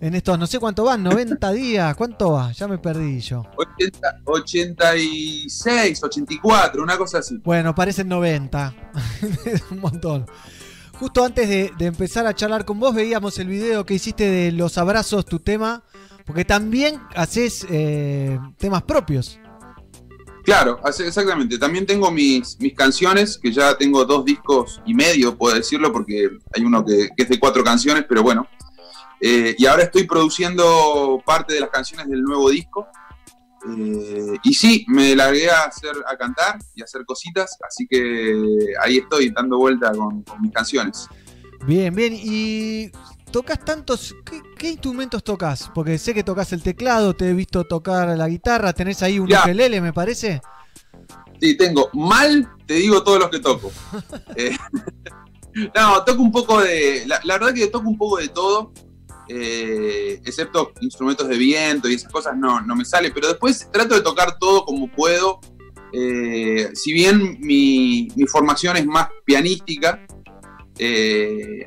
[0.00, 1.94] en estos, no sé cuánto van, 90 días.
[1.96, 2.52] ¿Cuánto va?
[2.52, 3.42] Ya me perdí yo.
[3.56, 7.38] 80, 86, 84, una cosa así.
[7.42, 8.74] Bueno, parecen 90.
[9.70, 10.26] Un montón.
[10.98, 14.52] Justo antes de, de empezar a charlar con vos, veíamos el video que hiciste de
[14.52, 15.82] los abrazos, tu tema.
[16.24, 19.38] Porque también haces eh, temas propios.
[20.44, 21.58] Claro, exactamente.
[21.58, 26.28] También tengo mis, mis canciones, que ya tengo dos discos y medio, puedo decirlo, porque
[26.54, 28.46] hay uno que, que es de cuatro canciones, pero bueno.
[29.20, 32.86] Eh, y ahora estoy produciendo parte de las canciones del nuevo disco.
[33.66, 38.74] Eh, y sí, me largué a hacer a cantar y a hacer cositas, así que
[38.82, 41.08] ahí estoy dando vuelta con, con mis canciones.
[41.66, 42.12] Bien, bien.
[42.14, 42.90] Y
[43.34, 44.14] tocas tantos.
[44.24, 45.68] ¿Qué, qué instrumentos tocas?
[45.74, 49.26] Porque sé que tocas el teclado, te he visto tocar la guitarra, tenés ahí un
[49.26, 49.40] Ya.
[49.40, 50.40] ukelele, me parece.
[51.40, 53.72] Sí, tengo mal, te digo todos los que toco.
[54.36, 54.56] Eh,
[55.74, 57.02] no, toco un poco de.
[57.08, 58.72] La, la verdad que toco un poco de todo,
[59.28, 63.96] eh, excepto instrumentos de viento y esas cosas no, no me sale, pero después trato
[63.96, 65.40] de tocar todo como puedo.
[65.92, 70.06] Eh, si bien mi, mi formación es más pianística,
[70.78, 71.66] eh,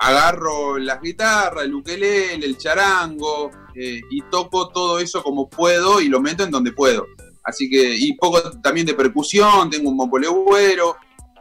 [0.00, 6.08] agarro las guitarras, el ukelele, el charango, eh, y toco todo eso como puedo y
[6.08, 7.06] lo meto en donde puedo.
[7.44, 10.96] Así que, y poco también de percusión, tengo un bombolegüero,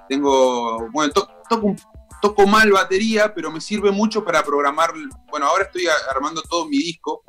[0.07, 1.77] tengo, bueno, to- toco, un-
[2.22, 4.91] toco mal batería, pero me sirve mucho para programar,
[5.30, 5.84] bueno, ahora estoy
[6.14, 7.23] armando todo mi disco,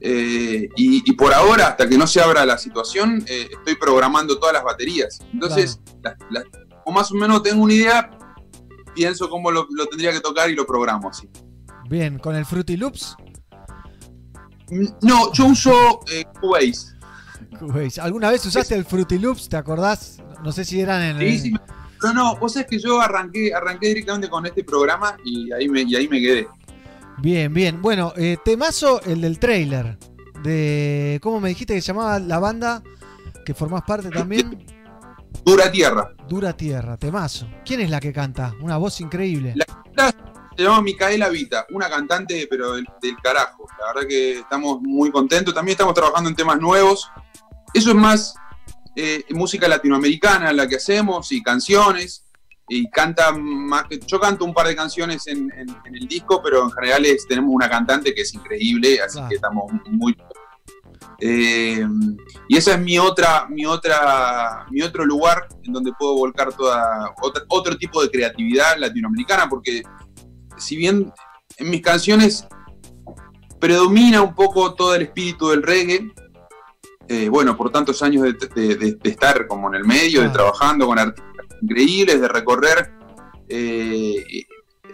[0.00, 4.38] eh, y, y por ahora, hasta que no se abra la situación, eh, estoy programando
[4.38, 5.18] todas las baterías.
[5.32, 6.44] Entonces, las- las-
[6.84, 8.10] o más o menos tengo una idea,
[8.98, 11.28] pienso cómo lo, lo tendría que tocar y lo programo así.
[11.88, 13.16] Bien, con el Fruity Loops.
[15.02, 16.96] No, yo uso eh, Cubase.
[17.58, 18.00] Cubase.
[18.00, 19.48] ¿Alguna vez usaste el Fruity Loops?
[19.48, 20.20] ¿Te acordás?
[20.42, 21.18] No sé si eran en.
[21.18, 21.60] Sí, sí, me-
[22.02, 25.82] No, no, vos sabés que yo arranqué, arranqué directamente con este programa y ahí me,
[25.82, 26.46] y ahí me quedé.
[27.18, 27.80] Bien, bien.
[27.80, 29.96] Bueno, eh, temazo el del trailer.
[30.42, 31.18] De.
[31.22, 32.82] ¿Cómo me dijiste que se llamaba la banda?
[33.46, 34.66] Que formás parte también.
[35.44, 36.12] Dura Tierra.
[36.28, 37.48] Dura Tierra, temazo.
[37.64, 38.54] ¿Quién es la que canta?
[38.60, 39.54] Una voz increíble.
[39.56, 40.14] La
[40.56, 43.64] se llama Micaela Vita, una cantante pero del, del carajo.
[43.80, 45.54] La verdad que estamos muy contentos.
[45.54, 47.08] También estamos trabajando en temas nuevos.
[47.72, 48.34] Eso es más
[48.96, 52.24] eh, música latinoamericana la que hacemos y canciones.
[52.68, 53.98] Y canta más que.
[54.06, 57.26] Yo canto un par de canciones en, en- en el disco, pero en general es-
[57.26, 60.14] tenemos una cantante que es increíble, así que estamos muy.
[61.20, 61.84] Eh,
[62.48, 67.12] y esa es mi otra, mi otra, mi otro lugar en donde puedo volcar toda
[67.20, 69.82] otra- otro tipo de creatividad latinoamericana, porque
[70.56, 71.12] si bien
[71.56, 72.46] en mis canciones
[73.58, 76.12] predomina un poco todo el espíritu del reggae,
[77.08, 80.28] eh, bueno, por tantos años de, de- de- de estar como en el medio, de
[80.30, 81.24] trabajando con artistas
[81.62, 82.92] increíbles, de recorrer
[83.48, 84.24] eh,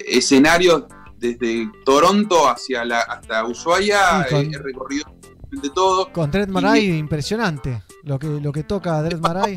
[0.07, 0.85] escenarios
[1.17, 5.05] desde Toronto hacia la, hasta Ushuaia, Sí, con- he recorrido
[5.61, 6.13] de todo.
[6.13, 7.83] Con Dread Marai, impresionante.
[8.03, 9.55] Lo que, lo que toca Dread Marai.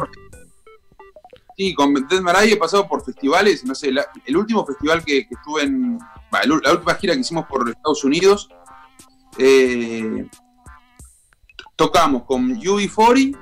[1.57, 5.27] Sí, con Dead Marai he pasado por festivales, no sé, la- el último festival que,
[5.27, 5.97] que estuve en,
[6.63, 8.47] la última gira que hicimos por Estados Unidos,
[9.39, 10.27] eh,
[11.75, 13.37] tocamos con UB40,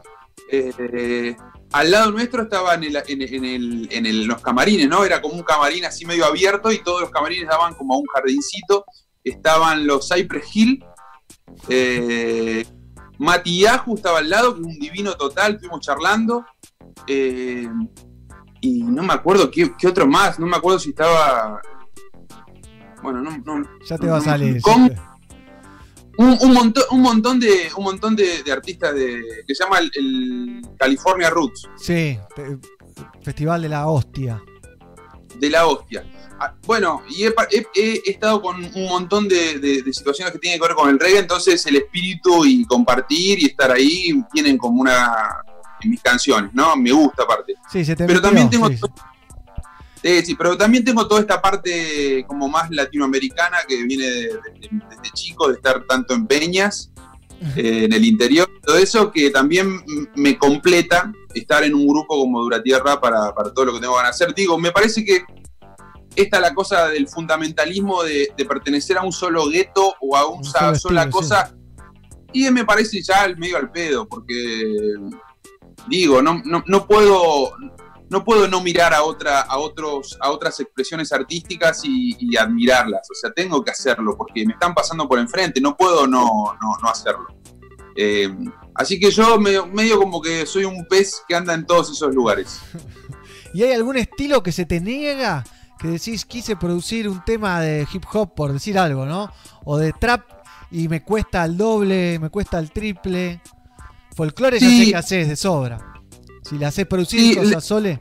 [0.50, 1.36] eh,
[1.72, 5.04] al lado nuestro estaba en, el, en, en el- en el- los camarines, ¿no?
[5.04, 8.06] Era como un camarín así medio abierto y todos los camarines daban como a un
[8.06, 8.84] jardincito,
[9.24, 10.84] estaban los Cypress Hill,
[11.68, 12.64] eh,
[13.94, 16.44] estaba al lado, que es un divino total, estuvimos charlando.
[17.06, 17.68] eh,
[18.60, 21.60] y no me acuerdo qué, qué otro más, no me acuerdo si estaba.
[23.02, 23.30] Bueno, no.
[23.38, 24.60] no Ya te va a salir.
[24.62, 24.82] Con
[26.18, 29.78] un, un montón, un montón de, un montón de, de artistas de, que se llama
[29.78, 32.18] el, el California Roots, Sí,
[33.22, 34.40] Festival de la Hostia.
[35.42, 36.04] De la hostia.
[36.40, 40.38] Ah, Bueno, y he, he- he estado con un montón de, de- de situaciones que
[40.38, 44.56] tienen que ver con el reggae, entonces el espíritu y compartir y estar ahí tienen
[44.56, 45.12] como una.
[45.84, 46.76] en mis canciones, ¿no?
[46.76, 47.54] Me gusta aparte.
[47.72, 48.68] Sí, se te Pero metió, también tengo.
[48.68, 48.76] sí.
[50.00, 54.28] Sí, sí, pero también tengo toda esta parte como más latinoamericana que viene de- de-
[54.60, 56.90] de- desde chico, de estar tanto en peñas,
[57.56, 59.80] eh, en el interior, todo eso que también
[60.14, 64.08] me completa estar en un grupo como Duratierra para, para todo lo que tengo de
[64.08, 64.34] hacer.
[64.34, 65.24] Digo, me parece que
[66.14, 70.26] esta es la cosa del fundamentalismo de, de pertenecer a un solo gueto o a
[70.26, 71.54] una sola estilo, cosa.
[72.32, 74.94] Y me parece ya el medio al pedo, porque
[75.88, 77.52] digo, no, no, no puedo
[78.08, 83.08] no puedo no mirar a otra a otros a otras expresiones artísticas y, y admirarlas
[83.10, 86.76] o sea tengo que hacerlo porque me están pasando por enfrente no puedo no no,
[86.82, 87.26] no hacerlo
[87.96, 88.28] Eh,
[88.74, 92.14] así que yo medio, medio como que soy un pez que anda en todos esos
[92.14, 92.60] lugares
[93.54, 95.44] ¿Y hay algún estilo que se te niega?
[95.78, 99.30] Que decís, quise producir un tema de hip hop, por decir algo, ¿no?
[99.64, 100.22] O de trap
[100.70, 103.42] y me cuesta el doble, me cuesta el triple.
[104.16, 104.84] Folclore ya Sí.
[104.86, 105.92] sé que haces de sobra.
[106.48, 108.00] Si le haces producir Sí, cosas le- sole.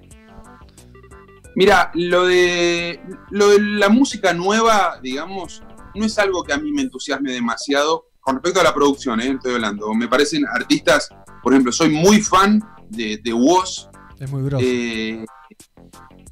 [1.56, 5.62] Mira, lo de, lo de la música nueva, digamos,
[5.96, 9.32] no es algo que a mí me entusiasme demasiado con respecto a la producción, ¿eh?
[9.32, 9.94] estoy hablando.
[9.94, 11.10] Me parecen artistas,
[11.44, 13.90] por ejemplo, soy muy fan de, de Woz.
[14.20, 14.64] Es muy grosso.
[14.66, 15.26] eh,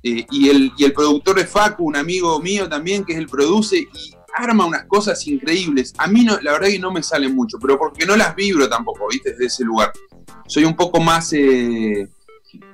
[0.04, 3.28] eh, y, el, y el productor de Facu, un amigo mío también, que es el
[3.28, 5.94] produce, y arma unas cosas increíbles.
[5.98, 8.70] A mí, no, la verdad que no me salen mucho, pero porque no las vibro
[8.70, 9.32] tampoco, ¿viste?
[9.32, 9.92] Desde ese lugar.
[10.48, 11.34] Soy un poco más...
[11.34, 12.08] eh,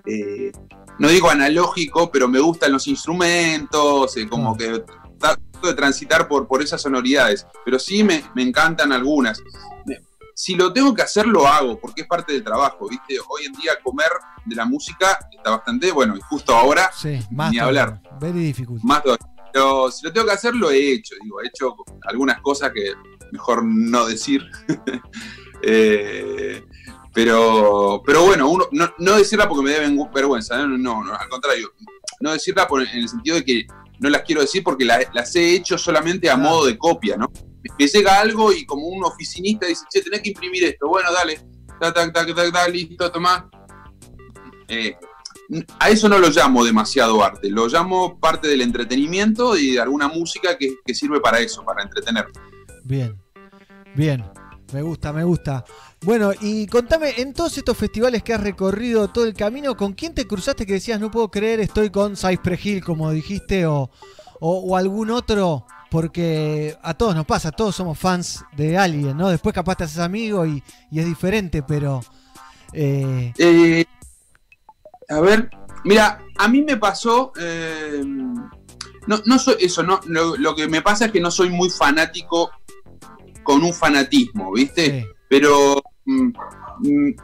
[0.06, 0.52] eh,
[0.98, 4.82] no digo analógico, pero me gustan los instrumentos, como que
[5.66, 9.42] trato de transitar por, por esas sonoridades, pero sí me, me encantan algunas.
[10.38, 13.18] Si lo tengo que hacer, lo hago, porque es parte del trabajo, ¿viste?
[13.30, 14.10] Hoy en día comer
[14.46, 18.84] de la música está bastante, bueno, y justo ahora, Sí, más ni hablar, Very difficult.
[18.84, 19.26] más todavía.
[19.54, 21.74] Pero si lo tengo que hacer, lo he hecho, digo, he hecho
[22.06, 22.92] algunas cosas que
[23.32, 24.42] mejor no decir.
[25.68, 26.64] Eh,
[27.12, 30.68] pero, pero bueno, uno, no, no decirla porque me deben vergüenza, ¿eh?
[30.68, 31.72] no, no, no, al contrario.
[32.20, 33.66] No decirla por- en el sentido de que
[34.00, 37.32] no las quiero decir porque la- las he hecho solamente a modo de copia, ¿no?
[37.80, 41.40] Me llega algo y como un oficinista dice, che, tenés que imprimir esto, bueno, dale,
[41.80, 43.50] tac, tac, tac, tac, tac, listo, tomá.
[44.68, 44.96] Eh,
[45.80, 50.08] a eso no lo llamo demasiado arte, lo llamo parte del entretenimiento y de alguna
[50.08, 52.26] música que, que sirve para eso, para entretener.
[52.84, 53.16] Bien,
[53.96, 54.24] bien,
[54.74, 55.64] me gusta, me gusta.
[56.06, 60.14] Bueno, y contame, en todos estos festivales que has recorrido todo el camino, ¿con quién
[60.14, 63.90] te cruzaste que decías, no puedo creer, estoy con Cypress Hill, como dijiste, o,
[64.40, 65.66] o- o algún otro?
[65.90, 69.30] Porque a todos nos pasa, todos somos fans de alguien, ¿no?
[69.30, 70.62] Después capaz te haces amigo y,
[70.92, 72.02] y es diferente, pero...
[72.74, 73.86] eh, Eh,
[75.10, 75.50] a ver,
[75.86, 77.32] mira, a mí me pasó.
[77.40, 78.02] eh,
[79.08, 80.00] no, no soy eso, no.
[80.06, 82.52] Lo, lo que me pasa es que no soy muy fanático
[83.44, 85.08] con un fanatismo, ¿viste?
[85.30, 86.34] Pero mm,
[86.80, 87.16] mm,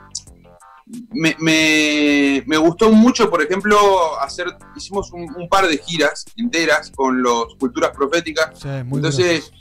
[1.13, 3.77] me, me- me gustó mucho, por ejemplo,
[4.19, 4.47] hacer.
[4.75, 8.59] Hicimos un, un par de giras enteras con los Culturas Proféticas.
[8.59, 9.51] sí, muy Entonces,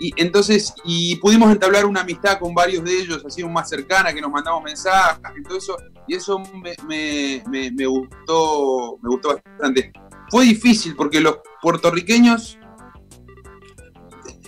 [0.00, 4.20] y entonces, y pudimos entablar una amistad con varios de ellos, así más cercana, que
[4.20, 5.76] nos mandamos mensajes y todo eso,
[6.08, 9.92] y eso me, me- me- me gustó, me gustó bastante.
[10.28, 12.58] Fue difícil porque los puertorriqueños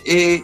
[0.03, 0.43] eh,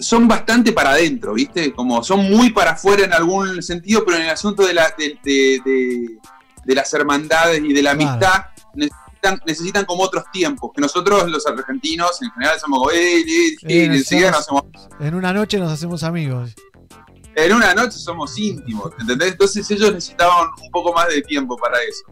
[0.00, 1.72] son bastante para adentro, ¿viste?
[1.72, 5.18] Como son muy para afuera en algún sentido, pero en el asunto de, la, de,
[5.24, 6.18] de- de-
[6.64, 8.10] de las hermandades y de la Claro.
[8.12, 8.44] amistad
[8.74, 13.56] necesitan, necesitan como otros tiempos, que nosotros los argentinos en general somos como, "Ey, ey,
[13.62, 14.62] Eh, y enseguida nos hacemos
[15.00, 16.54] En una noche nos hacemos amigos.
[17.34, 19.32] en una noche somos íntimos, ¿entendés?
[19.32, 22.04] Entonces ellos necesitaban un poco más de tiempo para eso.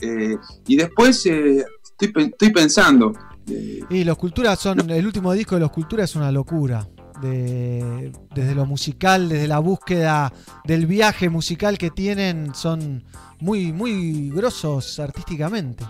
[0.00, 0.36] Eh,
[0.66, 1.64] y después eh,
[1.98, 3.12] estoy, estoy pensando,
[3.46, 4.88] Y los Culturas son.
[4.90, 6.86] El último disco de los Culturas es una locura.
[7.20, 10.32] De- desde lo musical, desde la búsqueda
[10.64, 13.04] del viaje musical que tienen, son
[13.40, 15.84] muy, muy grosos artísticamente.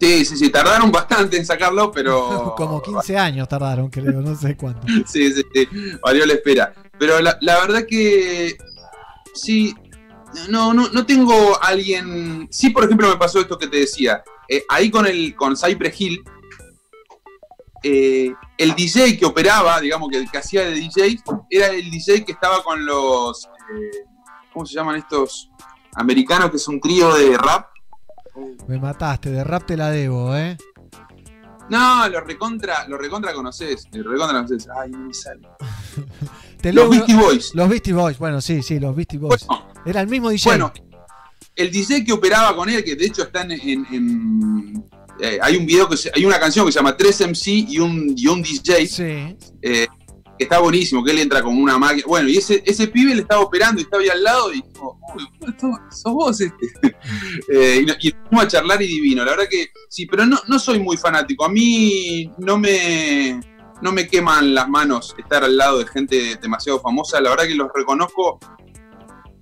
[0.00, 4.56] sí, sí, sí, tardaron bastante en sacarlo, pero Como 15 años tardaron, creo, no sé
[4.56, 4.86] cuánto.
[5.06, 5.68] sí, sí, sí,
[6.02, 6.72] valió la espera.
[6.98, 8.56] Pero la, la verdad que
[9.34, 9.74] sí,
[10.48, 12.48] no, no, no tengo alguien.
[12.50, 14.22] Sí, por ejemplo, me pasó esto que te decía.
[14.48, 16.22] Eh, ahí con el con Cypress Hill,
[17.82, 21.18] eh, el DJ que operaba, digamos que, que hacía de DJ,
[21.50, 23.44] era el DJ que estaba con los.
[23.46, 24.04] eh,
[24.52, 25.50] ¿Cómo se llaman estos
[25.94, 26.50] americanos?
[26.50, 27.68] Que es un trío de rap.
[28.68, 30.56] Me mataste, de rap te la debo, ¿eh?
[31.70, 33.86] No, lo recontra, lo recontra conoces.
[33.92, 34.68] Lo recontra conoces.
[34.78, 35.40] Ay, no me sale.
[36.60, 37.54] Te Los logro- Beastie Boys.
[37.54, 39.46] Los Beastie Boys, bueno, sí, sí, los Beastie Boys.
[39.86, 40.50] Era el mismo DJ.
[40.50, 40.72] Bueno,
[41.56, 43.52] el DJ que operaba con él, que de hecho está en.
[43.52, 44.84] en- en-
[45.22, 48.12] eh, hay un video que se- hay una canción que se llama 3MC y un,
[48.16, 48.86] y un DJ.
[49.62, 49.86] eh,
[50.38, 52.04] que está buenísimo, que él entra con una máquina.
[52.08, 54.98] Bueno, y ese, ese pibe le estaba operando y estaba ahí al lado y dijo,
[55.14, 55.28] uy,
[55.90, 56.66] sos vos este.
[57.52, 59.24] Eh, y, y fuimos a charlar y divino.
[59.24, 61.44] La verdad que sí, pero no, no soy muy fanático.
[61.44, 63.40] A mí no me,
[63.82, 67.20] no me queman las manos estar al lado de gente demasiado famosa.
[67.20, 68.38] La verdad que los reconozco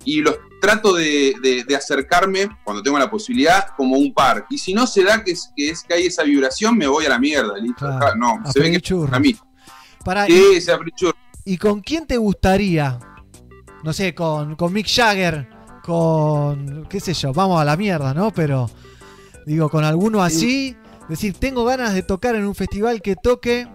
[0.03, 4.45] y los trato de, de- de acercarme cuando tengo la posibilidad como un par.
[4.49, 7.05] Y si no se da que, es, que, es, que hay esa vibración, me voy
[7.05, 7.57] a la mierda.
[7.57, 7.85] listo.
[7.85, 8.15] Claro.
[8.15, 9.09] No, A se ve que es churros.
[9.09, 9.35] para mí.
[10.05, 11.17] Para, Sí, se abre churro.
[11.43, 12.97] ¿Y con quién te gustaría?
[13.83, 15.49] No sé, con, con Mick Jagger,
[15.83, 16.85] con.
[16.87, 18.31] qué sé yo, vamos a la mierda, ¿no?
[18.31, 18.69] Pero.
[19.45, 20.77] Digo, con alguno así.
[21.09, 23.67] Decir, tengo ganas de tocar en un festival que toque.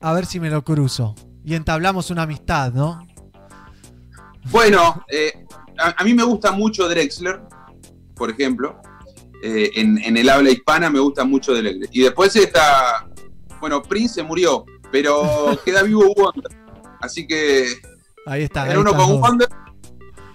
[0.00, 1.14] A ver si me lo cruzo.
[1.44, 3.06] Y entablamos una amistad, ¿no?
[4.50, 5.44] Bueno, eh,
[5.78, 7.40] a, a mí me gusta mucho Drexler,
[8.14, 8.80] por ejemplo.
[9.42, 11.88] Eh, en, en el habla hispana me gusta mucho Drexler.
[11.92, 13.06] Y después está.
[13.60, 16.50] Bueno, Prince se murió, pero queda vivo Wonder.
[17.00, 17.66] Así que
[18.26, 18.70] Ahí está.
[18.70, 19.20] en uno con.
[19.20, 19.48] Wonder.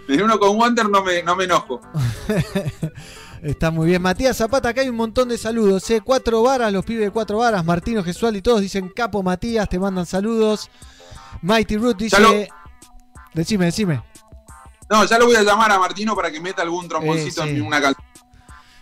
[0.07, 1.79] En uno con Wonder no me, no me enojo.
[3.41, 4.01] Está muy bien.
[4.01, 5.89] Matías Zapata, acá hay un montón de saludos.
[5.89, 6.01] ¿eh?
[6.03, 7.65] Cuatro varas, los pibes de cuatro varas.
[7.65, 10.69] Martino Gesual y todos dicen capo Matías, te mandan saludos.
[11.41, 12.49] Mighty Root dice.
[13.33, 14.01] Decime, decime.
[14.89, 17.55] No, ya lo voy a llamar a Martino para que meta algún tromboncito Eh, sí.
[17.57, 18.05] en una canción.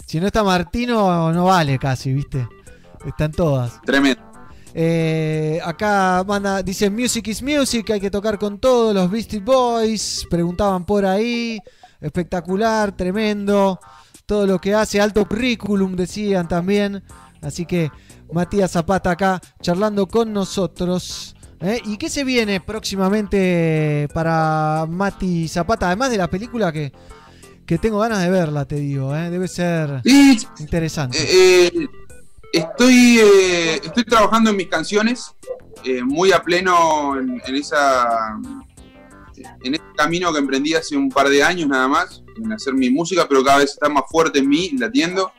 [0.05, 2.47] Si no está Martino, no vale casi, ¿viste?
[3.05, 3.79] Están todas.
[3.83, 4.21] Tremendo.
[4.73, 10.25] Eh, acá manda, dice Music is Music, hay que tocar con todos los Beastie Boys.
[10.29, 11.59] Preguntaban por ahí.
[12.01, 13.79] Espectacular, tremendo.
[14.25, 17.03] Todo lo que hace, alto currículum, decían también.
[17.41, 17.91] Así que
[18.31, 21.35] Matías Zapata acá charlando con nosotros.
[21.61, 21.81] ¿Eh?
[21.85, 25.87] ¿Y qué se viene próximamente para Mati Zapata?
[25.87, 26.91] Además de la película que,
[27.65, 29.15] que tengo ganas de verla, te digo.
[29.15, 29.29] ¿eh?
[29.29, 30.01] Debe ser
[30.59, 31.17] interesante.
[31.19, 31.87] eh, eh,
[32.53, 35.33] estoy, eh, estoy trabajando en mis canciones,
[36.03, 38.37] muy a pleno en, en esa
[39.63, 42.89] en ese camino que emprendí hace un par de años nada más, en hacer mi
[42.89, 45.31] música, pero cada vez está más fuerte en mí, latiendo.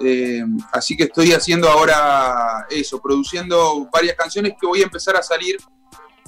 [0.00, 0.42] Eh,
[0.72, 5.56] así que estoy haciendo ahora eso, produciendo varias canciones que voy a empezar a salir,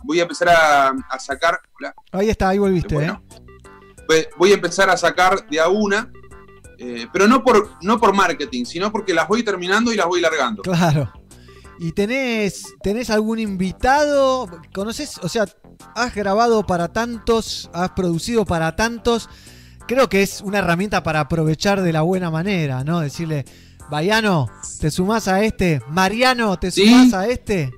[0.05, 3.23] voy a empezar a, a sacar, hola, Ahí está, ahí volviste, Bueno.
[4.09, 6.11] voy- voy a empezar a sacar de a una,
[6.79, 10.21] eh, pero no por, no por marketing, sino porque las voy terminando y las voy
[10.21, 10.63] largando.
[10.63, 10.65] ¿eh?
[10.65, 11.13] Claro.
[11.79, 14.49] ¿Y tenés, tenés algún invitado?
[14.75, 15.19] ¿Conoces?
[15.23, 15.45] O sea,
[15.95, 19.29] has grabado para tantos, has producido para tantos.
[19.87, 23.01] Creo que es una herramienta para aprovechar de la buena manera, ¿no?
[23.01, 23.45] Decirle,
[23.91, 24.49] Bayano,
[24.81, 25.81] ¿te sumás a este?
[25.89, 26.87] Mariano, ¿te Sí.
[26.89, 27.71] sumás a este?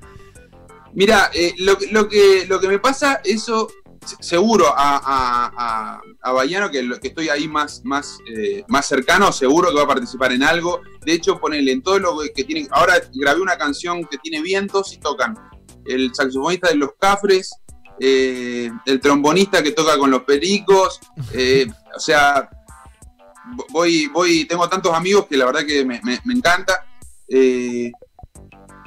[0.94, 3.68] Mira, eh, lo, que- lo, que, lo que me pasa, eso
[4.06, 8.64] se- seguro a, a, a, a Bayano, que, lo- que estoy ahí más, más, eh,
[8.68, 10.80] más cercano, seguro que va a participar en algo.
[11.04, 12.66] De hecho, ponele en todo lo que tiene.
[12.70, 15.34] Ahora grabé una canción que tiene vientos y tocan
[15.84, 17.50] el saxofonista de los Cafres,
[18.00, 21.00] eh, el trombonista que toca con los pericos.
[21.34, 21.66] eh,
[21.96, 22.48] o sea,
[23.70, 26.84] voy, voy, tengo tantos amigos que la verdad que me, me- me encanta.
[27.28, 27.90] eh,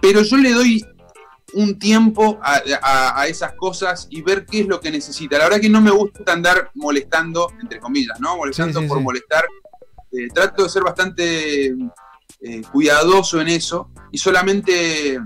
[0.02, 0.84] pero yo le doy
[1.53, 5.38] un tiempo a, a- a esas cosas y ver qué es lo que necesita.
[5.38, 8.38] La verdad que no me gusta andar molestando, entre comillas, ¿no?
[8.38, 9.03] Molestando Sí, sí, por sí.
[9.03, 9.45] molestar.
[10.11, 11.65] Eh, trato de ser bastante
[12.41, 15.19] eh, cuidadoso en eso y solamente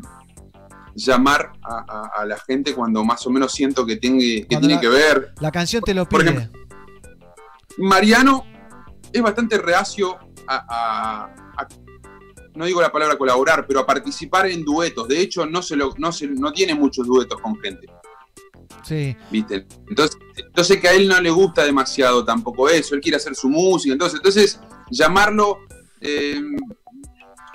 [0.95, 4.81] llamar a, la gente cuando más o menos siento que, tiene, que Cuando tiene la-
[4.81, 5.33] que ver.
[5.39, 6.31] La canción te lo Por pide.
[6.37, 6.59] ejemplo,
[7.77, 8.45] Mariano
[9.11, 11.67] es bastante reacio a, a- a-
[12.55, 15.07] no digo la palabra colaborar, pero a participar en duetos.
[15.09, 17.87] De hecho, no, se lo, no, se, no tiene muchos duetos con gente,
[18.83, 19.15] Sí.
[19.31, 19.65] ¿viste?
[19.89, 23.49] Entonces, entonces que a él no le gusta demasiado tampoco eso, él quiere hacer su
[23.49, 23.91] música.
[23.93, 24.59] Entonces, entonces
[24.91, 25.59] llamarlo
[25.99, 26.39] eh,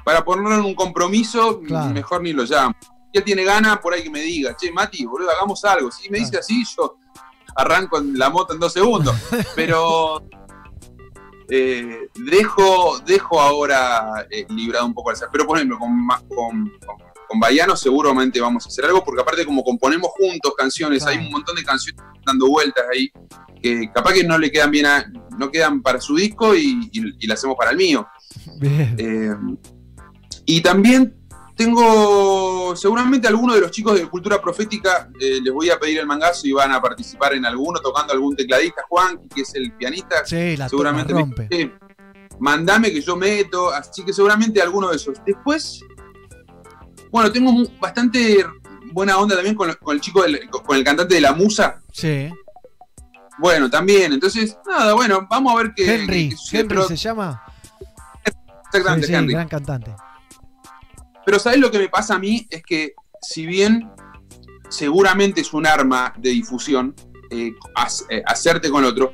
[0.05, 1.95] para ponerlo en un compromiso, Claro.
[1.95, 2.75] mejor ni lo llamo.
[2.83, 5.91] Si él tiene ganas, por ahí que me diga, che, Mati, boludo, hagamos algo.
[5.91, 6.97] Si me dice así, yo
[7.57, 9.15] arranco en la moto en dos segundos.
[9.55, 10.23] Pero
[11.49, 15.17] eh, dejo, dejo ahora eh, librado un poco al.
[15.33, 16.73] Pero por ejemplo, con, con,
[17.29, 21.31] con, Baiano seguramente vamos a hacer algo, porque aparte como componemos juntos canciones, hay un
[21.31, 23.11] montón de canciones dando vueltas ahí,
[23.63, 27.15] que capaz que no le quedan bien a- no quedan para su disco y, y,
[27.19, 28.07] y la hacemos para el mío.
[28.61, 28.95] Bien.
[28.99, 29.35] Eh,
[30.45, 31.17] y también
[31.65, 36.07] tengo, seguramente algunos de los chicos de Cultura Profética eh, les voy a pedir el
[36.07, 40.25] mangazo y van a participar en alguno, tocando algún tecladista, Juan, que es el pianista.
[40.25, 41.49] Sí, la seguramente me rompe.
[41.51, 41.73] dice,
[42.39, 45.19] mandame que yo meto, así que seguramente alguno de esos.
[45.27, 45.85] Después,
[47.13, 48.43] bueno, tengo bastante
[48.93, 51.83] buena onda también con, con el chico, del- con el cantante de La Musa.
[51.93, 52.31] Sí.
[53.39, 55.95] Bueno, también, entonces, nada, bueno, vamos a ver qué...
[55.95, 57.43] Henry, Henry se llama.
[58.73, 59.33] Exactamente, Sí, sí, Henry.
[59.35, 59.95] gran cantante.
[61.31, 62.45] Pero ¿sabes lo que me pasa a mí?
[62.51, 62.93] Es que
[63.23, 63.89] si bien
[64.69, 66.93] seguramente es un arma de difusión
[67.31, 67.53] eh,
[68.09, 69.13] eh, hacerte con otro,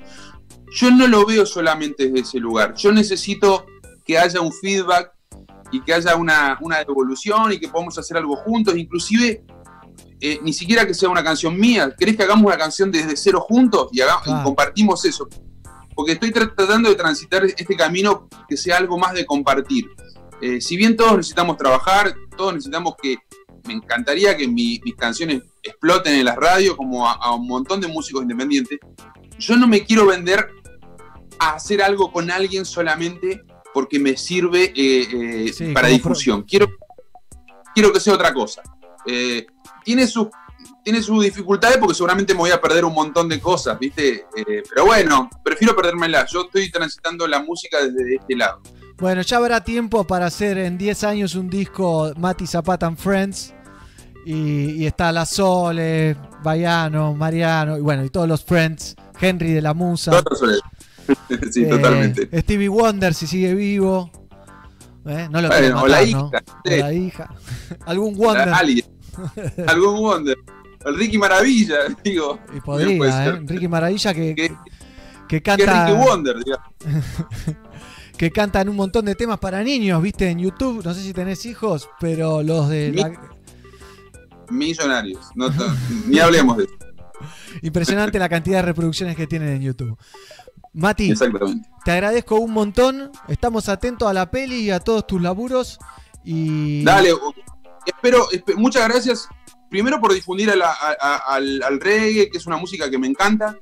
[0.73, 2.73] yo no lo veo solamente desde ese lugar.
[2.75, 3.67] Yo necesito
[4.03, 5.13] que haya un feedback
[5.71, 9.45] y que haya una, una devolución y que podamos hacer algo juntos, inclusive
[10.19, 11.95] eh, ni siquiera que sea una canción mía.
[11.99, 15.29] ¿Querés que hagamos una canción desde cero juntos y, haga- y compartimos eso?
[15.95, 19.85] Porque estoy tra- tratando de transitar este camino que sea algo más de compartir.
[20.41, 23.17] Eh, si bien todos necesitamos trabajar, todos necesitamos que,
[23.67, 27.81] me encantaría que mi- mis canciones exploten en las radios como a, a un montón
[27.81, 28.79] de músicos independientes,
[29.39, 30.49] yo no me quiero vender
[31.41, 33.43] a hacer algo con alguien solamente
[33.75, 36.45] porque me sirve eh, eh, Sí, para difusión.
[36.45, 36.69] Quiero,
[37.75, 38.63] quiero que sea otra cosa.
[39.07, 39.47] Eh,
[39.85, 40.29] tiene sus
[40.83, 44.27] tiene sus dificultades porque seguramente me voy a perder un montón de cosas, ¿viste?
[44.37, 46.25] Eh, pero bueno, prefiero perdérmela.
[46.27, 48.61] Yo estoy transitando la música desde este lado.
[48.99, 53.53] Bueno, ya habrá tiempo para hacer en 10 años un disco Mati Zapata and Friends.
[54.25, 59.63] Y, y está La Sole, Baiano, Mariano, y bueno, y todos los Friends, Henry de
[59.63, 60.13] la Musa.
[61.53, 62.41] Sí, Eh, totalmente.
[62.41, 64.11] Stevie Wonder, si sigue vivo.
[65.05, 66.31] Eh, No lo Bueno, o la hija, ¿no?
[66.65, 66.73] sí.
[66.75, 67.31] O la hija.
[67.87, 68.49] Algún Wonder.
[68.49, 68.87] Alguien.
[69.69, 70.37] Algún Wonder.
[70.85, 72.41] El Ricky Maravilla, digo.
[72.57, 73.41] Y podría, ¿eh?
[73.45, 74.53] Ricky Maravilla que, que,
[75.29, 75.87] Que canta.
[75.87, 76.67] Ricky Wonder, digamos.
[78.17, 80.83] Que cantan un montón de temas para niños, viste, en YouTube.
[80.85, 82.91] No sé si tenés hijos, pero los de.
[82.93, 83.21] Mi- la-
[84.51, 85.27] Millonarios.
[85.35, 85.49] No,
[86.07, 86.75] ni hablemos de eso.
[87.63, 89.99] Impresionante la cantidad de reproducciones que tienen en YouTube.
[90.75, 91.15] Mati,
[91.85, 93.11] te agradezco un montón.
[93.29, 95.79] Estamos atentos a la peli y a todos tus laburos.
[96.25, 96.85] Y.
[96.85, 97.13] Dale,
[97.87, 99.29] espero, espe- muchas gracias.
[99.71, 102.99] Primero por difundir a la- a- a- al, al reggae, que es una música que
[102.99, 103.59] me encanta.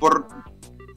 [0.00, 0.28] Por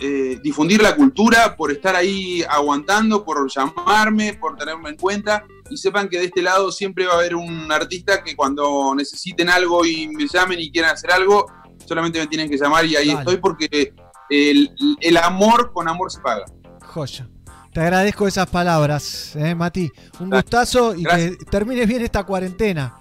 [0.02, 5.46] eh, difundir la cultura, por estar ahí aguantando, por llamarme, por tenerme en cuenta.
[5.70, 9.50] Y sepan que de este lado siempre va a haber un artista que cuando necesiten
[9.50, 11.46] algo y me llamen y quieran hacer algo,
[11.86, 13.94] solamente me tienen que llamar y ahí estoy porque
[14.30, 16.46] el, el amor con amor se paga.
[16.82, 17.30] Joya.
[17.72, 19.90] Te agradezco esas palabras, eh, Mati.
[20.20, 20.42] Un Dale.
[20.42, 21.38] gustazo y Gracias.
[21.38, 22.96] que termines bien esta cuarentena.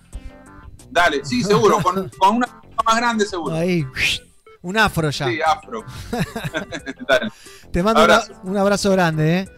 [0.90, 3.54] Dale, sí, seguro, con, con una más grande seguro.
[3.56, 3.84] Ahí,
[4.62, 5.26] un afro ya.
[5.28, 5.84] Sí, afro.
[7.08, 7.30] Dale.
[7.70, 8.32] Te mando Abrazo.
[8.44, 9.48] un abrazo grande, ¿eh?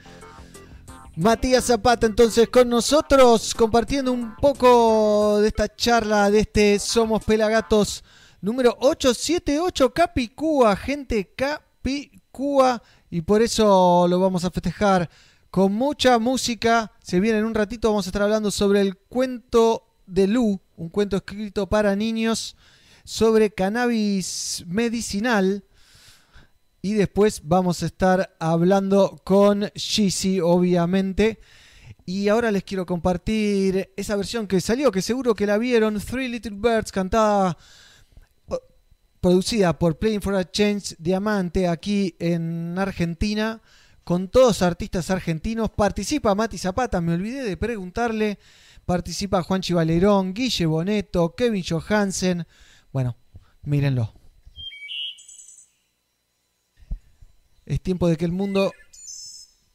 [1.17, 8.03] Matías Zapata, entonces, con nosotros, compartiendo un poco de esta charla, de este Somos Pelagatos
[8.41, 15.11] número 878, Capicúa, gente Capicúa, y por eso lo vamos a festejar
[15.51, 16.93] con mucha música.
[17.03, 20.89] Se viene en un ratito, vamos a estar hablando sobre el cuento de Lu, un
[20.89, 22.57] cuento escrito para niños
[23.05, 25.65] sobre cannabis medicinal.
[26.81, 31.39] Y después vamos a estar hablando con Shizzy, obviamente.
[32.05, 36.01] Y ahora les quiero compartir esa versión que salió, que seguro que la vieron.
[36.01, 37.57] Three Little Birds, cantada,
[39.21, 43.63] producida por Playing for a Change Diamante aquí en Argentina.
[44.03, 45.71] Con todos artistas argentinos.
[45.71, 48.41] Participa Mati Zapata, me olvidé de preguntarle.
[48.85, 52.45] Participa Juanchi Valerón, Guille Boneto, Kevin Johansen.
[52.93, 53.17] Bueno,
[53.63, 54.13] mírenlo.
[57.65, 58.73] Es tiempo de que el mundo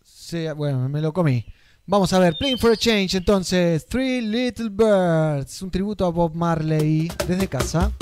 [0.03, 0.53] sea.
[0.53, 1.45] Bueno, me lo comí.
[1.85, 6.35] Vamos a ver, Playing for a Change, entonces, Three Little Birds, un tributo a Bob
[6.35, 7.93] Marley desde casa.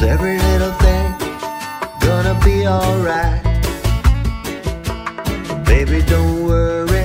[0.00, 1.14] Cause every little thing
[2.00, 3.42] gonna be alright.
[5.66, 7.04] Baby, don't worry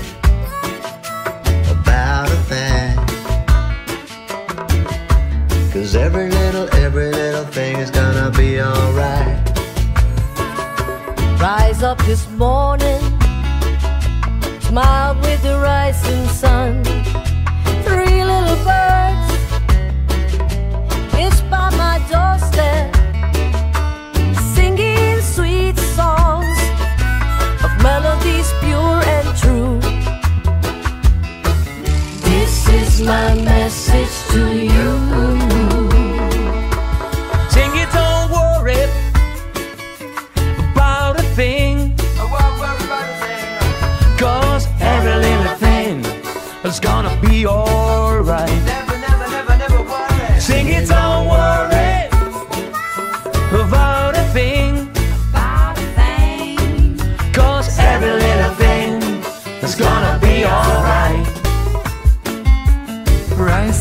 [1.70, 2.96] about a thing.
[5.74, 9.44] Cause every little, every little thing is gonna be alright.
[11.38, 13.02] Rise up this morning,
[14.62, 16.82] smiled with the rising sun.
[33.02, 33.35] My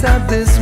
[0.04, 0.53] Rise up this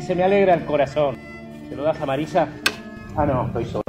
[0.00, 1.18] y se me alegra el corazón.
[1.68, 2.48] ¿Se lo das a Marisa?
[3.16, 3.84] Ah, no, estoy solo.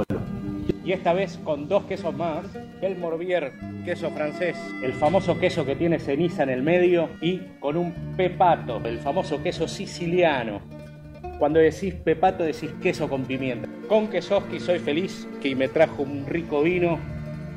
[0.84, 2.44] Y esta vez con dos quesos más,
[2.82, 3.52] el Morbier,
[3.86, 8.78] queso francés, el famoso queso que tiene ceniza en el medio, y con un pepato,
[8.84, 10.60] el famoso queso siciliano.
[11.38, 13.66] Cuando decís pepato decís queso con pimienta.
[13.88, 16.98] Con Kesoski soy feliz, que me trajo un rico vino,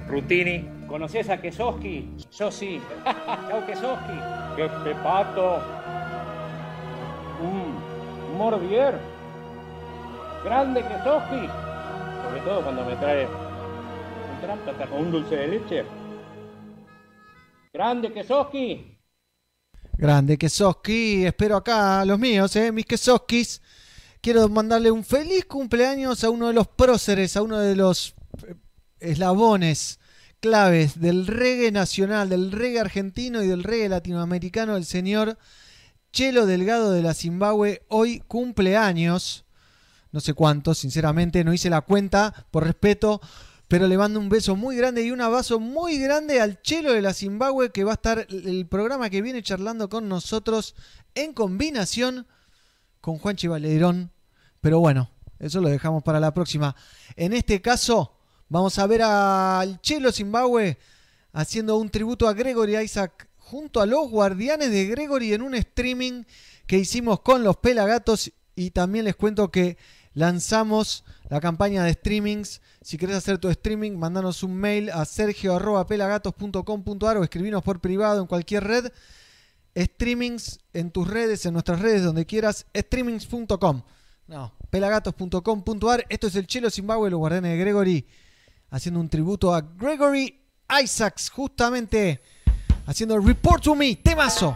[0.08, 2.16] Rutini, ¿Conoces a Kesoski?
[2.32, 2.80] Yo sí.
[3.50, 4.14] Chau, Kesoski.
[4.56, 5.62] ¡Qué pepato!
[8.36, 9.00] Morbier.
[10.44, 11.48] Grande Kesoski.
[12.24, 15.86] Sobre todo cuando me trae un trámpata con un dulce de leche.
[17.74, 19.00] Grande Kesoski.
[19.98, 22.72] Grande Kesoski, espero acá a los míos, ¿eh?
[22.72, 23.62] mis Kesoskis.
[24.22, 28.56] Quiero mandarle un feliz cumpleaños a uno de los próceres, a uno de los eh,
[29.00, 30.00] eslabones
[30.42, 35.38] claves del reggae nacional, del reggae argentino y del reggae latinoamericano, el señor
[36.16, 37.84] Chelo Delgado de la Zimbabue.
[37.90, 39.44] Hoy cumpleaños,
[40.14, 43.20] no sé cuántos, sinceramente, no hice la cuenta por respeto,
[43.68, 47.02] pero le mando un beso muy grande y un abrazo muy grande al Chelo de
[47.02, 50.76] la Zimbabue que va a estar el programa que viene charlando con nosotros
[51.16, 52.26] en combinación
[53.02, 54.10] con Juanchi Valerón.
[54.62, 56.78] Pero bueno, eso lo dejamos para la próxima.
[57.18, 58.18] En este caso,
[58.48, 60.78] vamos a ver al Chelo Zimbabue
[61.34, 66.24] haciendo un tributo a Gregory Isaac junto a los guardianes de Gregory en un streaming
[66.66, 69.78] que hicimos con los Pelagatos y también les cuento que
[70.16, 72.62] lanzamos la campaña de streamings.
[72.82, 78.28] Si querés hacer tu streaming, mandanos un mail a sergio.pelagatos.com.ar o escribinos por privado en
[78.28, 78.92] cualquier red.
[79.78, 82.66] Streamings en tus redes, en nuestras redes, donde quieras.
[82.76, 83.84] Streamings.com.
[84.28, 86.06] No, pelagatos.com.ar.
[86.10, 88.08] Esto es el Chelo Zimbabue, los guardianes de Gregory,
[88.72, 90.42] haciendo un tributo a Gregory
[90.82, 92.22] Isaacs, justamente
[92.86, 94.54] haciendo Report to Me, temazo.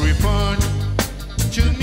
[0.00, 0.58] Report
[1.52, 1.78] to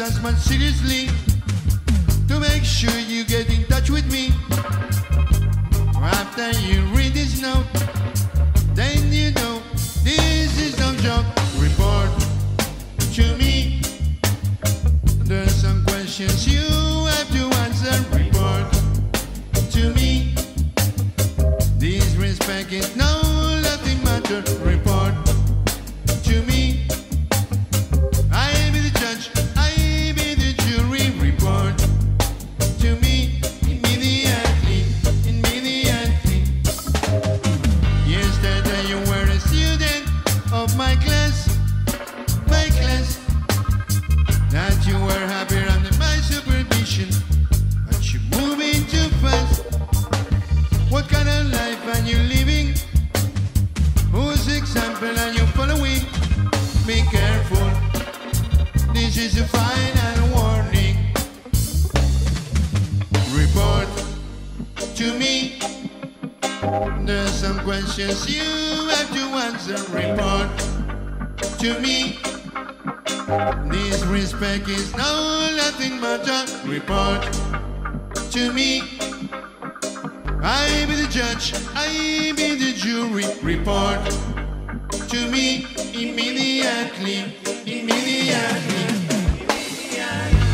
[0.00, 1.08] this seriously
[2.26, 4.32] to make sure you get in touch with me.
[6.00, 7.66] After you read this note,
[8.72, 9.60] then you know
[10.02, 11.26] this is no joke.
[11.58, 12.08] Report
[13.12, 13.82] to me.
[15.28, 16.64] There's some questions you
[17.12, 17.94] have to answer.
[18.16, 18.72] Report
[19.72, 20.34] to me.
[21.76, 23.20] Disrespect is no
[23.62, 24.59] laughing matter.
[67.50, 68.44] Some questions you
[68.94, 69.74] have to answer.
[69.90, 70.50] Report
[71.58, 72.18] to me.
[73.72, 76.40] This respect is no nothing matter.
[76.68, 77.22] Report
[78.34, 78.82] to me.
[80.42, 83.26] I be the judge, I be the jury.
[83.42, 84.04] Report
[85.08, 87.34] to me immediately,
[87.66, 88.84] immediately.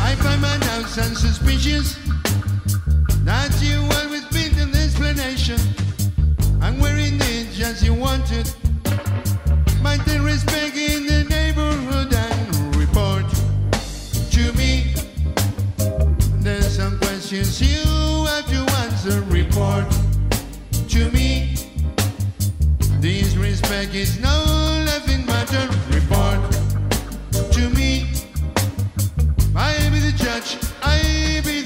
[0.09, 1.95] I find my doubts and suspicions
[3.23, 5.86] that you always build an explanation.
[6.67, 8.45] I'm wearing it just you wanted.
[10.05, 13.25] The respect in the neighborhood and report
[14.31, 14.93] to me.
[16.43, 19.21] There's some questions you have to answer.
[19.31, 19.89] Report
[20.89, 21.55] to me.
[23.01, 23.33] Is
[25.25, 25.69] matter.
[25.89, 26.51] Report
[27.53, 28.11] to me.
[29.55, 30.57] I be the judge.
[30.83, 31.56] I be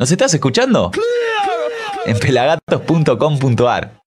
[0.00, 0.92] ¿Nos estás escuchando?
[2.06, 4.00] En pelagatos.com.ar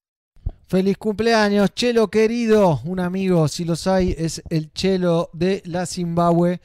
[0.66, 2.82] Feliz cumpleaños, Chelo querido.
[2.86, 6.62] Un amigo, si los hay, es el Chelo de la Zimbabue.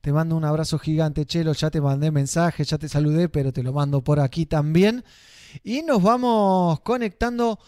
[0.00, 1.54] Te mando un abrazo gigante, Chelo.
[1.54, 5.04] Ya te mandé mensaje, ya te saludé, pero te lo mando por aquí también.
[5.64, 7.58] Y nos vamos conectando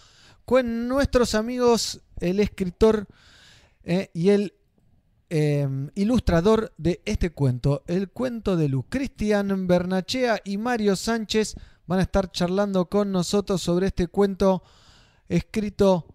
[0.44, 3.08] con nuestros amigos, el escritor
[3.82, 4.54] eh, y el
[5.30, 8.84] eh, ilustrador de este cuento, el cuento de Lu.
[8.88, 11.54] Cristian Bernachea y Mario Sánchez
[11.86, 14.62] van a estar charlando con nosotros sobre este cuento
[15.28, 16.06] escrito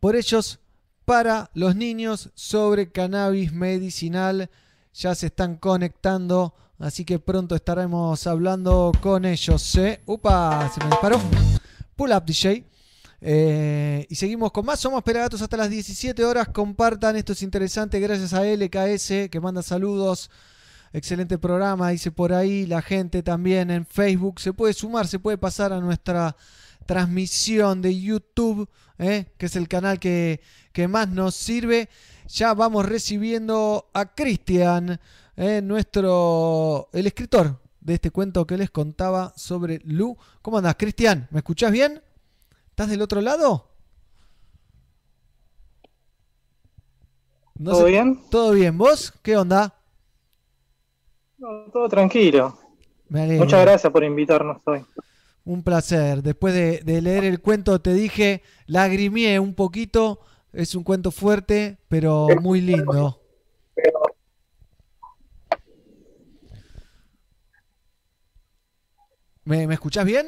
[0.00, 0.60] por ellos
[1.04, 4.50] para los niños sobre cannabis medicinal.
[4.94, 9.74] Ya se están conectando, así que pronto estaremos hablando con ellos.
[9.76, 10.02] ¿eh?
[10.06, 11.20] Upa, se me disparó.
[11.96, 12.73] Pull up, DJ.
[13.26, 14.78] Eh, y seguimos con más.
[14.78, 16.48] Somos Pelagatos hasta las 17 horas.
[16.48, 17.98] Compartan, esto es interesante.
[17.98, 20.30] Gracias a LKS que manda saludos.
[20.92, 22.66] Excelente programa, dice por ahí.
[22.66, 26.36] La gente también en Facebook se puede sumar, se puede pasar a nuestra
[26.84, 28.68] transmisión de YouTube,
[28.98, 29.32] ¿eh?
[29.38, 30.42] que es el canal que,
[30.72, 31.88] que más nos sirve.
[32.28, 35.00] Ya vamos recibiendo a Cristian,
[35.38, 35.62] ¿eh?
[35.62, 40.14] nuestro, el escritor de este cuento que les contaba sobre Lu.
[40.42, 41.26] ¿Cómo andas, Cristian?
[41.30, 42.03] ¿Me escuchás bien?
[42.74, 43.68] ¿Estás del otro lado?
[47.56, 48.20] No ¿Todo sé- bien?
[48.32, 48.76] ¿Todo bien?
[48.76, 49.12] ¿Vos?
[49.22, 49.76] ¿Qué onda?
[51.38, 52.58] No, todo tranquilo.
[53.08, 54.84] Muchas gracias por invitarnos hoy.
[55.44, 56.20] Un placer.
[56.20, 60.18] Después de, de leer el cuento te dije, lagrimié un poquito.
[60.52, 63.20] Es un cuento fuerte, pero muy lindo.
[69.44, 70.26] ¿Me, me escuchás bien?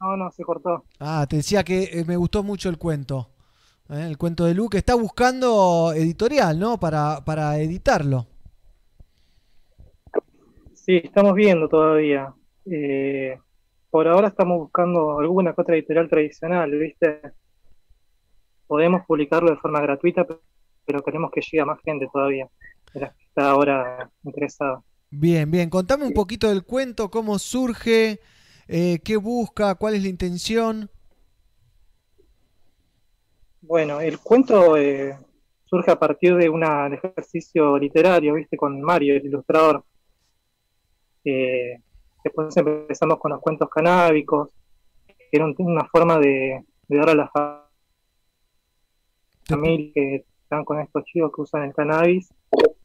[0.00, 0.84] No, no, se cortó.
[1.00, 3.30] Ah, te decía que eh, me gustó mucho el cuento.
[3.90, 4.06] ¿eh?
[4.08, 6.78] El cuento de Lu, que está buscando editorial, ¿no?
[6.78, 8.26] Para, para editarlo.
[10.74, 12.32] Sí, estamos viendo todavía.
[12.64, 13.38] Eh,
[13.90, 17.20] por ahora estamos buscando alguna otra editorial tradicional, ¿viste?
[18.66, 20.38] Podemos publicarlo de forma gratuita, pe-
[20.84, 22.48] pero queremos que llegue a más gente todavía,
[22.94, 24.82] de las que está ahora interesada.
[25.10, 25.70] Bien, bien.
[25.70, 28.20] Contame un poquito del cuento, cómo surge,
[28.68, 30.90] eh, qué busca, cuál es la intención.
[33.60, 35.16] Bueno, el cuento eh,
[35.64, 38.56] surge a partir de un ejercicio literario, ¿viste?
[38.56, 39.84] Con Mario, el ilustrador.
[41.24, 41.80] Eh,
[42.24, 44.50] después empezamos con los cuentos canábicos,
[45.06, 47.68] que era un- una forma de, de dar a la fa-
[49.46, 52.32] familia que están con estos chicos que usan el cannabis,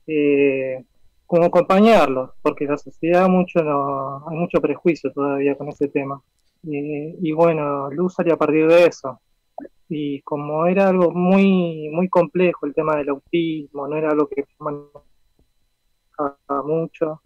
[0.07, 0.83] eh,
[1.33, 6.21] como acompañarlos, porque la sociedad mucho no, hay mucho prejuicio todavía con ese tema.
[6.61, 9.19] Y bueno, Luz salió a partir de eso.
[9.89, 14.45] Y como era algo muy, muy complejo el tema del autismo, no era algo que
[14.59, 14.93] manejaba
[16.63, 17.23] mucho,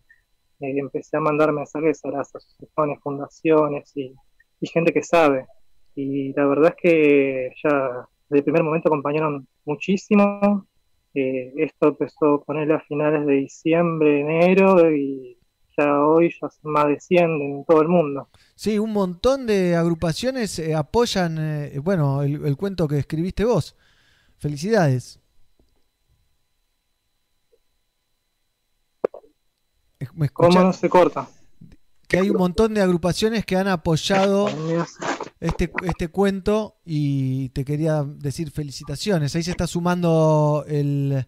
[0.61, 4.15] eh, empecé a mandar mensajes a las asociaciones, fundaciones y,
[4.61, 5.47] y gente que sabe.
[5.95, 10.65] Y la verdad es que ya desde el primer momento acompañaron muchísimo.
[11.19, 15.39] Eh, esto empezó a ponerle a finales de diciembre, enero y
[15.75, 18.29] ya hoy ya son más de 100 en todo el mundo.
[18.53, 23.75] Sí, un montón de agrupaciones eh, apoyan, eh, bueno, el, el cuento que escribiste vos.
[24.37, 25.19] Felicidades.
[30.13, 31.27] ¿Me ¿Cómo no se corta?
[32.07, 34.49] Que hay un montón de agrupaciones que han apoyado
[35.39, 39.35] este, este cuento y te quería decir felicitaciones.
[39.35, 41.25] Ahí se está sumando el,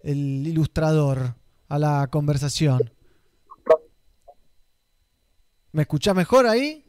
[0.00, 1.36] el ilustrador
[1.68, 2.92] a la conversación.
[5.72, 6.84] ¿Me escuchás mejor ahí?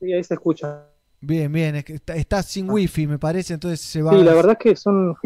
[0.00, 0.86] Sí, ahí se escucha.
[1.20, 4.12] Bien, bien, es que está, está sin wifi, me parece, entonces se va.
[4.12, 5.16] Sí, la verdad es que son.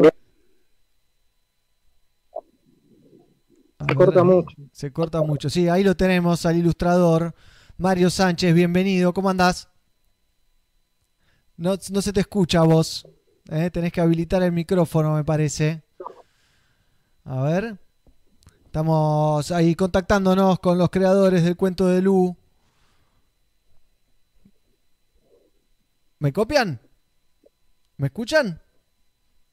[3.78, 4.56] A Se corta mucho.
[4.72, 5.50] Se corta mucho.
[5.50, 7.34] Sí, ahí lo tenemos al ilustrador
[7.78, 9.12] Mario Sánchez, bienvenido.
[9.14, 9.68] ¿Cómo andás?
[11.56, 13.06] No, no se te escucha vos.
[13.50, 13.70] ¿eh?
[13.70, 15.82] Tenés que habilitar el micrófono, me parece.
[17.24, 17.78] A ver.
[18.64, 22.36] Estamos ahí contactándonos con los creadores del cuento de Lu.
[26.18, 26.80] ¿Me copian?
[27.96, 28.60] ¿Me escuchan?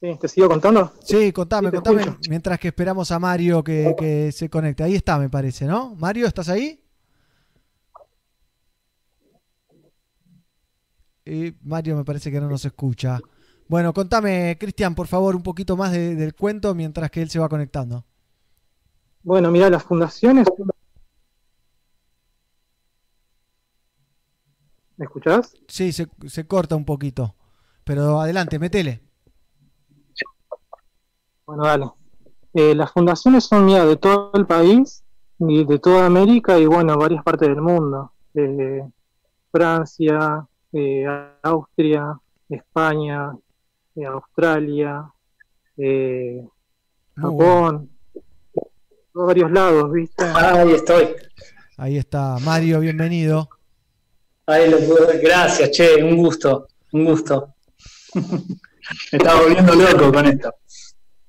[0.00, 0.92] Sí, ¿Te sigo contando?
[1.02, 2.02] Sí, contame, Sí, contame.
[2.02, 2.18] escucho.
[2.28, 4.82] Mientras que esperamos a Mario que, que se conecte.
[4.82, 5.94] Ahí está, me parece, ¿no?
[5.94, 6.82] Mario, ¿estás ahí?
[11.62, 13.20] Mario me parece que no nos escucha.
[13.68, 17.38] Bueno, contame, Cristian, por favor, un poquito más de- del cuento mientras que él se
[17.38, 18.04] va conectando.
[19.22, 20.46] Bueno, mira, las fundaciones.
[24.96, 25.54] ¿Me escuchás?
[25.68, 27.34] Sí, se, se corta un poquito.
[27.84, 29.02] Pero adelante, metele.
[31.46, 31.86] Bueno, dale.
[32.54, 35.04] Eh, las fundaciones son mira, de todo el país,
[35.38, 38.12] y de toda América y bueno, varias partes del mundo.
[38.34, 38.82] Eh,
[39.52, 41.06] Francia, eh,
[41.42, 42.18] Austria,
[42.48, 43.32] España,
[43.94, 45.10] eh, Australia,
[45.76, 46.46] eh,
[47.16, 47.90] Muy Japón,
[48.54, 48.62] de
[49.12, 50.24] varios lados, ¿viste?
[50.24, 51.08] Ahí estoy.
[51.76, 53.48] Ahí está, Mario, bienvenido.
[54.46, 55.18] Ahí lo pude.
[55.18, 57.54] Gracias, che, un gusto, un gusto.
[58.14, 60.54] Me estaba volviendo loco con esto.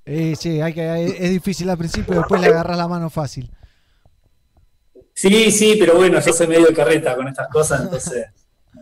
[0.05, 3.51] Eh, sí, hay que, es difícil al principio, después le agarras la mano fácil.
[5.13, 8.27] Sí, sí, pero bueno, yo soy medio carreta con estas cosas, entonces.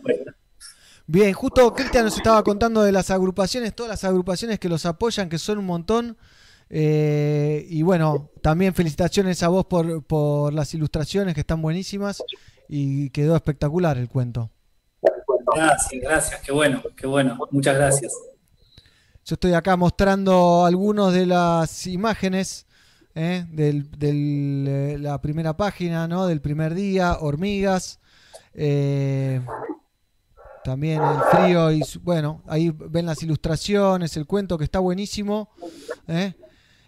[0.02, 0.35] Bueno.
[1.08, 5.28] Bien, justo Cristian nos estaba contando de las agrupaciones, todas las agrupaciones que los apoyan,
[5.28, 6.16] que son un montón.
[6.68, 12.22] Eh, y bueno, también felicitaciones a vos por, por las ilustraciones que están buenísimas
[12.68, 14.50] y quedó espectacular el cuento.
[15.54, 17.38] Gracias, gracias, qué bueno, qué bueno.
[17.52, 18.12] Muchas gracias.
[19.24, 22.66] Yo estoy acá mostrando algunas de las imágenes
[23.14, 23.44] ¿eh?
[23.48, 23.88] del,
[24.68, 26.26] eh, la primera página, ¿no?
[26.26, 28.00] Del primer día, hormigas.
[28.54, 29.40] eh,
[30.66, 35.48] también el frío y su- bueno, ahí ven las ilustraciones, el cuento que está buenísimo.
[36.08, 36.34] ¿eh?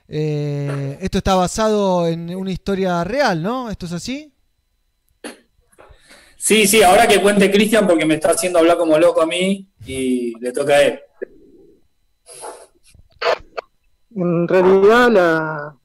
[0.09, 3.71] Eh, esto está basado en una historia real, ¿no?
[3.71, 4.33] ¿Esto es así?
[6.37, 9.69] Sí, sí, ahora que cuente Cristian porque me está haciendo hablar como loco a mí
[9.87, 11.01] y le toca a él.
[14.15, 15.77] En realidad la,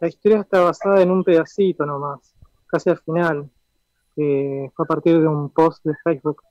[0.00, 2.20] la historia está basada en un pedacito nomás,
[2.66, 3.50] casi al final.
[4.14, 6.42] que fue a partir de un post de Facebook.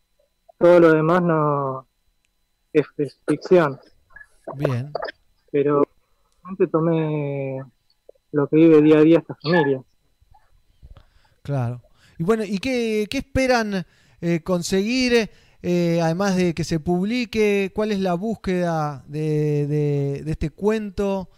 [0.61, 1.87] Todo lo demás no
[2.71, 3.79] es, es ficción.
[4.55, 4.91] Bien.
[5.51, 5.83] Pero
[6.43, 7.63] realmente tomé
[8.31, 9.81] lo que vive día a día esta familia.
[11.41, 11.81] Claro.
[12.17, 13.85] Y bueno, ¿y qué, qué esperan
[14.21, 15.31] eh, conseguir,
[15.63, 17.71] eh, además de que se publique?
[17.73, 21.29] ¿Cuál es la búsqueda de, de- de este cuento?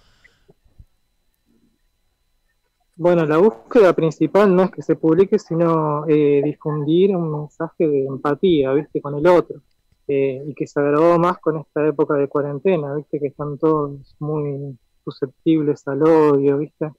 [2.96, 8.06] Bueno, la búsqueda principal no es que se publique, sino eh, difundir un mensaje de
[8.06, 9.02] empatía, ¿viste?
[9.02, 9.62] Con el otro.
[10.08, 13.20] Eh, y que se agravó más con esta época de cuarentena, ¿viste?
[13.20, 16.92] Que están todos muy susceptibles al odio, ¿viste?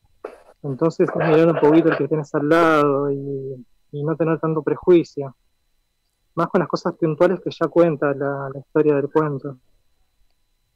[0.62, 4.62] Entonces, es mirar un poquito el que tienes al lado y, y no tener tanto
[4.62, 5.37] prejuicio.
[6.35, 9.59] Más con las cosas puntuales que ya cuenta la, la historia del cuento.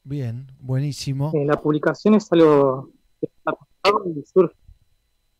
[0.04, 1.32] Bien, buenísimo.
[1.34, 2.90] Eh, la publicación es algo
[3.20, 3.52] que está
[4.06, 4.54] y surge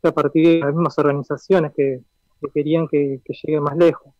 [0.03, 2.01] a partir de las mismas organizaciones que,
[2.41, 4.13] que querían que, que llegue más lejos.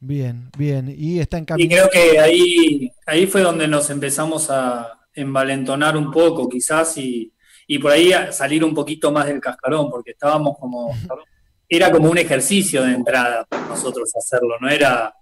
[0.00, 0.94] Bien, bien.
[0.96, 1.88] Y está Y encaminado.
[1.88, 7.32] creo que ahí, ahí fue donde nos empezamos a envalentonar un poco, quizás, y,
[7.66, 10.94] y por ahí salir un poquito más del cascarón, porque estábamos como.
[11.70, 15.14] Era como un ejercicio de entrada para nosotros hacerlo, no era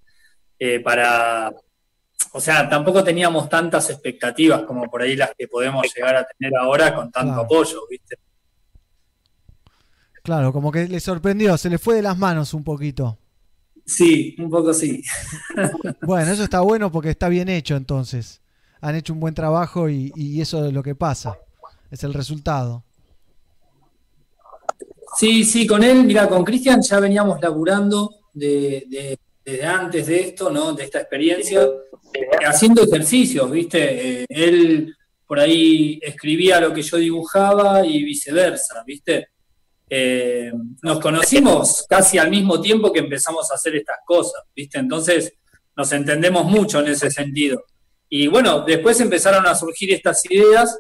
[0.59, 1.53] eh, para.
[2.33, 6.53] O sea, tampoco teníamos tantas expectativas como por ahí las que podemos llegar a tener
[6.57, 7.45] ahora con tanto Claro.
[7.47, 8.17] apoyo, ¿viste?
[10.27, 13.17] Claro, como que le sorprendió, se le fue de las manos un poquito.
[13.85, 15.01] Sí, un poco sí.
[16.03, 18.41] Bueno, eso está bueno porque está bien hecho entonces.
[18.81, 21.39] Han hecho un buen trabajo y, y eso es lo que pasa.
[21.93, 22.83] Es el resultado.
[25.17, 30.21] Sí, sí, con él, mira, con Cristian ya veníamos laburando de, de- desde antes de
[30.23, 30.73] esto, ¿no?
[30.73, 34.23] De esta experiencia, eh, haciendo ejercicios, ¿viste?
[34.23, 34.93] Eh, él
[35.25, 39.29] por ahí escribía lo que yo dibujaba y viceversa, ¿viste?
[39.89, 40.53] Eh,
[40.83, 44.79] nos conocimos casi al mismo tiempo que empezamos a hacer estas cosas, ¿viste?
[44.79, 45.33] Entonces
[45.77, 47.65] nos entendemos mucho en ese sentido.
[48.09, 50.79] Y bueno, después empezaron a surgir estas ideas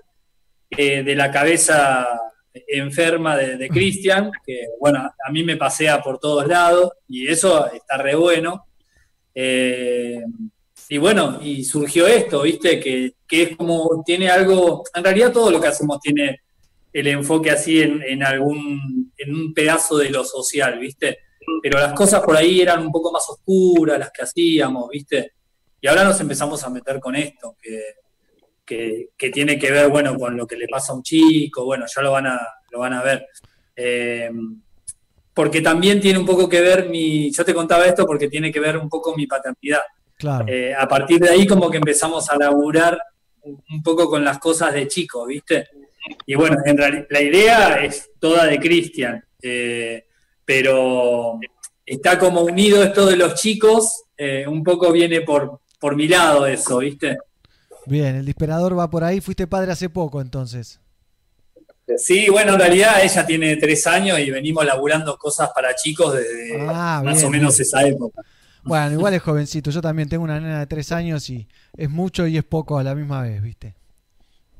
[0.70, 2.06] eh, de la cabeza
[2.68, 7.70] enferma de, de Cristian, que bueno, a mí me pasea por todos lados y eso
[7.70, 8.66] está re bueno.
[9.34, 10.22] Eh,
[10.88, 12.80] y bueno, y surgió esto, ¿viste?
[12.80, 16.40] Que, que es como, tiene algo, en realidad todo lo que hacemos tiene
[16.98, 21.18] el enfoque así en, en algún, en un pedazo de lo social, ¿viste?
[21.62, 25.32] Pero las cosas por ahí eran un poco más oscuras, las que hacíamos, ¿viste?
[25.78, 27.96] Y ahora nos empezamos a meter con esto, que,
[28.64, 31.84] que, que tiene que ver, bueno, con lo que le pasa a un chico, bueno,
[31.86, 32.40] ya lo van a,
[32.70, 33.26] lo van a ver.
[33.76, 34.30] Eh,
[35.34, 38.58] porque también tiene un poco que ver mi, yo te contaba esto porque tiene que
[38.58, 39.82] ver un poco mi paternidad.
[40.16, 40.46] Claro.
[40.48, 42.98] Eh, a partir de ahí como que empezamos a laburar
[43.42, 45.68] un un poco con las cosas de chico, ¿viste?
[46.26, 50.06] Y bueno, en realidad la idea es toda de Cristian, eh,
[50.44, 51.38] pero
[51.84, 56.46] está como unido esto de los chicos, eh, un poco viene por, por mi lado
[56.46, 57.18] eso, ¿viste?
[57.86, 59.20] Bien, el disparador va por ahí.
[59.20, 60.80] Fuiste padre hace poco, entonces.
[61.98, 66.58] Sí, bueno, en realidad ella tiene tres años y venimos laburando cosas para chicos desde
[66.68, 67.62] Ah, más bien, o menos bien.
[67.66, 68.22] esa época.
[68.64, 69.70] Bueno, igual es jovencito.
[69.70, 71.46] Yo también tengo una nena de tres años y
[71.76, 73.76] es mucho y es poco a la misma vez, ¿viste?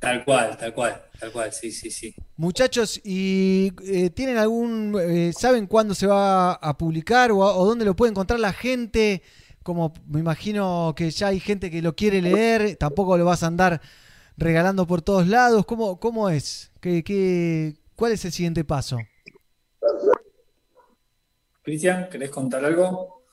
[0.06, 2.14] Tal cual, tal cual, tal cual, sí, sí, sí.
[2.36, 7.66] Muchachos, ¿y eh, tienen algún, eh, saben cuándo se va a publicar o, a- o
[7.66, 9.20] dónde lo puede encontrar la gente?
[9.64, 13.48] Como me imagino que ya hay gente que lo quiere leer, tampoco lo vas a
[13.48, 13.80] andar
[14.36, 15.66] regalando por todos lados.
[15.66, 16.70] ¿Cómo, cómo es?
[16.80, 18.98] ¿Qué, qué, ¿Cuál es el siguiente paso?
[21.62, 23.24] Cristian, ¿querés contar algo?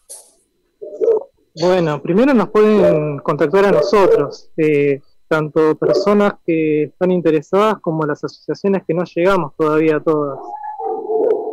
[1.54, 5.00] Bueno, primero nos pueden contactar a nosotros, eh,
[5.34, 10.38] tanto personas que están interesadas como las asociaciones que no llegamos todavía a todas.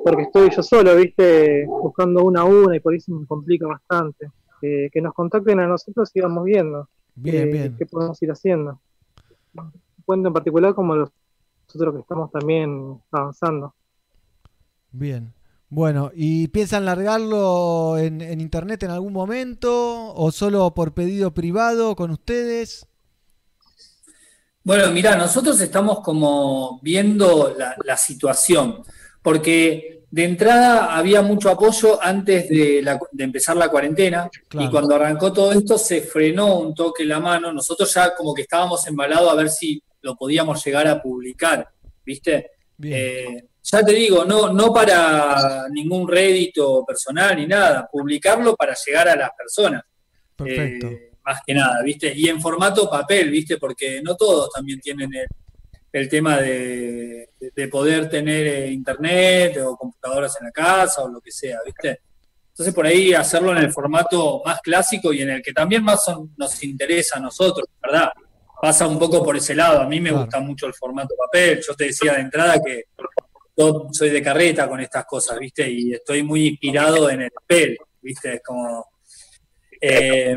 [0.04, 4.30] Porque estoy yo solo, viste, buscando una a una y por eso me complica bastante.
[4.60, 7.76] Eh, que nos contacten a nosotros y vamos viendo Bien, eh, bien.
[7.78, 8.78] qué podemos ir haciendo.
[10.04, 11.10] Cuento en particular como los
[11.66, 13.74] nosotros que estamos también avanzando.
[14.92, 15.32] Bien.
[15.70, 21.96] Bueno, ¿y piensan largarlo en, en internet en algún momento o solo por pedido privado
[21.96, 22.89] con ustedes?
[24.62, 28.82] Bueno, mira, nosotros estamos como viendo la, la situación,
[29.22, 34.66] porque de entrada había mucho apoyo antes de, la- de empezar la cuarentena Claro.
[34.66, 38.42] y cuando arrancó todo esto se frenó un toque la mano, nosotros ya como que
[38.42, 41.68] estábamos embalados a ver si lo podíamos llegar a publicar,
[42.04, 42.50] ¿viste?
[42.82, 49.08] Eh, ya te digo, no, no para ningún rédito personal ni nada, publicarlo para llegar
[49.10, 49.82] a las personas.
[50.34, 50.86] Perfecto.
[50.88, 52.12] Eh, más que nada, ¿viste?
[52.16, 53.56] Y en formato papel, ¿viste?
[53.58, 55.26] Porque no todos también tienen el,
[55.92, 61.08] el tema de, de- de poder tener eh, internet o computadoras en la casa o
[61.08, 62.00] lo que sea, ¿viste?
[62.50, 66.04] Entonces por ahí hacerlo en el formato más clásico y en el que también más
[66.04, 68.10] son- nos interesa a nosotros, ¿verdad?
[68.60, 69.80] Pasa un poco por ese lado.
[69.80, 71.60] A mí me gusta mucho el formato papel.
[71.66, 72.84] Yo te decía de entrada que
[73.56, 75.68] yo soy de carreta con estas cosas, ¿viste?
[75.70, 78.34] Y estoy muy inspirado en el papel, ¿viste?
[78.34, 78.84] Es como...
[79.80, 80.36] eh,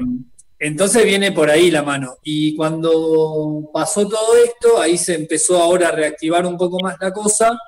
[0.63, 2.15] entonces viene por ahí la mano.
[2.23, 7.11] Y cuando pasó todo esto, ahí se empezó ahora a reactivar un poco más la
[7.11, 7.59] cosa.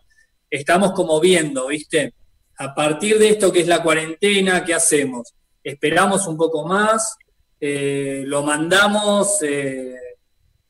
[0.50, 2.14] Estamos como viendo, ¿viste?
[2.58, 5.34] A partir de esto que es la cuarentena, ¿qué hacemos?
[5.62, 7.18] Esperamos un poco más,
[7.60, 9.96] eh, lo mandamos eh,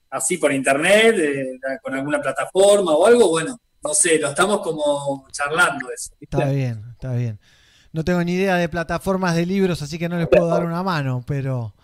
[0.10, 5.28] así por internet, eh, con alguna plataforma o algo, bueno, no sé, lo estamos como
[5.32, 6.16] charlando eso.
[6.20, 7.40] Está bien, está bien.
[7.92, 10.82] No tengo ni idea de plataformas de libros, así que no les puedo dar una
[10.82, 11.76] mano, pero,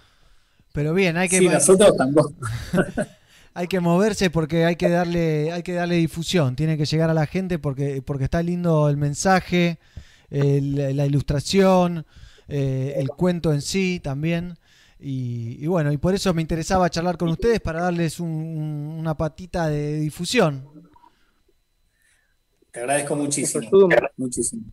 [0.73, 2.33] pero bien, hay que, Sí, nosotros tampoco.
[3.53, 7.13] hay que moverse porque hay que darle, hay que darle difusión, tiene que llegar a
[7.13, 9.79] la gente porque, porque está lindo el mensaje,
[10.29, 12.05] el- la ilustración,
[12.47, 14.55] eh, el cuento en sí también.
[14.99, 18.95] Y, y bueno, y por eso me interesaba charlar con ustedes para darles un- un-
[18.99, 20.63] una patita de difusión.
[22.71, 23.67] Te agradezco muchísimo.
[24.17, 24.63] Muchísimo.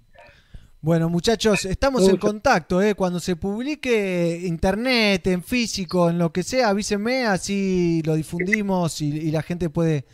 [0.80, 2.94] Bueno, muchachos, estamos en contacto, ¿eh?
[2.94, 9.08] Cuando se publique internet, en físico, en lo que sea, avísenme, así lo difundimos y,
[9.08, 10.06] y la gente puede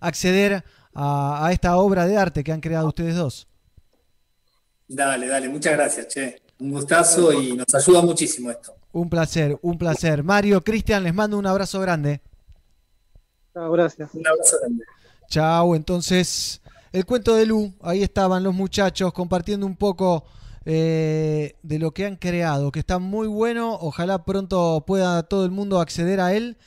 [0.00, 0.64] acceder
[0.94, 3.46] a, a esta obra de arte que han creado ustedes dos.
[4.88, 6.42] Dale, dale, muchas gracias, che.
[6.58, 8.74] Un gustazo y nos ayuda muchísimo esto.
[8.92, 10.24] Un placer, un placer.
[10.24, 12.20] Mario, Cristian, les mando un abrazo grande.
[13.54, 14.10] Chao, gracias.
[14.12, 14.84] Un abrazo grande.
[15.28, 16.60] Chao, entonces,
[16.92, 20.24] el cuento de Lu, ahí estaban los muchachos compartiendo un poco
[20.64, 25.50] eh, de lo que han creado, que está muy bueno, ojalá pronto pueda todo el
[25.50, 26.58] mundo acceder a él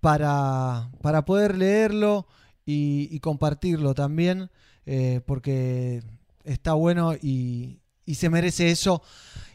[0.00, 2.26] para, para poder leerlo
[2.64, 4.50] y, compartirlo también,
[4.86, 6.02] eh, porque
[6.42, 9.02] está bueno y, y se merece eso.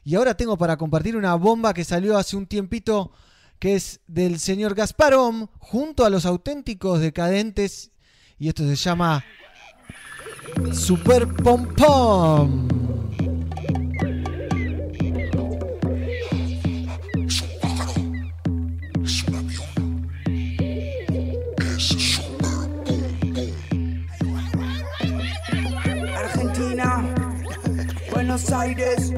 [0.04, 3.12] Y ahora tengo para compartir una bomba que salió hace un tiempito,
[3.60, 7.92] que es del señor Gasparom, junto a los auténticos decadentes,
[8.40, 9.24] y esto se llama
[10.72, 12.68] Super Pom Pom.
[26.16, 27.04] Argentina,
[28.12, 29.12] Buenos Aires.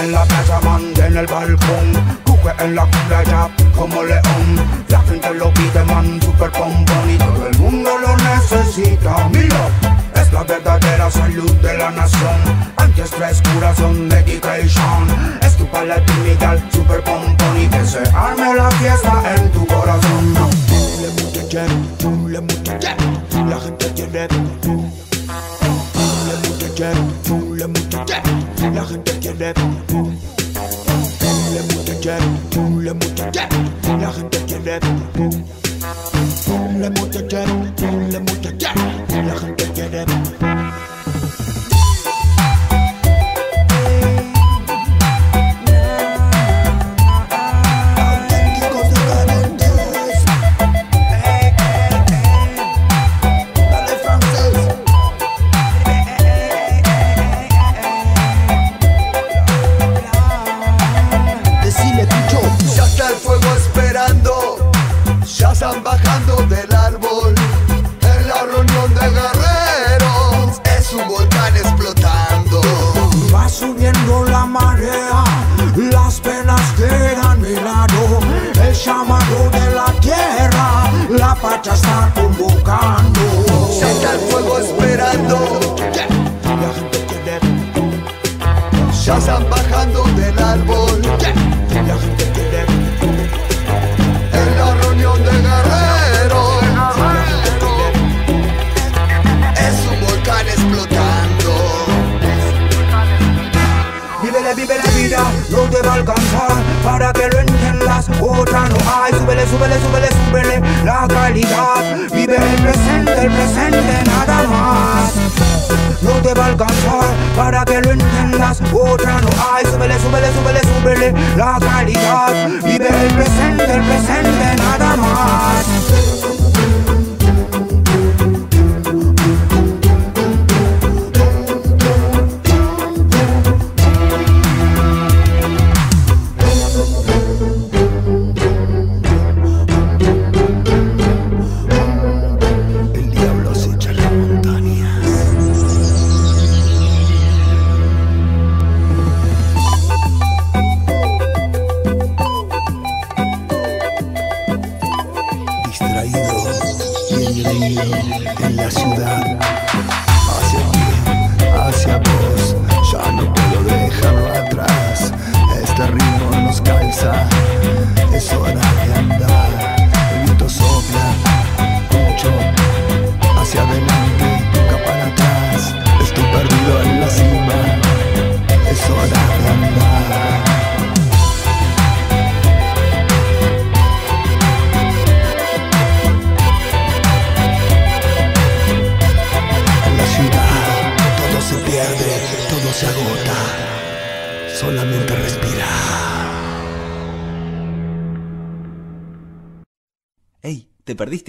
[0.00, 2.20] En la casa, manda en el balcón.
[2.24, 4.48] Cuque en la playa como león.
[4.88, 7.10] La gente lo pide, man, super pompón.
[7.10, 9.68] Y todo el mundo lo necesita Mira,
[10.14, 12.40] es la verdadera salud de la nación.
[12.76, 15.06] Antiestrés, corazón, medication
[15.42, 17.60] Es tu palatinidad, super pompón.
[17.60, 20.34] Y que se arme la fiesta en tu corazón.
[21.00, 21.70] Le mucha jet,
[22.28, 23.00] le mucha jet
[23.48, 24.28] La gente quiere
[26.26, 26.96] Le mucha jet,
[27.60, 28.22] le mucha jet
[28.74, 29.52] La gente quiere
[31.52, 32.22] Le mucha jet,
[32.80, 33.48] le mucha jet
[34.00, 34.80] La gente quiere
[36.78, 37.46] Le mucha jet,
[38.10, 38.74] le mucha jet
[39.12, 39.59] La gente quiere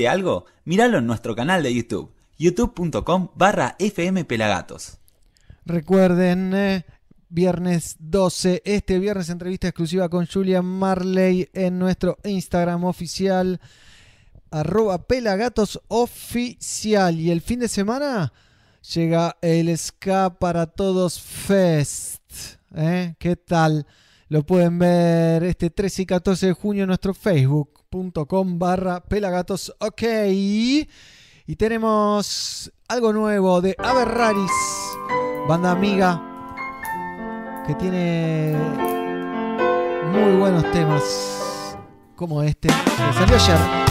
[0.01, 0.45] perdiste algo?
[0.65, 4.97] Míralo en nuestro canal de YouTube, youtube.com barra fmpelagatos.
[5.65, 6.85] Recuerden, eh,
[7.29, 13.59] viernes 12, este viernes entrevista exclusiva con Julian Marley en nuestro Instagram oficial,
[14.49, 17.19] arroba pelagatos oficial.
[17.19, 18.33] Y el fin de semana
[18.93, 22.21] llega el Ska para Todos Fest.
[22.75, 23.15] ¿eh?
[23.19, 23.85] ¿Qué tal?
[24.29, 27.13] Lo pueden ver este 13 y 14 de junio en nuestro
[27.91, 29.73] facebook.com barra pelagatos.
[29.79, 30.03] Ok.
[31.47, 34.51] Y tenemos algo nuevo de Aberraris,
[35.47, 36.21] banda amiga
[37.67, 38.55] que tiene
[40.11, 41.77] muy buenos temas
[42.15, 43.90] como este que salió ayer.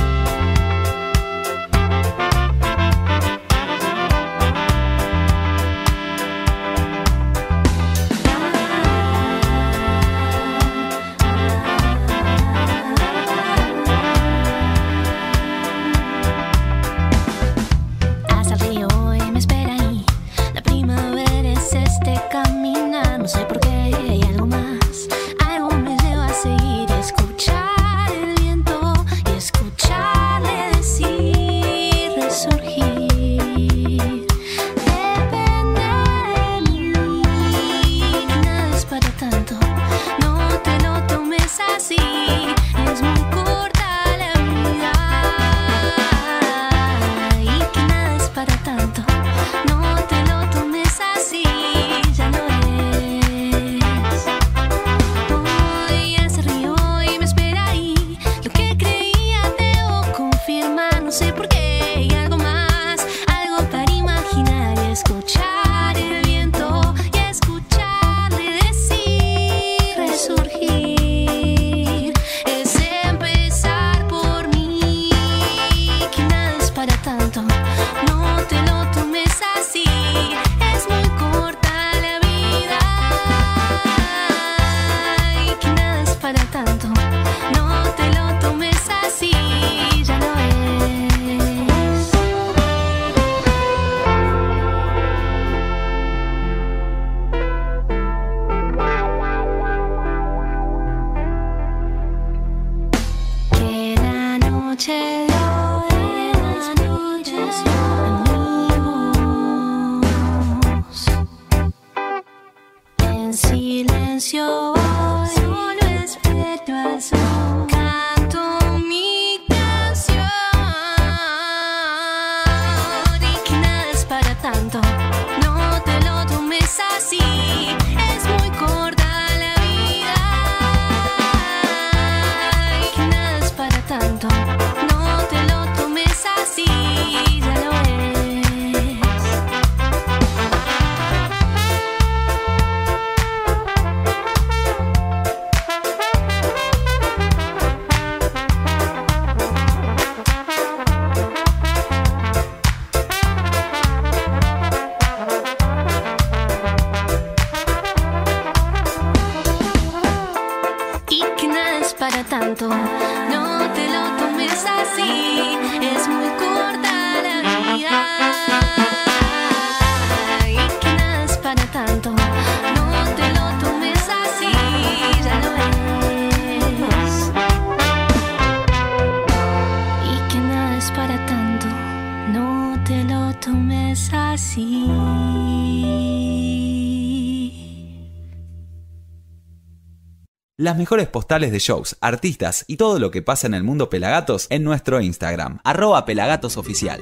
[190.71, 194.47] las mejores postales de shows, artistas y todo lo que pasa en el mundo Pelagatos
[194.51, 197.01] en nuestro Instagram, arroba pelagatosoficial.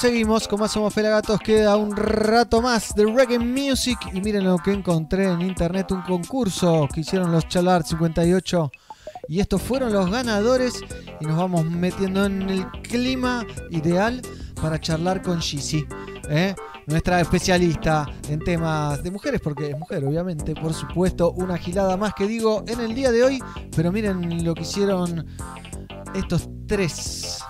[0.00, 1.38] Seguimos con más Somos Pelagatos.
[1.40, 3.98] Queda un rato más de Reggae Music.
[4.14, 8.72] Y miren lo que encontré en internet: un concurso que hicieron los Chalar 58.
[9.28, 10.80] Y estos fueron los ganadores.
[11.20, 14.22] Y nos vamos metiendo en el clima ideal
[14.62, 15.84] para charlar con Gigi,
[16.30, 16.54] ¿eh?
[16.86, 22.14] nuestra especialista en temas de mujeres, porque es mujer, obviamente, por supuesto, una gilada más
[22.14, 23.42] que digo en el día de hoy,
[23.74, 25.26] pero miren lo que hicieron
[26.14, 27.42] estos tres.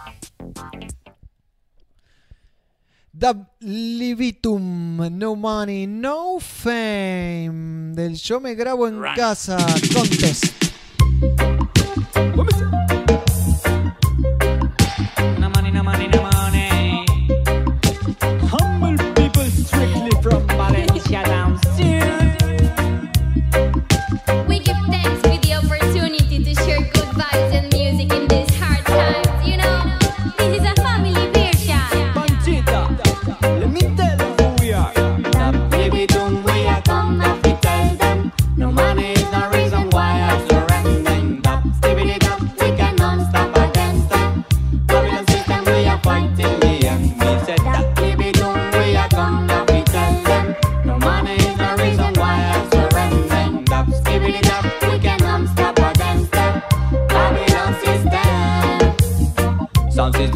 [3.13, 9.59] Dab Libitum, No Money, No Fame, del Yo Me Grabo en Casa,
[9.93, 10.47] Contest.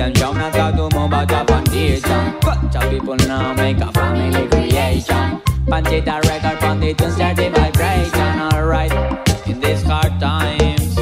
[0.01, 2.41] and drown and start to move out of foundation.
[2.41, 5.41] Culture people now make a family creation.
[5.67, 8.41] Punch it a record, punch the tunes, start the vibration.
[8.53, 8.93] Alright,
[9.47, 10.99] in these hard times,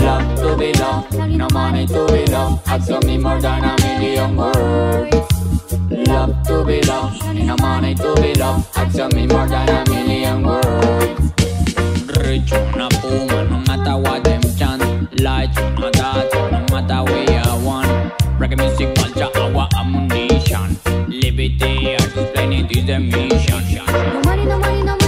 [0.00, 2.66] love to be loved, no money to be loved.
[2.66, 5.32] Have so me more than a million words
[6.12, 8.66] love to be loved, no money to be loved.
[8.76, 11.32] Ask me more than a million words.
[12.18, 13.31] Rich una puma.
[18.56, 20.78] like music culture, our ammunition.
[21.08, 23.84] Liberty, explain it is mission.
[23.86, 25.01] No money, no money, no money.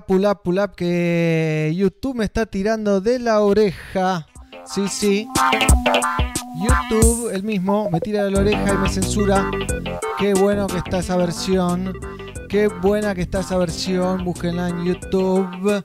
[0.00, 4.26] pull up, pull up, que YouTube me está tirando de la oreja.
[4.64, 5.28] Sí, sí.
[6.58, 9.50] YouTube, el mismo, me tira de la oreja y me censura.
[10.18, 11.92] Qué bueno que está esa versión.
[12.48, 14.24] Qué buena que está esa versión.
[14.24, 15.84] Búsquenla en YouTube.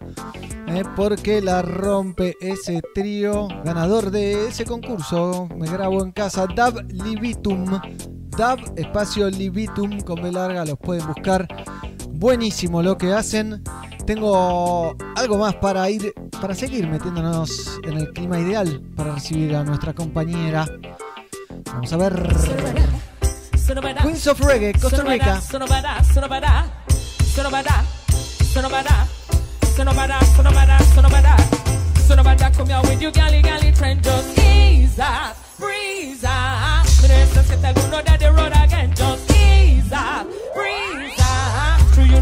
[0.67, 5.49] Eh, porque la rompe ese trío ganador de ese concurso.
[5.57, 6.48] Me grabo en casa.
[6.56, 7.80] Dab Libitum.
[8.38, 10.64] Dab espacio Libitum con B larga.
[10.64, 11.48] Los pueden buscar.
[12.22, 13.64] Buenísimo lo que hacen.
[14.06, 19.64] Tengo algo más para ir, para seguir metiéndonos en el clima ideal para recibir a
[19.64, 20.67] nuestra compañera.
[21.66, 22.14] Vamos a ver.
[24.03, 25.41] Queens of Reggae, Costa Rica.
[32.56, 36.85] Come here with you, galley, galley, trend, up, breeze up.
[37.01, 38.60] Ministers que te uno that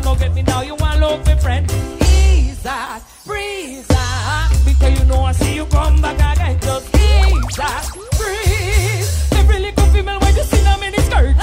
[0.09, 1.71] you know, get me now, you want love me friend,
[2.01, 4.51] ease up, breeze up.
[4.65, 7.85] Because you know I see you come back again, just ease up,
[8.17, 9.33] breeze.
[9.33, 11.35] Every little female when you see them in skirt,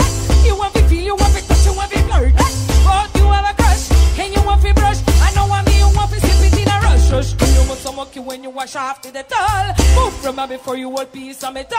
[0.45, 2.35] you want to feel, you want to touch, you want to flirt.
[2.35, 4.99] But you have a crush, and you want to brush.
[5.23, 7.11] I know what me, you want to sip it in a rush.
[7.11, 9.75] Rush, you must mucky when you wash off to the towel.
[9.95, 11.79] Move from her before you hold piece of metal.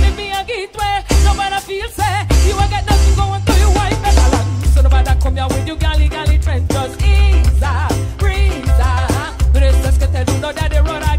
[0.00, 4.02] Make me a get where nobody feel say you ain't got nothing going your wife
[4.02, 4.33] better long.
[4.74, 6.68] So nobody come here with you galley galley trend.
[6.68, 9.54] Just ease up, breeze up.
[9.54, 11.13] Restless que te do know that they run again.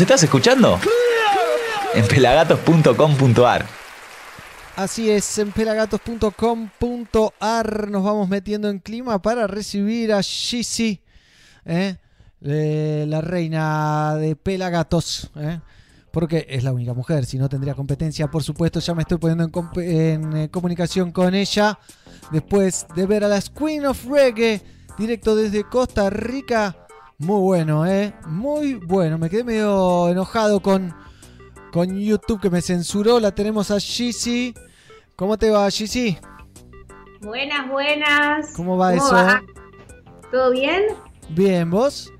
[0.00, 0.80] ¿Nos estás escuchando?
[1.94, 3.66] En pelagatos.com.ar
[4.74, 11.02] Así es, en pelagatos.com.ar nos vamos metiendo en clima para recibir a Gizzy,
[11.66, 11.98] ¿eh?
[12.40, 15.30] La reina de Pelagatos.
[15.36, 15.60] ¿eh?
[16.10, 18.80] Porque es la única mujer, si no tendría competencia, por supuesto.
[18.80, 19.50] Ya me estoy poniendo
[19.82, 21.78] en, eh, comunicación con ella.
[22.32, 24.62] Después de ver a las Queen of Reggae,
[24.96, 26.86] directo desde Costa Rica.
[27.20, 28.14] Muy bueno, ¿eh?
[28.26, 29.18] Muy bueno.
[29.18, 30.94] Me quedé medio enojado con,
[31.72, 33.20] con YouTube que me censuró.
[33.20, 34.54] La tenemos a Gizzy.
[35.16, 36.16] ¿Cómo te va, Gizzy?
[37.20, 38.52] Buenas, buenas.
[38.56, 39.14] ¿Cómo va eso?
[40.32, 40.82] ¿Todo bien?
[41.28, 42.10] Bien, ¿vos?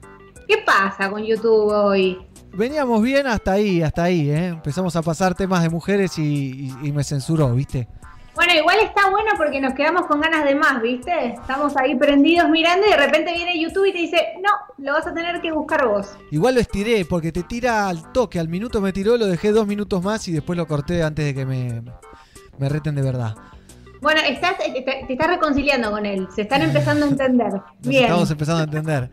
[0.46, 2.18] ¿Qué pasa con YouTube hoy?
[2.52, 4.48] Veníamos bien hasta ahí, hasta ahí, ¿eh?
[4.48, 6.22] Empezamos a pasar temas de mujeres y,
[6.82, 7.88] y- y me censuró, ¿viste?
[8.40, 11.12] Bueno, igual está bueno porque nos quedamos con ganas de más, ¿viste?
[11.26, 14.48] Estamos ahí prendidos mirando y de repente viene YouTube y te dice, no,
[14.82, 16.16] lo vas a tener que buscar vos.
[16.30, 19.66] Igual lo estiré porque te tira al toque, al minuto me tiró, lo dejé dos
[19.66, 21.82] minutos más y después lo corté antes de que me,
[22.56, 23.34] me reten de verdad.
[24.00, 27.52] Bueno, estás, te, te estás reconciliando con él, se están empezando a entender.
[27.82, 28.04] Bien.
[28.04, 29.10] estamos empezando a entender.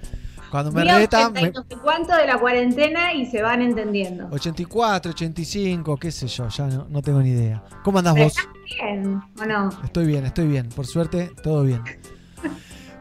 [0.49, 3.41] Cuando me Día retan, 80 y me- no sé cuánto de la cuarentena y se
[3.41, 4.29] van entendiendo.
[4.31, 7.61] 84, 85, qué sé yo, ya no, no tengo ni idea.
[7.83, 8.33] ¿Cómo andás vos?
[8.75, 9.69] Bien, ¿o no?
[9.83, 10.69] Estoy bien, estoy bien.
[10.69, 11.81] Por suerte, todo bien.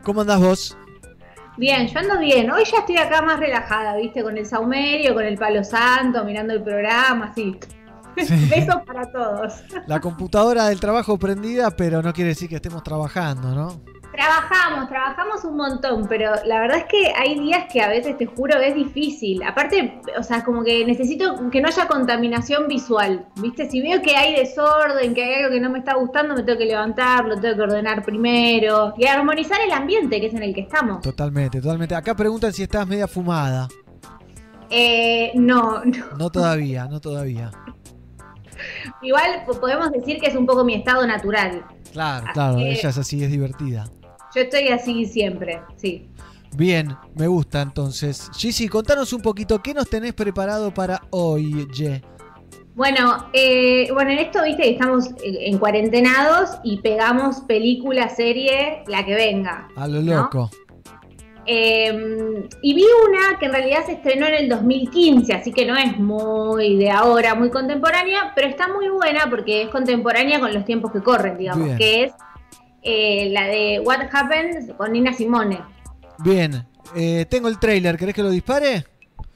[0.02, 0.76] ¿Cómo andás vos?
[1.56, 2.50] Bien, yo ando bien.
[2.50, 4.22] Hoy ya estoy acá más relajada, ¿viste?
[4.22, 7.58] Con el saumerio, con el palo santo, mirando el programa, así.
[8.16, 9.54] Besos para todos.
[9.86, 13.80] La computadora del trabajo prendida, pero no quiere decir que estemos trabajando, ¿no?
[14.16, 18.24] Trabajamos, trabajamos un montón, pero la verdad es que hay días que a veces te
[18.24, 19.42] juro que es difícil.
[19.42, 23.68] Aparte, o sea, como que necesito que no haya contaminación visual, ¿viste?
[23.68, 26.58] Si veo que hay desorden, que hay algo que no me está gustando, me tengo
[26.58, 30.54] que levantar, lo tengo que ordenar primero y armonizar el ambiente que es en el
[30.54, 31.02] que estamos.
[31.02, 31.94] Totalmente, totalmente.
[31.94, 33.68] Acá preguntan si estás media fumada.
[34.70, 36.06] Eh, no, no.
[36.18, 37.50] No todavía, no todavía.
[39.02, 41.64] Igual po- podemos decir que es un poco mi estado natural.
[41.92, 43.84] Claro, Así claro, que- ella es así, es divertida.
[44.36, 46.10] Yo estoy así siempre, sí.
[46.55, 48.31] Bien, me gusta entonces.
[48.36, 52.02] Gigi, contanos un poquito, ¿qué nos tenés preparado para hoy, Ye?
[52.74, 59.06] Bueno, eh, bueno, en esto, viste, que estamos en cuarentenados y pegamos película, serie, la
[59.06, 59.68] que venga.
[59.74, 60.16] A lo ¿no?
[60.16, 60.50] loco.
[61.47, 65.78] Eh, y vi una que en realidad se estrenó en el 2015, así que no
[65.78, 70.66] es muy de ahora, muy contemporánea, pero está muy buena porque es contemporánea con los
[70.66, 71.78] tiempos que corren, digamos, Bien.
[71.78, 72.12] que es
[72.86, 75.58] eh, la de What Happened con Nina Simone.
[76.18, 78.84] Bien, eh, tengo el trailer, ¿querés que lo dispare?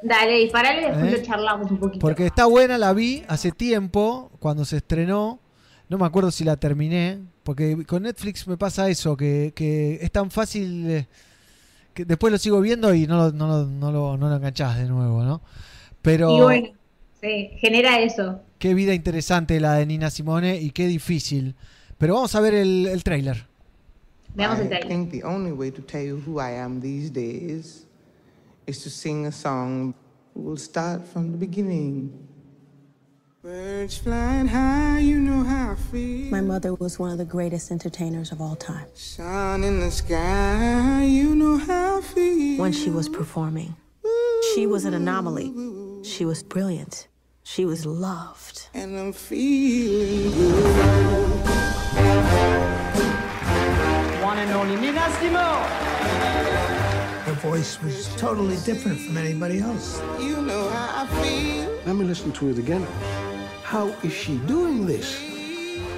[0.02, 1.16] Dale, disparale y después ¿Eh?
[1.18, 1.98] lo charlamos un poquito.
[1.98, 5.40] Porque está buena, la vi hace tiempo, cuando se estrenó.
[5.88, 10.10] No me acuerdo si la terminé, porque con Netflix me pasa eso, que, que es
[10.12, 11.06] tan fácil eh,
[11.92, 14.78] que después lo sigo viendo y no lo, no lo, no lo, no lo enganchás
[14.78, 15.42] de nuevo, ¿no?
[16.00, 16.68] Pero Y bueno,
[17.20, 18.40] sí, genera eso.
[18.58, 21.56] qué vida interesante la de Nina Simone y qué difícil.
[22.00, 23.46] Pero vamos a ver el, el trailer.
[24.34, 27.84] Veamos el I think the only way to tell you who I am these days
[28.66, 29.94] is to sing a song.
[30.34, 32.10] We'll start from the beginning.
[33.42, 36.30] Birds flying high, you know how I feel.
[36.30, 38.86] My mother was one of the greatest entertainers of all time.
[38.94, 42.62] Sun in the sky, you know how I feel.
[42.62, 43.76] When she was performing,
[44.54, 45.52] she was an anomaly.
[46.02, 47.08] She was brilliant.
[47.42, 48.68] She was loved.
[48.72, 51.79] And I'm feeling good.
[54.22, 55.66] One and only Nina Simone.
[57.24, 60.00] Her voice was totally different from anybody else.
[60.18, 61.70] You know how I feel.
[61.86, 62.86] Let me listen to it again.
[63.62, 65.18] How is she doing this?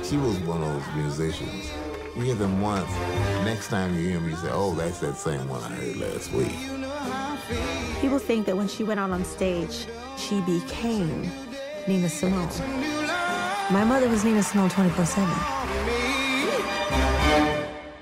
[0.09, 1.71] She was one of those musicians.
[2.17, 2.91] You hear them once,
[3.45, 6.31] next time you hear them, you say, oh, that's that same one I heard last
[6.33, 6.53] week.
[8.03, 9.87] People think that when she went out on stage,
[10.19, 11.31] she became
[11.89, 12.51] Nina Simone.
[13.71, 15.35] My mother was Nina Simone 24 7.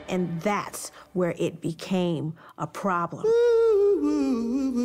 [0.08, 3.24] And that's where it became a problem.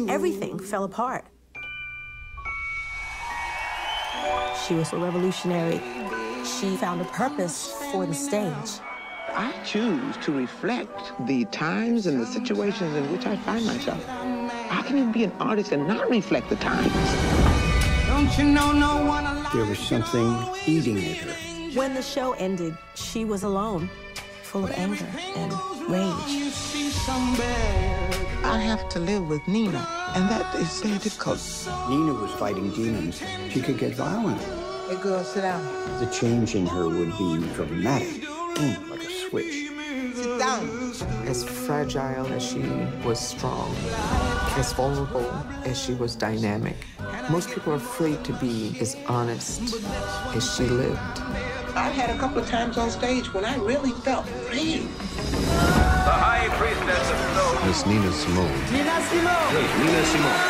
[0.10, 1.26] Everything fell apart.
[4.68, 5.82] She was a revolutionary.
[6.44, 8.80] She found a purpose for the stage.
[9.30, 14.06] I choose to reflect the times and the situations in which I find myself.
[14.70, 16.94] How can you be an artist and not reflect the times?
[18.08, 19.44] Don't you know no one alive?
[19.56, 20.35] There was something
[20.67, 21.32] eating at her.
[21.80, 23.90] When the show ended, she was alone,
[24.43, 25.53] full of anger and
[25.90, 26.51] rage.
[28.43, 31.40] I have to live with Nina, and that is very difficult.
[31.90, 33.24] Nina was fighting demons.
[33.50, 34.42] She could get violent.
[34.90, 35.64] Hey, girl, sit down.
[36.01, 38.24] The change in her would be dramatic.
[38.56, 39.72] Boom, like a switch.
[40.16, 40.94] Sit down.
[41.27, 42.61] As fragile as she
[43.03, 43.76] was strong,
[44.56, 45.30] as vulnerable
[45.66, 46.77] as she was dynamic.
[47.30, 49.76] Most people are afraid to be as honest
[50.34, 51.19] as she lived.
[51.76, 54.88] I've had a couple of times on stage when I really felt free.
[54.88, 57.68] The High Priestess of Soul.
[57.68, 58.72] Miss Nina Simone.
[58.72, 59.53] Nina Simone.
[59.84, 60.44] Nina Simone.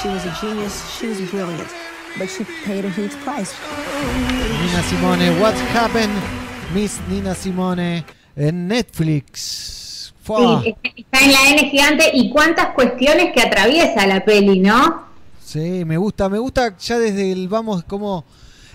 [0.00, 1.68] She was a genius, she was brilliant,
[2.16, 3.58] but she paid a huge price.
[3.98, 6.47] Nina Simone, What Happened?
[6.74, 8.04] Miss Nina Simone
[8.36, 10.12] en Netflix.
[10.22, 10.62] Fua.
[10.62, 15.06] Sí, está en la N gigante y cuántas cuestiones que atraviesa la peli, ¿no?
[15.42, 18.26] Sí, me gusta, me gusta ya desde el vamos como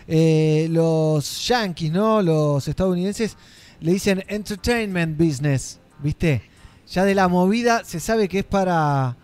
[0.08, 2.24] eh, los yankees, ¿no?
[2.24, 3.38] Los estadounidenses
[3.80, 6.42] le dicen entertainment business, ¿viste?
[6.90, 9.16] Ya de la movida se sabe que es para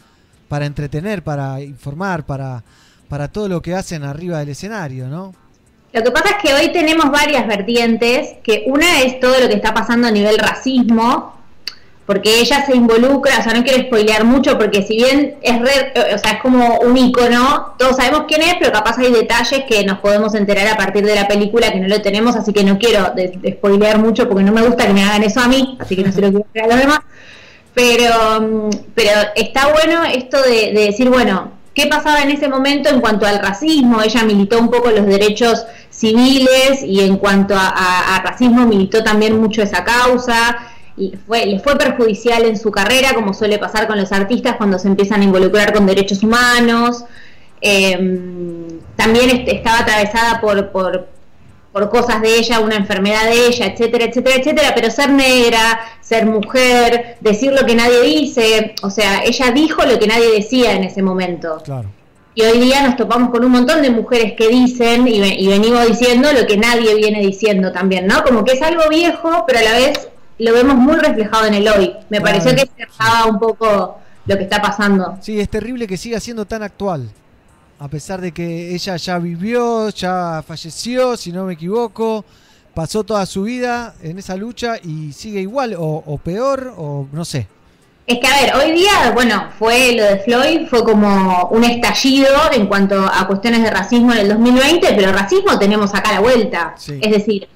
[0.47, 2.63] para entretener, para informar, para
[3.07, 5.33] para todo lo que hacen arriba del escenario, ¿no?
[5.91, 9.55] Lo que pasa es que hoy tenemos varias vertientes, que una es todo lo que
[9.55, 11.35] está pasando a nivel racismo,
[12.05, 15.93] porque ella se involucra, o sea, no quiero spoilear mucho, porque si bien es re-
[16.15, 19.83] o sea, es como un icono, todos sabemos quién es, pero capaz hay detalles que
[19.83, 22.79] nos podemos enterar a partir de la película que no lo tenemos, así que no
[22.79, 25.95] quiero de, spoilear mucho porque no me gusta que me hagan eso a mí, así
[25.95, 26.99] que no se lo quiero hacer a los demás.
[27.75, 32.89] Pero, mm, pero está bueno esto de, de decir, bueno, ¿qué pasaba en ese momento
[32.89, 34.01] en cuanto al racismo?
[34.01, 39.61] Ella militó un poco los derechos civiles y en cuanto a, racismo militó también mucho
[39.61, 40.57] esa causa.
[40.97, 44.77] Y fue, le fue perjudicial en su carrera, como suele pasar con los artistas cuando
[44.77, 47.05] se empiezan a involucrar con derechos humanos.
[47.61, 47.95] Eh,
[48.97, 51.07] también est- estaba atravesada por, por,
[51.79, 56.25] por cosas de ella, una enfermedad de ella, etcétera, etcétera, etcétera, pero ser negra, ser
[56.25, 60.83] mujer, decir lo que nadie dice, o sea, ella dijo lo que nadie decía en
[60.83, 61.61] ese momento.
[61.63, 61.89] Claro.
[62.35, 65.87] Y hoy día nos topamos con un montón de mujeres que dicen y, y venimos
[65.87, 68.23] diciendo lo que nadie viene diciendo también, ¿no?
[68.23, 71.67] Como que es algo viejo, pero a la vez lo vemos muy reflejado en el
[71.67, 71.93] hoy.
[72.09, 75.17] Me Claro, pareció que cerraba un poco lo que está pasando.
[75.21, 77.09] Sí, es terrible que siga siendo tan actual.
[77.79, 82.25] A pesar de que ella ya vivió, ya falleció, si no me equivoco,
[82.73, 87.23] pasó toda su vida en esa lucha y sigue igual o, o peor o no
[87.25, 87.47] sé.
[88.09, 92.27] Es que, a ver, hoy día, bueno, fue lo de Floyd, fue como un estallido
[92.51, 96.19] en cuanto a cuestiones de racismo en el 2020, pero racismo tenemos acá a la
[96.19, 96.73] vuelta.
[96.75, 97.47] Es decir,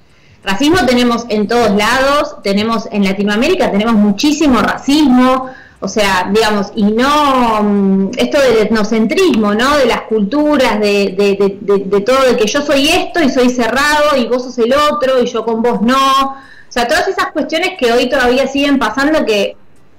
[0.44, 5.50] racismo tenemos en todos lados, tenemos en Latinoamérica, tenemos muchísimo racismo,
[5.84, 9.76] o sea, digamos, y no mm, esto del etnocentrismo, ¿no?
[9.76, 14.26] De las culturas, de, de, todo, de que yo soy esto y soy cerrado y
[14.26, 16.22] vos sos el otro y yo con vos no.
[16.24, 19.56] O sea, todas esas cuestiones que hoy todavía siguen pasando que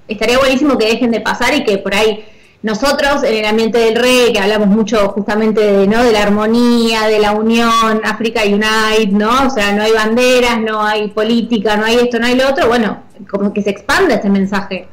[0.07, 2.25] estaría buenísimo que dejen de pasar y que por ahí
[2.63, 6.03] nosotros en el ambiente del rey, que hablamos mucho justamente de, ¿no?
[6.03, 9.45] de la armonía, de la unión, África Unite, ¿no?
[9.45, 12.67] O sea, no hay banderas, no hay política, no hay esto, no hay lo otro,
[12.67, 14.87] bueno, como que se expanda ese mensaje,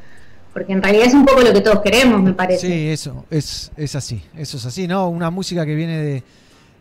[0.52, 2.66] porque en realidad es un poco lo que todos queremos, me parece.
[2.66, 5.08] Sí, eso, es, es así, eso es así, ¿no?
[5.08, 6.22] Una música que viene de,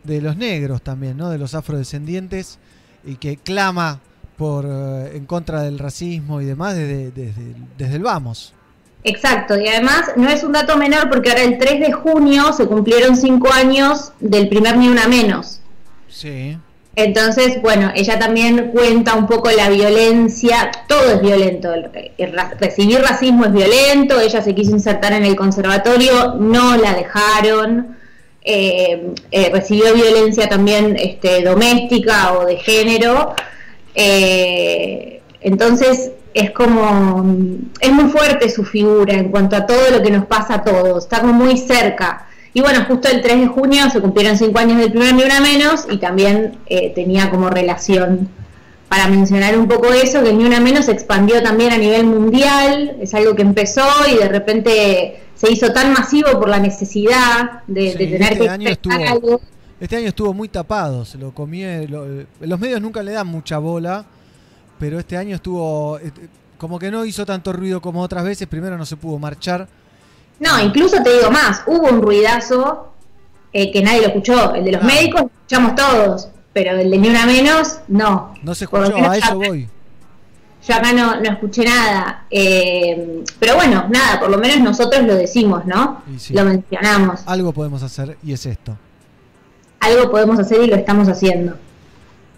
[0.04, 1.30] de los negros también, ¿no?
[1.30, 2.58] De los afrodescendientes
[3.04, 4.00] y que clama
[4.36, 8.54] por eh, en contra del racismo y demás desde, desde, desde el vamos.
[9.04, 12.66] Exacto, y además no es un dato menor porque ahora el 3 de junio se
[12.66, 15.60] cumplieron cinco años del primer Ni Una Menos.
[16.08, 16.56] Sí.
[16.94, 21.90] Entonces, bueno, ella también cuenta un poco la violencia, todo es violento, el-
[22.60, 27.96] recibir racismo es violento, ella se quiso insertar en el conservatorio, no la dejaron,
[28.44, 33.34] eh, eh, recibió violencia también este, doméstica o de género,
[33.94, 37.24] eh, entonces es como,
[37.80, 41.04] es muy fuerte su figura en cuanto a todo lo que nos pasa a todos,
[41.04, 42.26] está muy cerca.
[42.54, 45.40] Y bueno, justo el 3 de junio se cumplieron cinco años del primer Ni Una
[45.40, 48.28] Menos y también eh, tenía como relación
[48.88, 52.96] para mencionar un poco eso, que Ni Una Menos se expandió también a nivel mundial,
[53.00, 53.82] es algo que empezó
[54.12, 58.68] y de repente se hizo tan masivo por la necesidad de, tener este que año
[58.68, 59.40] estuvo- algo.
[59.80, 61.66] Este año estuvo muy tapado, se lo comió.
[61.88, 64.04] lo- los medios nunca le dan mucha bola,
[64.78, 66.12] pero este año estuvo eh,
[66.58, 68.46] como que no hizo tanto ruido como otras veces.
[68.46, 69.66] Primero no se pudo marchar.
[70.42, 72.88] No, incluso te digo más, hubo un ruidazo
[73.52, 74.86] eh, que nadie lo escuchó, el de los Ah.
[74.86, 78.34] médicos lo escuchamos todos, pero el de Ni Una Menos, no.
[78.42, 79.68] No se escuchó, a eso voy.
[80.66, 82.24] Yo acá no, no escuché nada.
[82.30, 86.02] eh, pero bueno, nada, por lo menos nosotros lo decimos, ¿no?
[86.18, 86.34] Sí.
[86.34, 87.20] Lo mencionamos.
[87.26, 88.76] Algo podemos hacer y es esto.
[89.80, 91.56] Algo podemos hacer y lo estamos haciendo.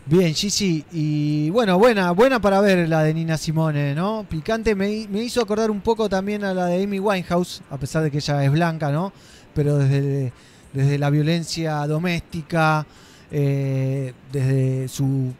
[0.07, 4.26] Bien, Gigi, y bueno, buena, buena para ver la de Nina Simone, ¿no?
[4.28, 7.78] Picante, me, hi- me hizo acordar un poco también a la de Amy Winehouse, a
[7.78, 9.15] pesar de que ella es blanca, ¿no?
[9.55, 10.31] Pero desde,
[10.74, 12.84] desde la violencia doméstica,
[13.31, 15.33] eh, desde su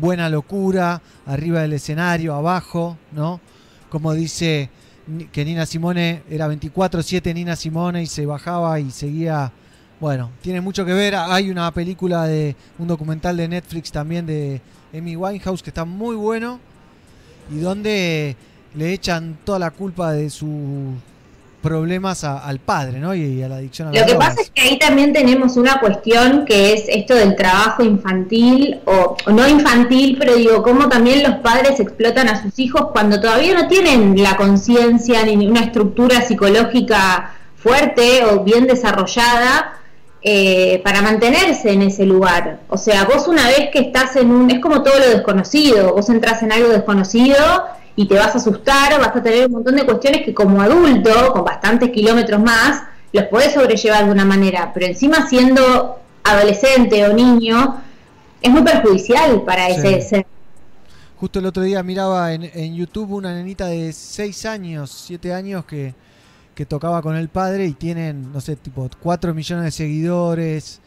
[0.00, 3.40] buena locura, arriba del escenario, abajo, ¿no?
[3.90, 4.70] Como dice
[5.32, 9.50] que Nina Simone era 24-7 Nina Simone y se bajaba y seguía
[10.02, 11.14] bueno, tiene mucho que ver.
[11.14, 14.60] Hay una película de un documental de Netflix también de
[14.92, 16.58] Amy Winehouse que está muy bueno
[17.54, 18.34] y donde
[18.74, 20.50] le echan toda la culpa de sus
[21.62, 23.14] problemas a- al padre, ¿no?
[23.14, 24.30] Y, y a la adicción a Lo que drogas.
[24.30, 29.16] pasa es que ahí también tenemos una cuestión que es esto del trabajo infantil, o,
[29.24, 33.54] o no infantil, pero digo, cómo también los padres explotan a sus hijos cuando todavía
[33.54, 39.78] no tienen la conciencia ni una estructura psicológica fuerte o bien desarrollada
[40.22, 42.60] eh, para mantenerse en ese lugar.
[42.68, 44.50] O sea, vos una vez que estás en un...
[44.50, 47.36] es como todo lo desconocido, vos entras en algo desconocido
[47.96, 51.32] y te vas a asustar, vas a tener un montón de cuestiones que como adulto,
[51.32, 57.12] con bastantes kilómetros más, los podés sobrellevar de una manera, pero encima siendo adolescente o
[57.12, 57.82] niño,
[58.40, 59.72] es muy perjudicial para Sí.
[59.74, 60.26] ese ser.
[61.18, 65.64] Justo el otro día miraba en, en YouTube una nenita de 6 años, 7 años
[65.64, 65.94] que,
[66.54, 70.80] que tocaba con el padre y tienen, no sé, tipo 4 millones de seguidores.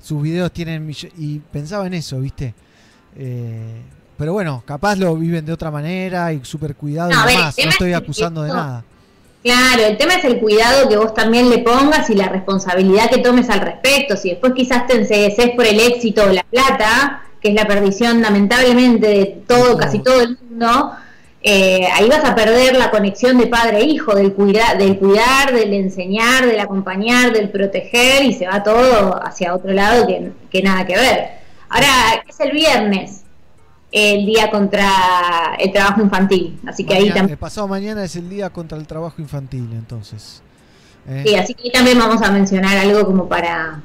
[0.00, 2.54] Sus videos tienen y pensaba en eso, ¿viste?
[3.16, 3.82] Eh,
[4.16, 7.56] pero bueno, capaz lo viven de otra manera y súper cuidado No, y demás.
[7.62, 8.84] No estoy es acusando de nada.
[9.42, 13.18] Claro, el tema es el cuidado que vos también le pongas y la responsabilidad que
[13.18, 14.16] tomes al respecto.
[14.16, 18.20] Si después quizás te ensegueces por el éxito o la plata, que es la perdición
[18.20, 20.92] lamentablemente de todo, casi todo el mundo,
[21.42, 25.54] eh, ahí vas a perder la conexión de padre e hijo, del, cuida del cuidar,
[25.54, 30.62] del enseñar, del acompañar, del proteger y se va todo hacia otro lado que, que
[30.62, 31.30] nada que ver.
[31.70, 33.22] Ahora, es el viernes,
[33.90, 37.30] el día contra el trabajo infantil, así que ahí también...
[37.30, 40.42] el pasado mañana es el día contra el trabajo infantil, entonces.
[41.08, 41.24] ¿eh?
[41.26, 43.80] Sí, así que ahí también vamos a mencionar algo como para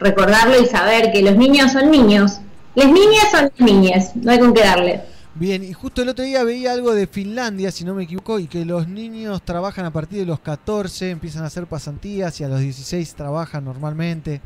[0.00, 2.40] recordarlo y saber que los niños son niños.
[2.74, 5.02] Las niñas son niñas, no hay con qué darle.
[5.34, 8.46] Bien, y justo el otro día veía algo de Finlandia, si no me equivoco, y
[8.46, 12.48] que los niños trabajan a partir de los 14, empiezan a hacer pasantías y a
[12.48, 14.40] los 16 trabajan normalmente.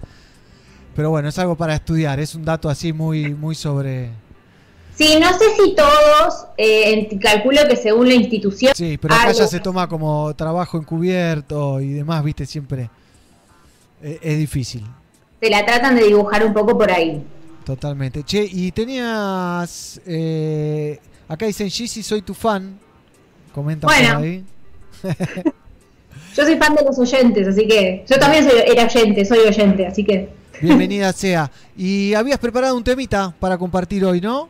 [0.95, 4.11] Pero bueno, es algo para estudiar, es un dato así muy, muy sobre...
[4.95, 8.75] Sí, no sé si todos, eh, calculo que según la institución.
[8.77, 12.91] Sí, pero acá ya se toma como trabajo encubierto y demás, viste, siempre
[14.01, 14.85] eh, es difícil,
[15.41, 17.25] se la tratan de dibujar un poco por ahí.
[17.65, 18.23] Totalmente.
[18.25, 20.01] Che, y tenías...
[20.07, 22.79] eh, acá dicen, Gigi, soy tu fan.
[23.53, 24.15] Comentan Bueno.
[24.15, 24.45] por ahí.
[26.37, 28.05] Yo soy fan de los oyentes, así que.
[28.09, 30.29] Yo también soy, era oyente, soy oyente, así que.
[30.61, 31.51] Bienvenida sea.
[31.77, 34.49] Y habías preparado un temita para compartir hoy, ¿no?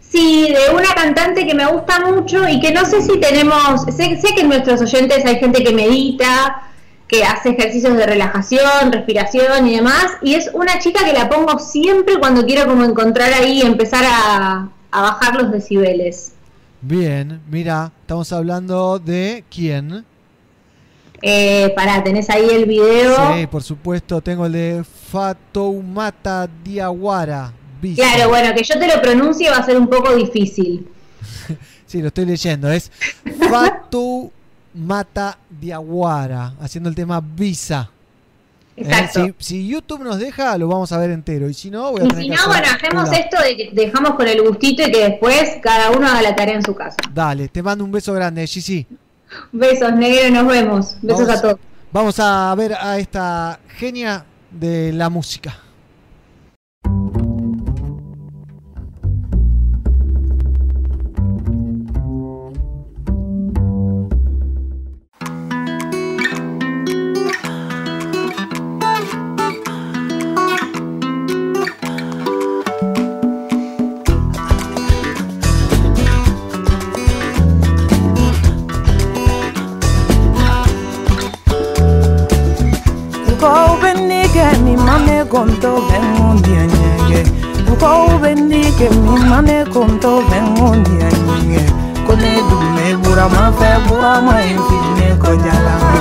[0.00, 3.82] Sí, de una cantante que me gusta mucho y que no sé si tenemos.
[3.94, 6.70] Sé, sé que en nuestros oyentes hay gente que medita,
[7.08, 10.12] que hace ejercicios de relajación, respiración y demás.
[10.22, 14.68] Y es una chica que la pongo siempre cuando quiero como encontrar ahí empezar a,
[14.90, 16.32] a bajar los decibeles.
[16.80, 20.04] Bien, mira, estamos hablando de quién.
[21.22, 23.34] Eh, pará, tenés ahí el video.
[23.34, 27.52] Sí, por supuesto, tengo el de Fatoumata Diawara.
[27.80, 28.02] Visa.
[28.02, 30.86] Claro, bueno, que yo te lo pronuncie va a ser un poco difícil.
[31.86, 32.68] Sí, lo estoy leyendo.
[32.68, 32.90] Es
[34.76, 37.90] Fatoumata Diawara, haciendo el tema Visa.
[38.76, 39.24] Eh, Exacto.
[39.38, 41.48] si, si YouTube nos deja, lo vamos a ver entero.
[41.48, 44.14] Y si no, voy a Y tener si no, bueno, hacemos esto de que dejamos
[44.16, 46.96] con el gustito y que después cada uno haga la tarea en su casa.
[47.12, 48.86] Dale, te mando un beso grande, Gigi.
[49.50, 50.96] Besos, negro, nos vemos.
[51.00, 51.56] Besos Vamos- a todos.
[51.92, 55.56] Vamos a ver a esta genia de la música.
[85.36, 87.22] conto vengo un día ñeñe
[87.68, 91.62] Buko bendique mi mane conto vengo un día ñeñe
[92.06, 95.92] Kone dume bura ma fe bura ma infine ko jalama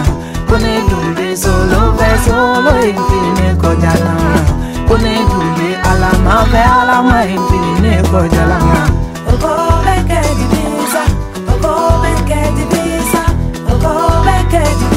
[0.89, 4.39] dume solo fe solo infine ko jalama
[4.88, 8.88] Kone dume alama fe alama infine ko jalama
[9.27, 9.51] Buko
[9.83, 11.03] benke di bisa,
[11.45, 13.23] buko benke di bisa,
[13.67, 14.94] buko benke di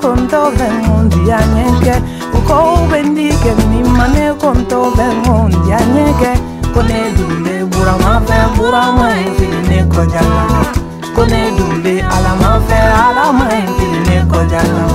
[0.00, 5.72] con todo el mundo y añeque Uko bendique mi mane con todo el mundo y
[5.72, 6.40] añeque
[6.72, 10.72] Con el dule burama fe burama infinine kojala
[11.14, 14.86] Con el dule alama fe alama infinine kojala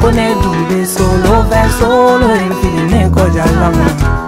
[0.00, 4.23] Con el dule solo fe solo infinine kojala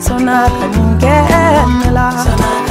[0.00, 1.16] Sona kalunge
[1.78, 2.63] mela Sona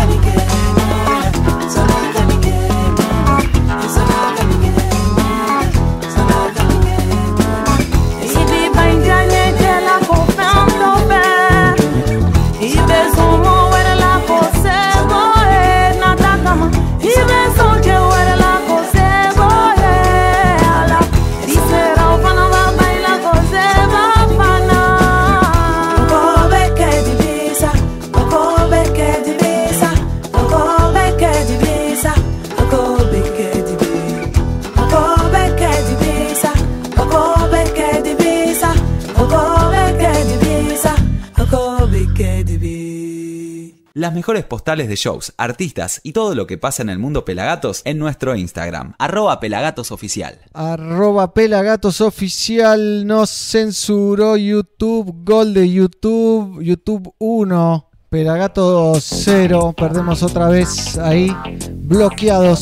[44.04, 47.82] Las mejores postales de shows, artistas y todo lo que pasa en el mundo Pelagatos
[47.86, 50.40] en nuestro Instagram, arroba pelagatosoficial.
[50.52, 60.50] Arroba Pelagatos Oficial nos censuró YouTube, gol de YouTube, YouTube 1, Pelagatos 0, perdemos otra
[60.50, 61.34] vez ahí,
[61.72, 62.62] bloqueados,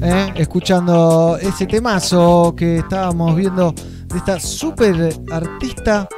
[0.00, 0.34] ¿eh?
[0.36, 3.74] escuchando ese temazo que estábamos viendo
[4.06, 6.08] de esta super artista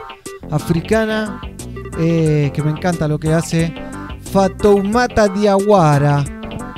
[0.51, 1.41] africana
[1.99, 3.75] eh, que me encanta lo que hace,
[4.31, 6.25] Fatoumata Diawara.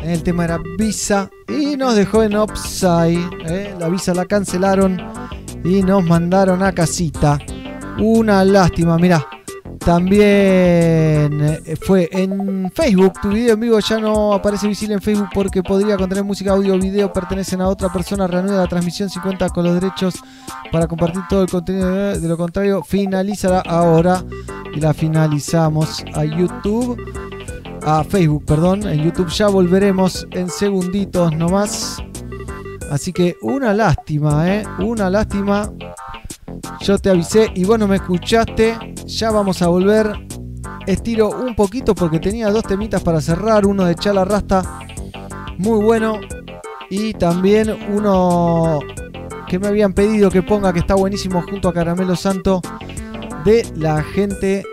[0.02, 3.28] El tema era Visa y nos dejó en Upside.
[3.46, 3.74] ¿eh?
[3.78, 5.00] La Visa la cancelaron
[5.64, 7.38] y nos mandaron a casita.
[7.98, 9.26] Una lástima, mirá.
[9.80, 13.14] También eh, fue en Facebook.
[13.20, 16.78] Tu video en vivo ya no aparece visible en Facebook porque podría contener música, audio
[16.78, 17.12] video.
[17.12, 18.26] Pertenecen a otra persona.
[18.26, 20.14] Reanuda la transmisión 50 con los derechos
[20.70, 21.90] para compartir todo el contenido.
[22.18, 24.22] De lo contrario, finalizará ahora.
[24.72, 26.96] Y la finalizamos a YouTube.
[27.83, 28.86] A Facebook, perdón.
[28.86, 32.02] En YouTube ya volveremos en segunditos nomás.
[32.91, 34.65] Así que una lástima, ¿eh?
[34.81, 35.70] Una lástima.
[36.81, 38.76] Yo te avisé y vos no me escuchaste.
[39.07, 40.12] Ya vamos a volver.
[40.86, 43.65] Estiro un poquito porque tenía dos temitas para cerrar.
[43.65, 44.62] Uno de Chala Rasta.
[45.59, 46.18] Muy bueno.
[46.91, 48.81] Y también uno
[49.47, 52.60] que me habían pedido que ponga que está buenísimo junto a Caramelo Santo.
[53.44, 54.65] De la gente.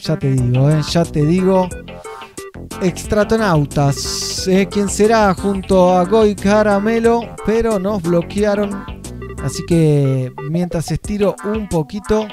[0.00, 0.82] Ya te digo, ¿eh?
[0.90, 1.68] Ya te digo.
[2.82, 4.46] Extratonautas.
[4.48, 4.68] ¿eh?
[4.70, 7.20] ¿Quién será junto a Goy Caramelo?
[7.46, 8.84] Pero nos bloquearon.
[9.42, 12.26] Así que mientras estiro un poquito,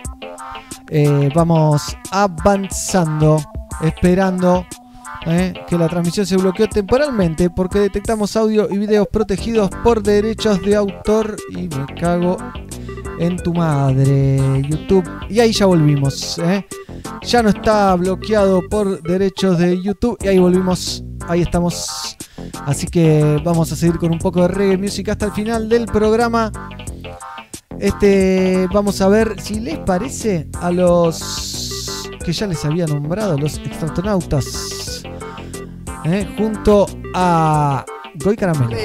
[0.90, 3.42] eh, vamos avanzando,
[3.82, 4.66] esperando
[5.26, 10.62] eh, que la transmisión se bloqueó temporalmente porque detectamos audio y videos protegidos por derechos
[10.62, 12.38] de autor y me cago
[13.20, 15.08] en tu madre, YouTube.
[15.30, 16.40] Y ahí ya volvimos.
[16.40, 16.66] eh.
[17.24, 21.04] Ya no está bloqueado por derechos de YouTube y ahí volvimos.
[21.28, 22.18] Ahí estamos.
[22.66, 25.86] Así que vamos a seguir con un poco de reggae music hasta el final del
[25.86, 26.52] programa.
[27.80, 31.71] Este, vamos a ver si les parece a los
[32.24, 35.04] que ya les había nombrado, los extratonautas,
[36.06, 36.28] ¿eh?
[36.38, 37.86] junto a
[38.16, 38.76] Goy Caramelo.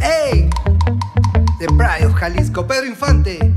[0.00, 0.48] ¡Ey!
[1.58, 3.54] De Prayo, Jalisco, Pedro Infante.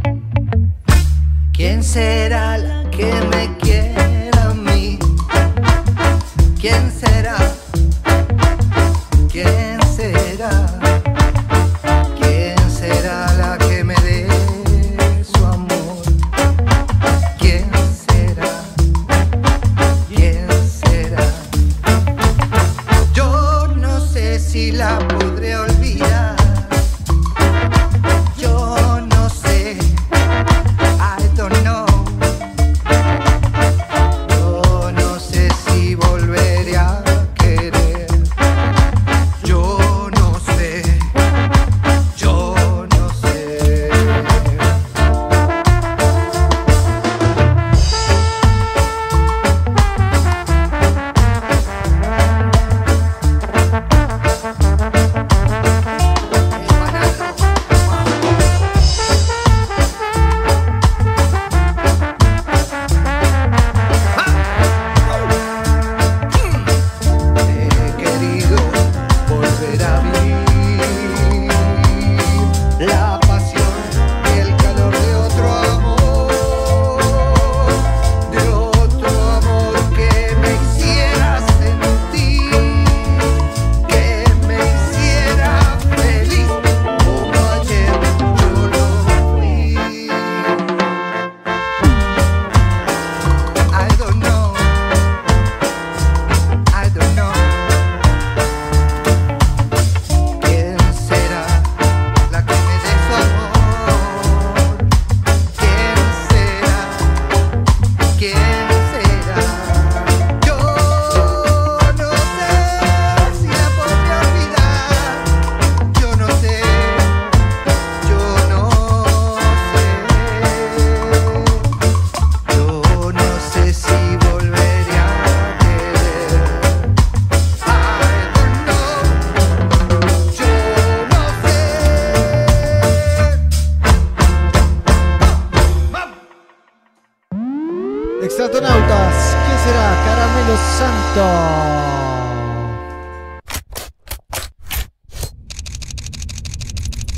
[1.54, 5.00] ¿Quién será la que me quiera a mí?
[6.60, 7.38] ¿Quién será?
[9.32, 10.77] ¿Quién será?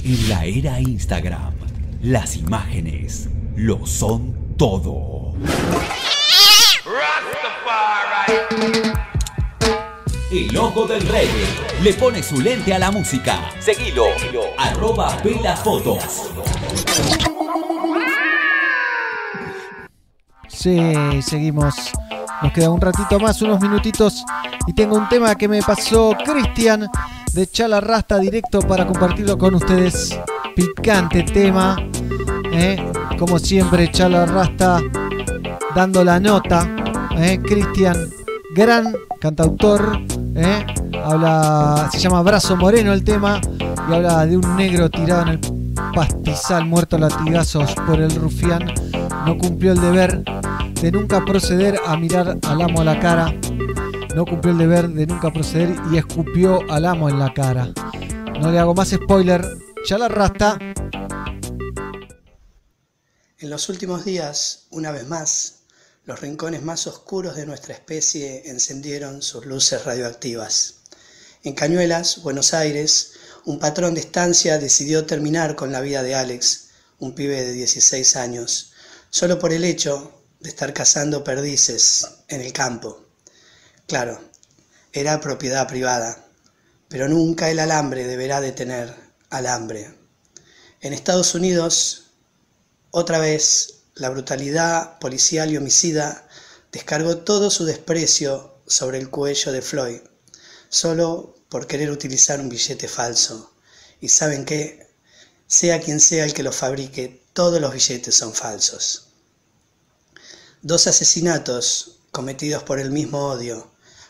[0.04, 1.54] En la era Instagram,
[2.02, 5.34] las imágenes lo son todo.
[10.32, 11.46] El ojo del reggae
[11.84, 13.52] le pone su lente a la música.
[13.60, 14.06] Seguilo.
[14.58, 16.32] Arroba Pelafotos.
[20.48, 20.80] Sí,
[21.22, 21.76] seguimos.
[22.42, 24.24] Nos queda un ratito más, unos minutitos.
[24.66, 26.90] Y tengo un tema que me pasó Cristian
[27.40, 30.20] de Chala Rasta directo para compartirlo con ustedes.
[30.58, 31.78] Picante tema.
[32.52, 32.76] ¿eh?
[33.18, 34.82] Como siempre, Chala Rasta
[35.74, 36.68] dando la nota.
[37.18, 37.40] ¿eh?
[37.42, 37.96] Cristian,
[38.54, 40.02] gran cantautor.
[40.36, 40.66] ¿eh?
[41.02, 43.40] Habla, se llama Brazo Moreno el tema.
[43.90, 45.40] Y habla de un negro tirado en el
[45.96, 48.66] pastizal, muerto a latigazos por el rufián.
[49.26, 50.26] No cumplió el deber
[50.82, 53.34] de nunca proceder a mirar al amo a la cara.
[54.16, 57.72] No cumplió el deber de nunca proceder y escupió al amo en la cara.
[58.42, 59.46] No le hago más spoiler.
[59.88, 60.58] Ya la rasta.
[63.38, 65.60] En los últimos días, una vez más,
[66.06, 70.80] los rincones más oscuros de nuestra especie encendieron sus luces radioactivas.
[71.44, 73.14] En Cañuelas, Buenos Aires,
[73.46, 78.16] un patrón de estancia decidió terminar con la vida de Alex, un pibe de 16
[78.16, 78.74] años,
[79.12, 83.09] solo por el hecho de estar cazando perdices en el campo.
[83.90, 84.22] Claro,
[84.94, 86.24] era propiedad privada,
[86.90, 88.96] pero nunca el alambre deberá detener
[89.32, 89.92] al hambre.
[90.80, 92.12] En Estados Unidos,
[92.92, 96.28] otra vez, la brutalidad policial y homicida
[96.72, 100.02] descargó todo su desprecio sobre el cuello de Floyd,
[100.70, 103.52] solo por querer utilizar un billete falso.
[104.00, 104.88] Y saben qué,
[105.48, 109.08] sea quien sea el que lo fabrique, todos los billetes son falsos.
[110.62, 113.69] Dos asesinatos cometidos por el mismo odio,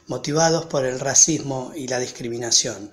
[0.10, 2.92] motivados por el racismo y la discriminación.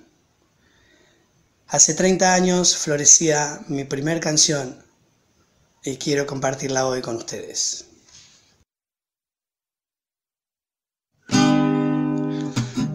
[1.67, 4.81] Hace 30 años florecía mi primer canción
[5.83, 7.85] y quiero compartirla hoy con ustedes.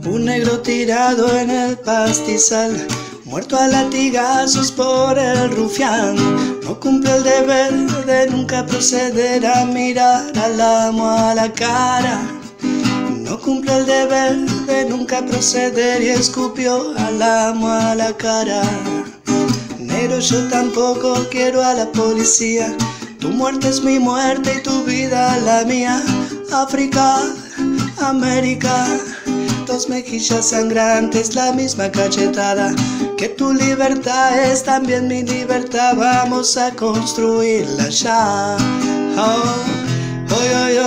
[0.05, 2.86] Un negro tirado en el pastizal,
[3.25, 6.15] muerto a latigazos por el rufián.
[6.62, 7.73] No cumple el deber
[8.07, 12.42] de nunca proceder a mirar al amo a la cara.
[13.33, 14.36] No cumple el deber
[14.67, 18.61] de nunca proceder y escupió al amo a la cara.
[19.78, 22.77] Negro, yo tampoco quiero a la policía.
[23.20, 26.02] Tu muerte es mi muerte y tu vida la mía.
[26.52, 27.20] África,
[28.02, 28.86] América,
[29.67, 32.75] dos mejillas sangrantes, la misma cachetada.
[33.17, 38.59] Que tu libertad es también mi libertad, vamos a construirla ya.
[39.17, 39.55] Oh,
[40.36, 40.83] oy, oy,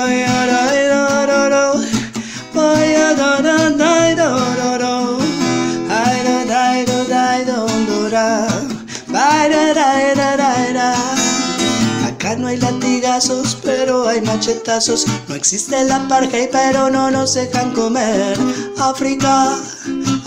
[12.06, 15.06] Acá no hay latigazos, pero hay machetazos.
[15.28, 18.38] No existe la apartheid, pero no nos dejan comer.
[18.80, 19.58] África,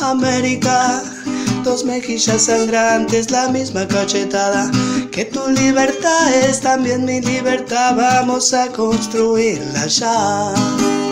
[0.01, 1.03] América,
[1.65, 4.71] dos mejillas sangrantes, la misma cachetada.
[5.11, 11.08] Que tu libertad es también mi libertad, vamos a construirla ya.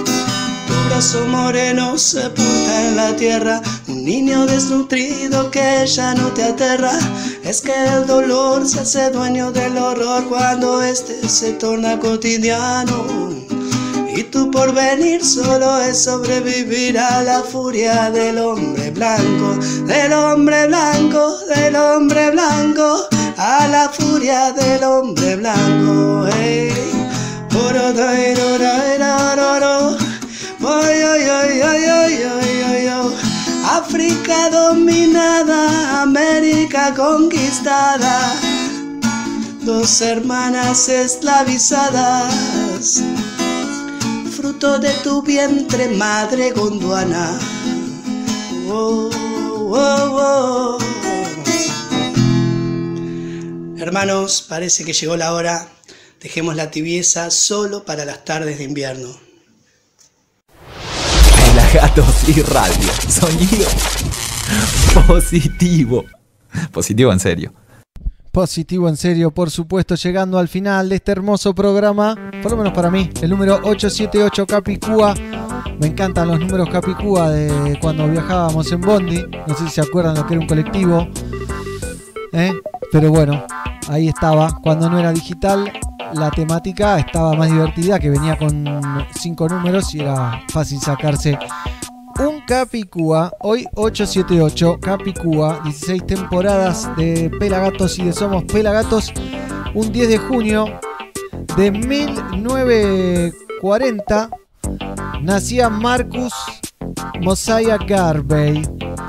[0.87, 6.93] Brazo moreno sepulta en la tierra un niño desnutrido que ya no te aterra.
[7.43, 13.05] Es que el dolor se hace dueño del horror cuando este se torna cotidiano.
[14.15, 19.57] Y tu porvenir solo es sobrevivir a la furia del hombre blanco,
[19.87, 26.29] del hombre blanco, del hombre blanco, a la furia del hombre blanco.
[26.33, 26.87] Hey.
[30.67, 30.97] Oy.
[33.69, 38.33] África dominada, América conquistada,
[39.63, 43.03] dos hermanas esclavizadas,
[44.37, 47.39] fruto de tu vientre, madre gondwana.
[48.69, 49.11] Oh,
[49.71, 50.79] oh, oh.
[53.79, 55.69] Hermanos, parece que llegó la hora.
[56.21, 59.26] Dejemos la tibieza solo para las tardes de invierno.
[61.77, 62.89] Pelagatos y radio.
[63.07, 63.69] Sonido
[65.07, 66.07] positivo.
[66.73, 67.53] Positivo en serio.
[68.33, 72.73] Positivo en serio, por supuesto, llegando al final de este hermoso programa, por lo menos
[72.73, 75.13] para mí, el número 878 Capicúa.
[75.79, 79.27] Me encantan los números Capicúa de cuando viajábamos en Bondi.
[79.47, 81.07] No sé si se acuerdan lo que era un colectivo.
[82.33, 82.55] ¿eh?
[82.91, 83.45] Pero bueno,
[83.89, 84.51] ahí estaba.
[84.63, 85.71] Cuando no era digital,
[86.15, 88.65] la temática estaba más divertida, que venía con
[89.15, 91.39] cinco números y era fácil sacarse
[92.19, 99.13] un Capicúa, hoy 878 Capicúa, 16 temporadas de Pelagatos y de Somos Pelagatos,
[99.75, 100.81] un 10 de junio
[101.57, 104.31] de 1940
[105.23, 106.33] nacía Marcus
[107.21, 108.63] Mosiah Garvey,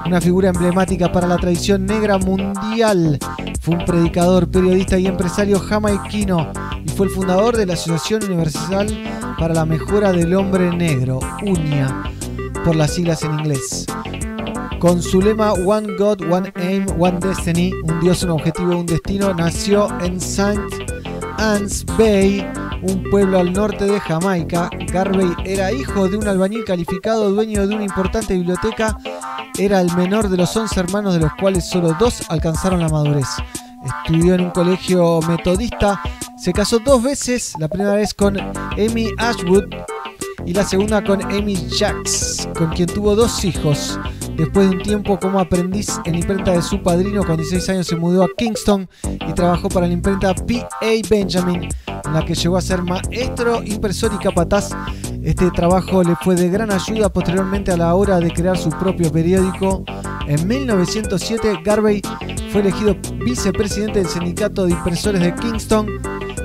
[0.05, 3.19] una figura emblemática para la tradición negra mundial.
[3.61, 6.51] Fue un predicador, periodista y empresario jamaiquino
[6.85, 8.87] y fue el fundador de la Asociación Universal
[9.37, 12.03] para la Mejora del Hombre Negro, UNIA,
[12.63, 13.85] por las siglas en inglés.
[14.79, 19.33] Con su lema One God, One Aim, One Destiny, un Dios, un objetivo, un destino,
[19.33, 20.61] nació en St.
[21.37, 22.45] Anne's Bay,
[22.81, 24.69] un pueblo al norte de Jamaica.
[24.91, 28.97] Garvey era hijo de un albañil calificado, dueño de una importante biblioteca.
[29.57, 33.27] Era el menor de los 11 hermanos, de los cuales solo dos alcanzaron la madurez.
[33.85, 36.01] Estudió en un colegio metodista.
[36.37, 39.65] Se casó dos veces, la primera vez con Amy Ashwood
[40.45, 43.99] y la segunda con Amy Jacks, con quien tuvo dos hijos.
[44.37, 47.87] Después de un tiempo como aprendiz en la imprenta de su padrino, con 16 años
[47.87, 48.87] se mudó a Kingston
[49.27, 51.07] y trabajó para la imprenta P.A.
[51.09, 51.67] Benjamin,
[52.07, 54.69] en la que llegó a ser maestro, impresor y capataz.
[55.21, 59.11] Este trabajo le fue de gran ayuda posteriormente a la hora de crear su propio
[59.11, 59.83] periódico.
[60.27, 62.01] En 1907, Garvey
[62.51, 62.95] fue elegido
[63.25, 65.87] vicepresidente del sindicato de impresores de Kingston.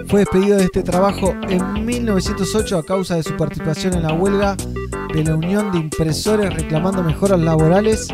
[0.08, 4.56] Fue despedido de este trabajo en 1908 a causa de su participación en la huelga
[5.14, 8.08] de la Unión de Impresores reclamando mejoras laborales.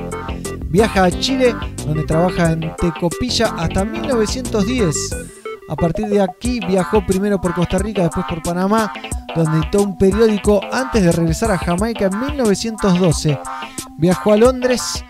[0.66, 1.54] Viaja a Chile,
[1.86, 5.37] donde trabaja en Tecopilla hasta 1910.
[5.68, 8.92] A partir de aquí viajó primero por Costa Rica, después por Panamá,
[9.36, 13.38] donde editó un periódico antes de regresar a Jamaica en 1912.
[13.98, 15.04] Viajó a Londres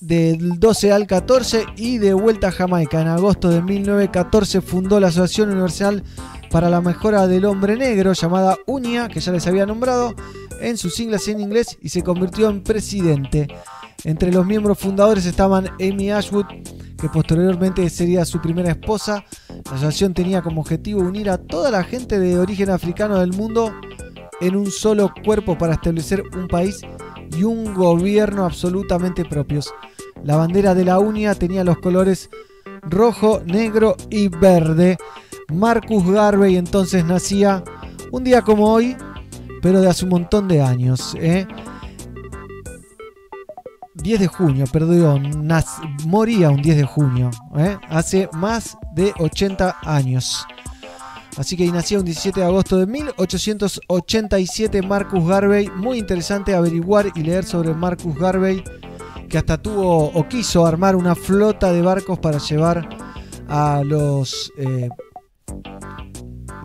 [0.00, 3.00] del 12 al 14 y de vuelta a Jamaica.
[3.00, 6.04] En agosto de 1914 fundó la Asociación Universal
[6.50, 10.14] para la Mejora del Hombre Negro, llamada UNIA, que ya les había nombrado,
[10.60, 13.48] en sus siglas en inglés y se convirtió en presidente.
[14.04, 16.44] Entre los miembros fundadores estaban Amy Ashwood,
[17.00, 19.24] que posteriormente sería su primera esposa.
[19.48, 23.72] La asociación tenía como objetivo unir a toda la gente de origen africano del mundo
[24.40, 26.80] en un solo cuerpo para establecer un país
[27.36, 29.72] y un gobierno absolutamente propios.
[30.22, 32.28] La bandera de la UNIA tenía los colores
[32.82, 34.98] rojo, negro y verde.
[35.52, 37.64] Marcus Garvey entonces nacía
[38.12, 38.96] un día como hoy,
[39.62, 41.14] pero de hace un montón de años.
[41.18, 41.46] ¿eh?
[43.94, 47.78] 10 de junio, perdón, nas- moría un 10 de junio, ¿eh?
[47.88, 50.46] hace más de 80 años.
[51.36, 55.68] Así que nacía un 17 de agosto de 1887 Marcus Garvey.
[55.68, 58.62] Muy interesante averiguar y leer sobre Marcus Garvey,
[59.28, 62.88] que hasta tuvo o quiso armar una flota de barcos para llevar
[63.48, 64.88] a los eh,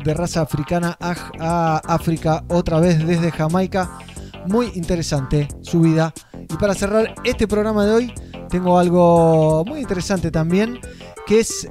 [0.05, 3.97] de raza africana a, a África otra vez desde Jamaica.
[4.45, 6.13] Muy interesante su vida.
[6.49, 8.13] Y para cerrar este programa de hoy,
[8.49, 10.79] tengo algo muy interesante también,
[11.27, 11.69] que es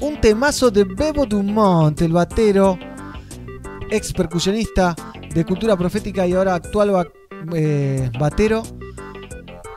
[0.00, 2.78] un temazo de Bebo Dumont, el batero,
[3.90, 4.94] ex percusionista
[5.34, 7.10] de cultura profética y ahora actual
[7.54, 8.62] eh, batero,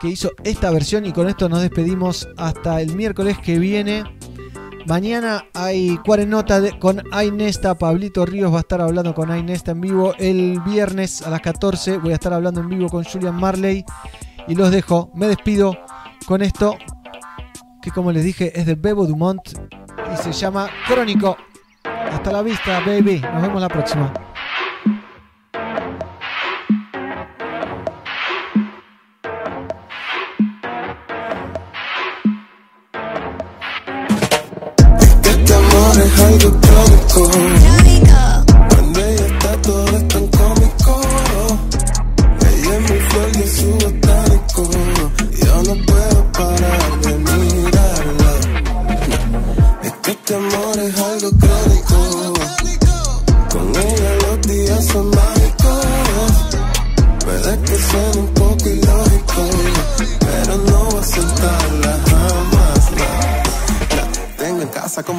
[0.00, 4.04] que hizo esta versión y con esto nos despedimos hasta el miércoles que viene.
[4.86, 7.74] Mañana hay cuarenota con Ainesta.
[7.74, 10.12] Pablito Ríos va a estar hablando con Ainesta en vivo.
[10.18, 13.84] El viernes a las 14 voy a estar hablando en vivo con Julian Marley.
[14.46, 15.10] Y los dejo.
[15.14, 15.76] Me despido
[16.26, 16.76] con esto.
[17.82, 19.40] Que como les dije es de Bebo Dumont.
[20.12, 21.36] Y se llama Crónico.
[21.84, 23.20] Hasta la vista, baby.
[23.20, 24.12] Nos vemos la próxima.
[37.16, 37.63] Este.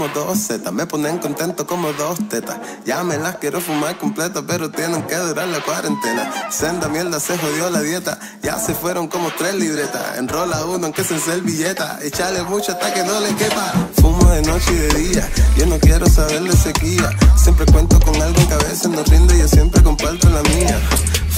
[0.05, 2.57] Como dos me ponen contento como dos tetas.
[2.85, 6.51] Ya me las quiero fumar completa, pero tienen que durar la cuarentena.
[6.51, 8.19] Senda mierda, se jodió la dieta.
[8.43, 10.17] Ya se fueron como tres libretas.
[10.17, 11.99] Enrola uno en que se servilleta.
[12.03, 13.73] Echale mucho hasta que no le quepa.
[14.01, 15.29] Fumo de noche y de día.
[15.57, 17.09] Yo no quiero saber de sequía.
[17.35, 19.39] Siempre cuento con algo en cabeza, no rinde.
[19.39, 20.79] Yo siempre comparto la mía.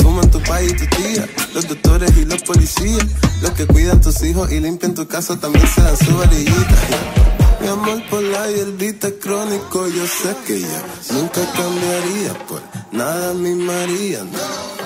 [0.01, 3.03] Fuman tu país y tu tía, los doctores y los policías,
[3.41, 7.36] los que cuidan tus hijos y limpian tu casa también se dan su varillita.
[7.60, 10.68] Mi amor por la hierbita crónico, yo sé que yo
[11.14, 12.61] nunca cambiaría por
[12.92, 14.24] nada mi María.
[14.24, 14.77] no.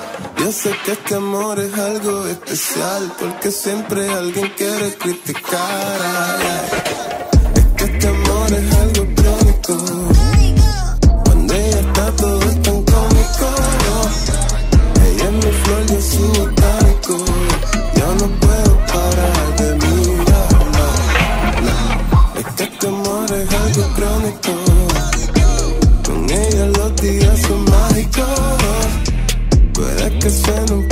[0.43, 6.39] Yo sé que este amor es algo especial porque siempre alguien quiere criticar.
[7.55, 10.00] Es que este amor es algo crónico.
[30.51, 30.90] Puede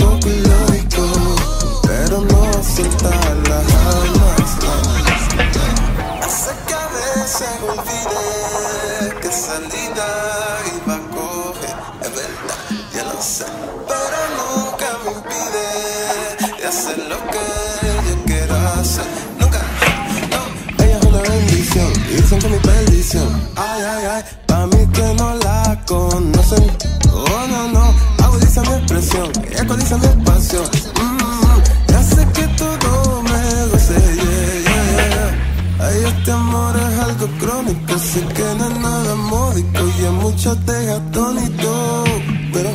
[42.53, 42.71] Pero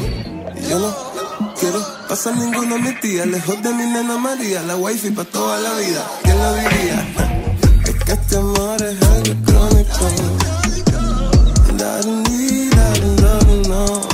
[0.68, 0.94] yo no
[1.58, 5.72] quiero pasar ninguno de mis lejos de mi nena María, la wifi para toda la
[5.74, 6.06] vida.
[6.22, 7.06] ¿Quién lo diría?
[7.84, 10.08] Es que este amor es algo crónico.
[13.68, 14.13] No.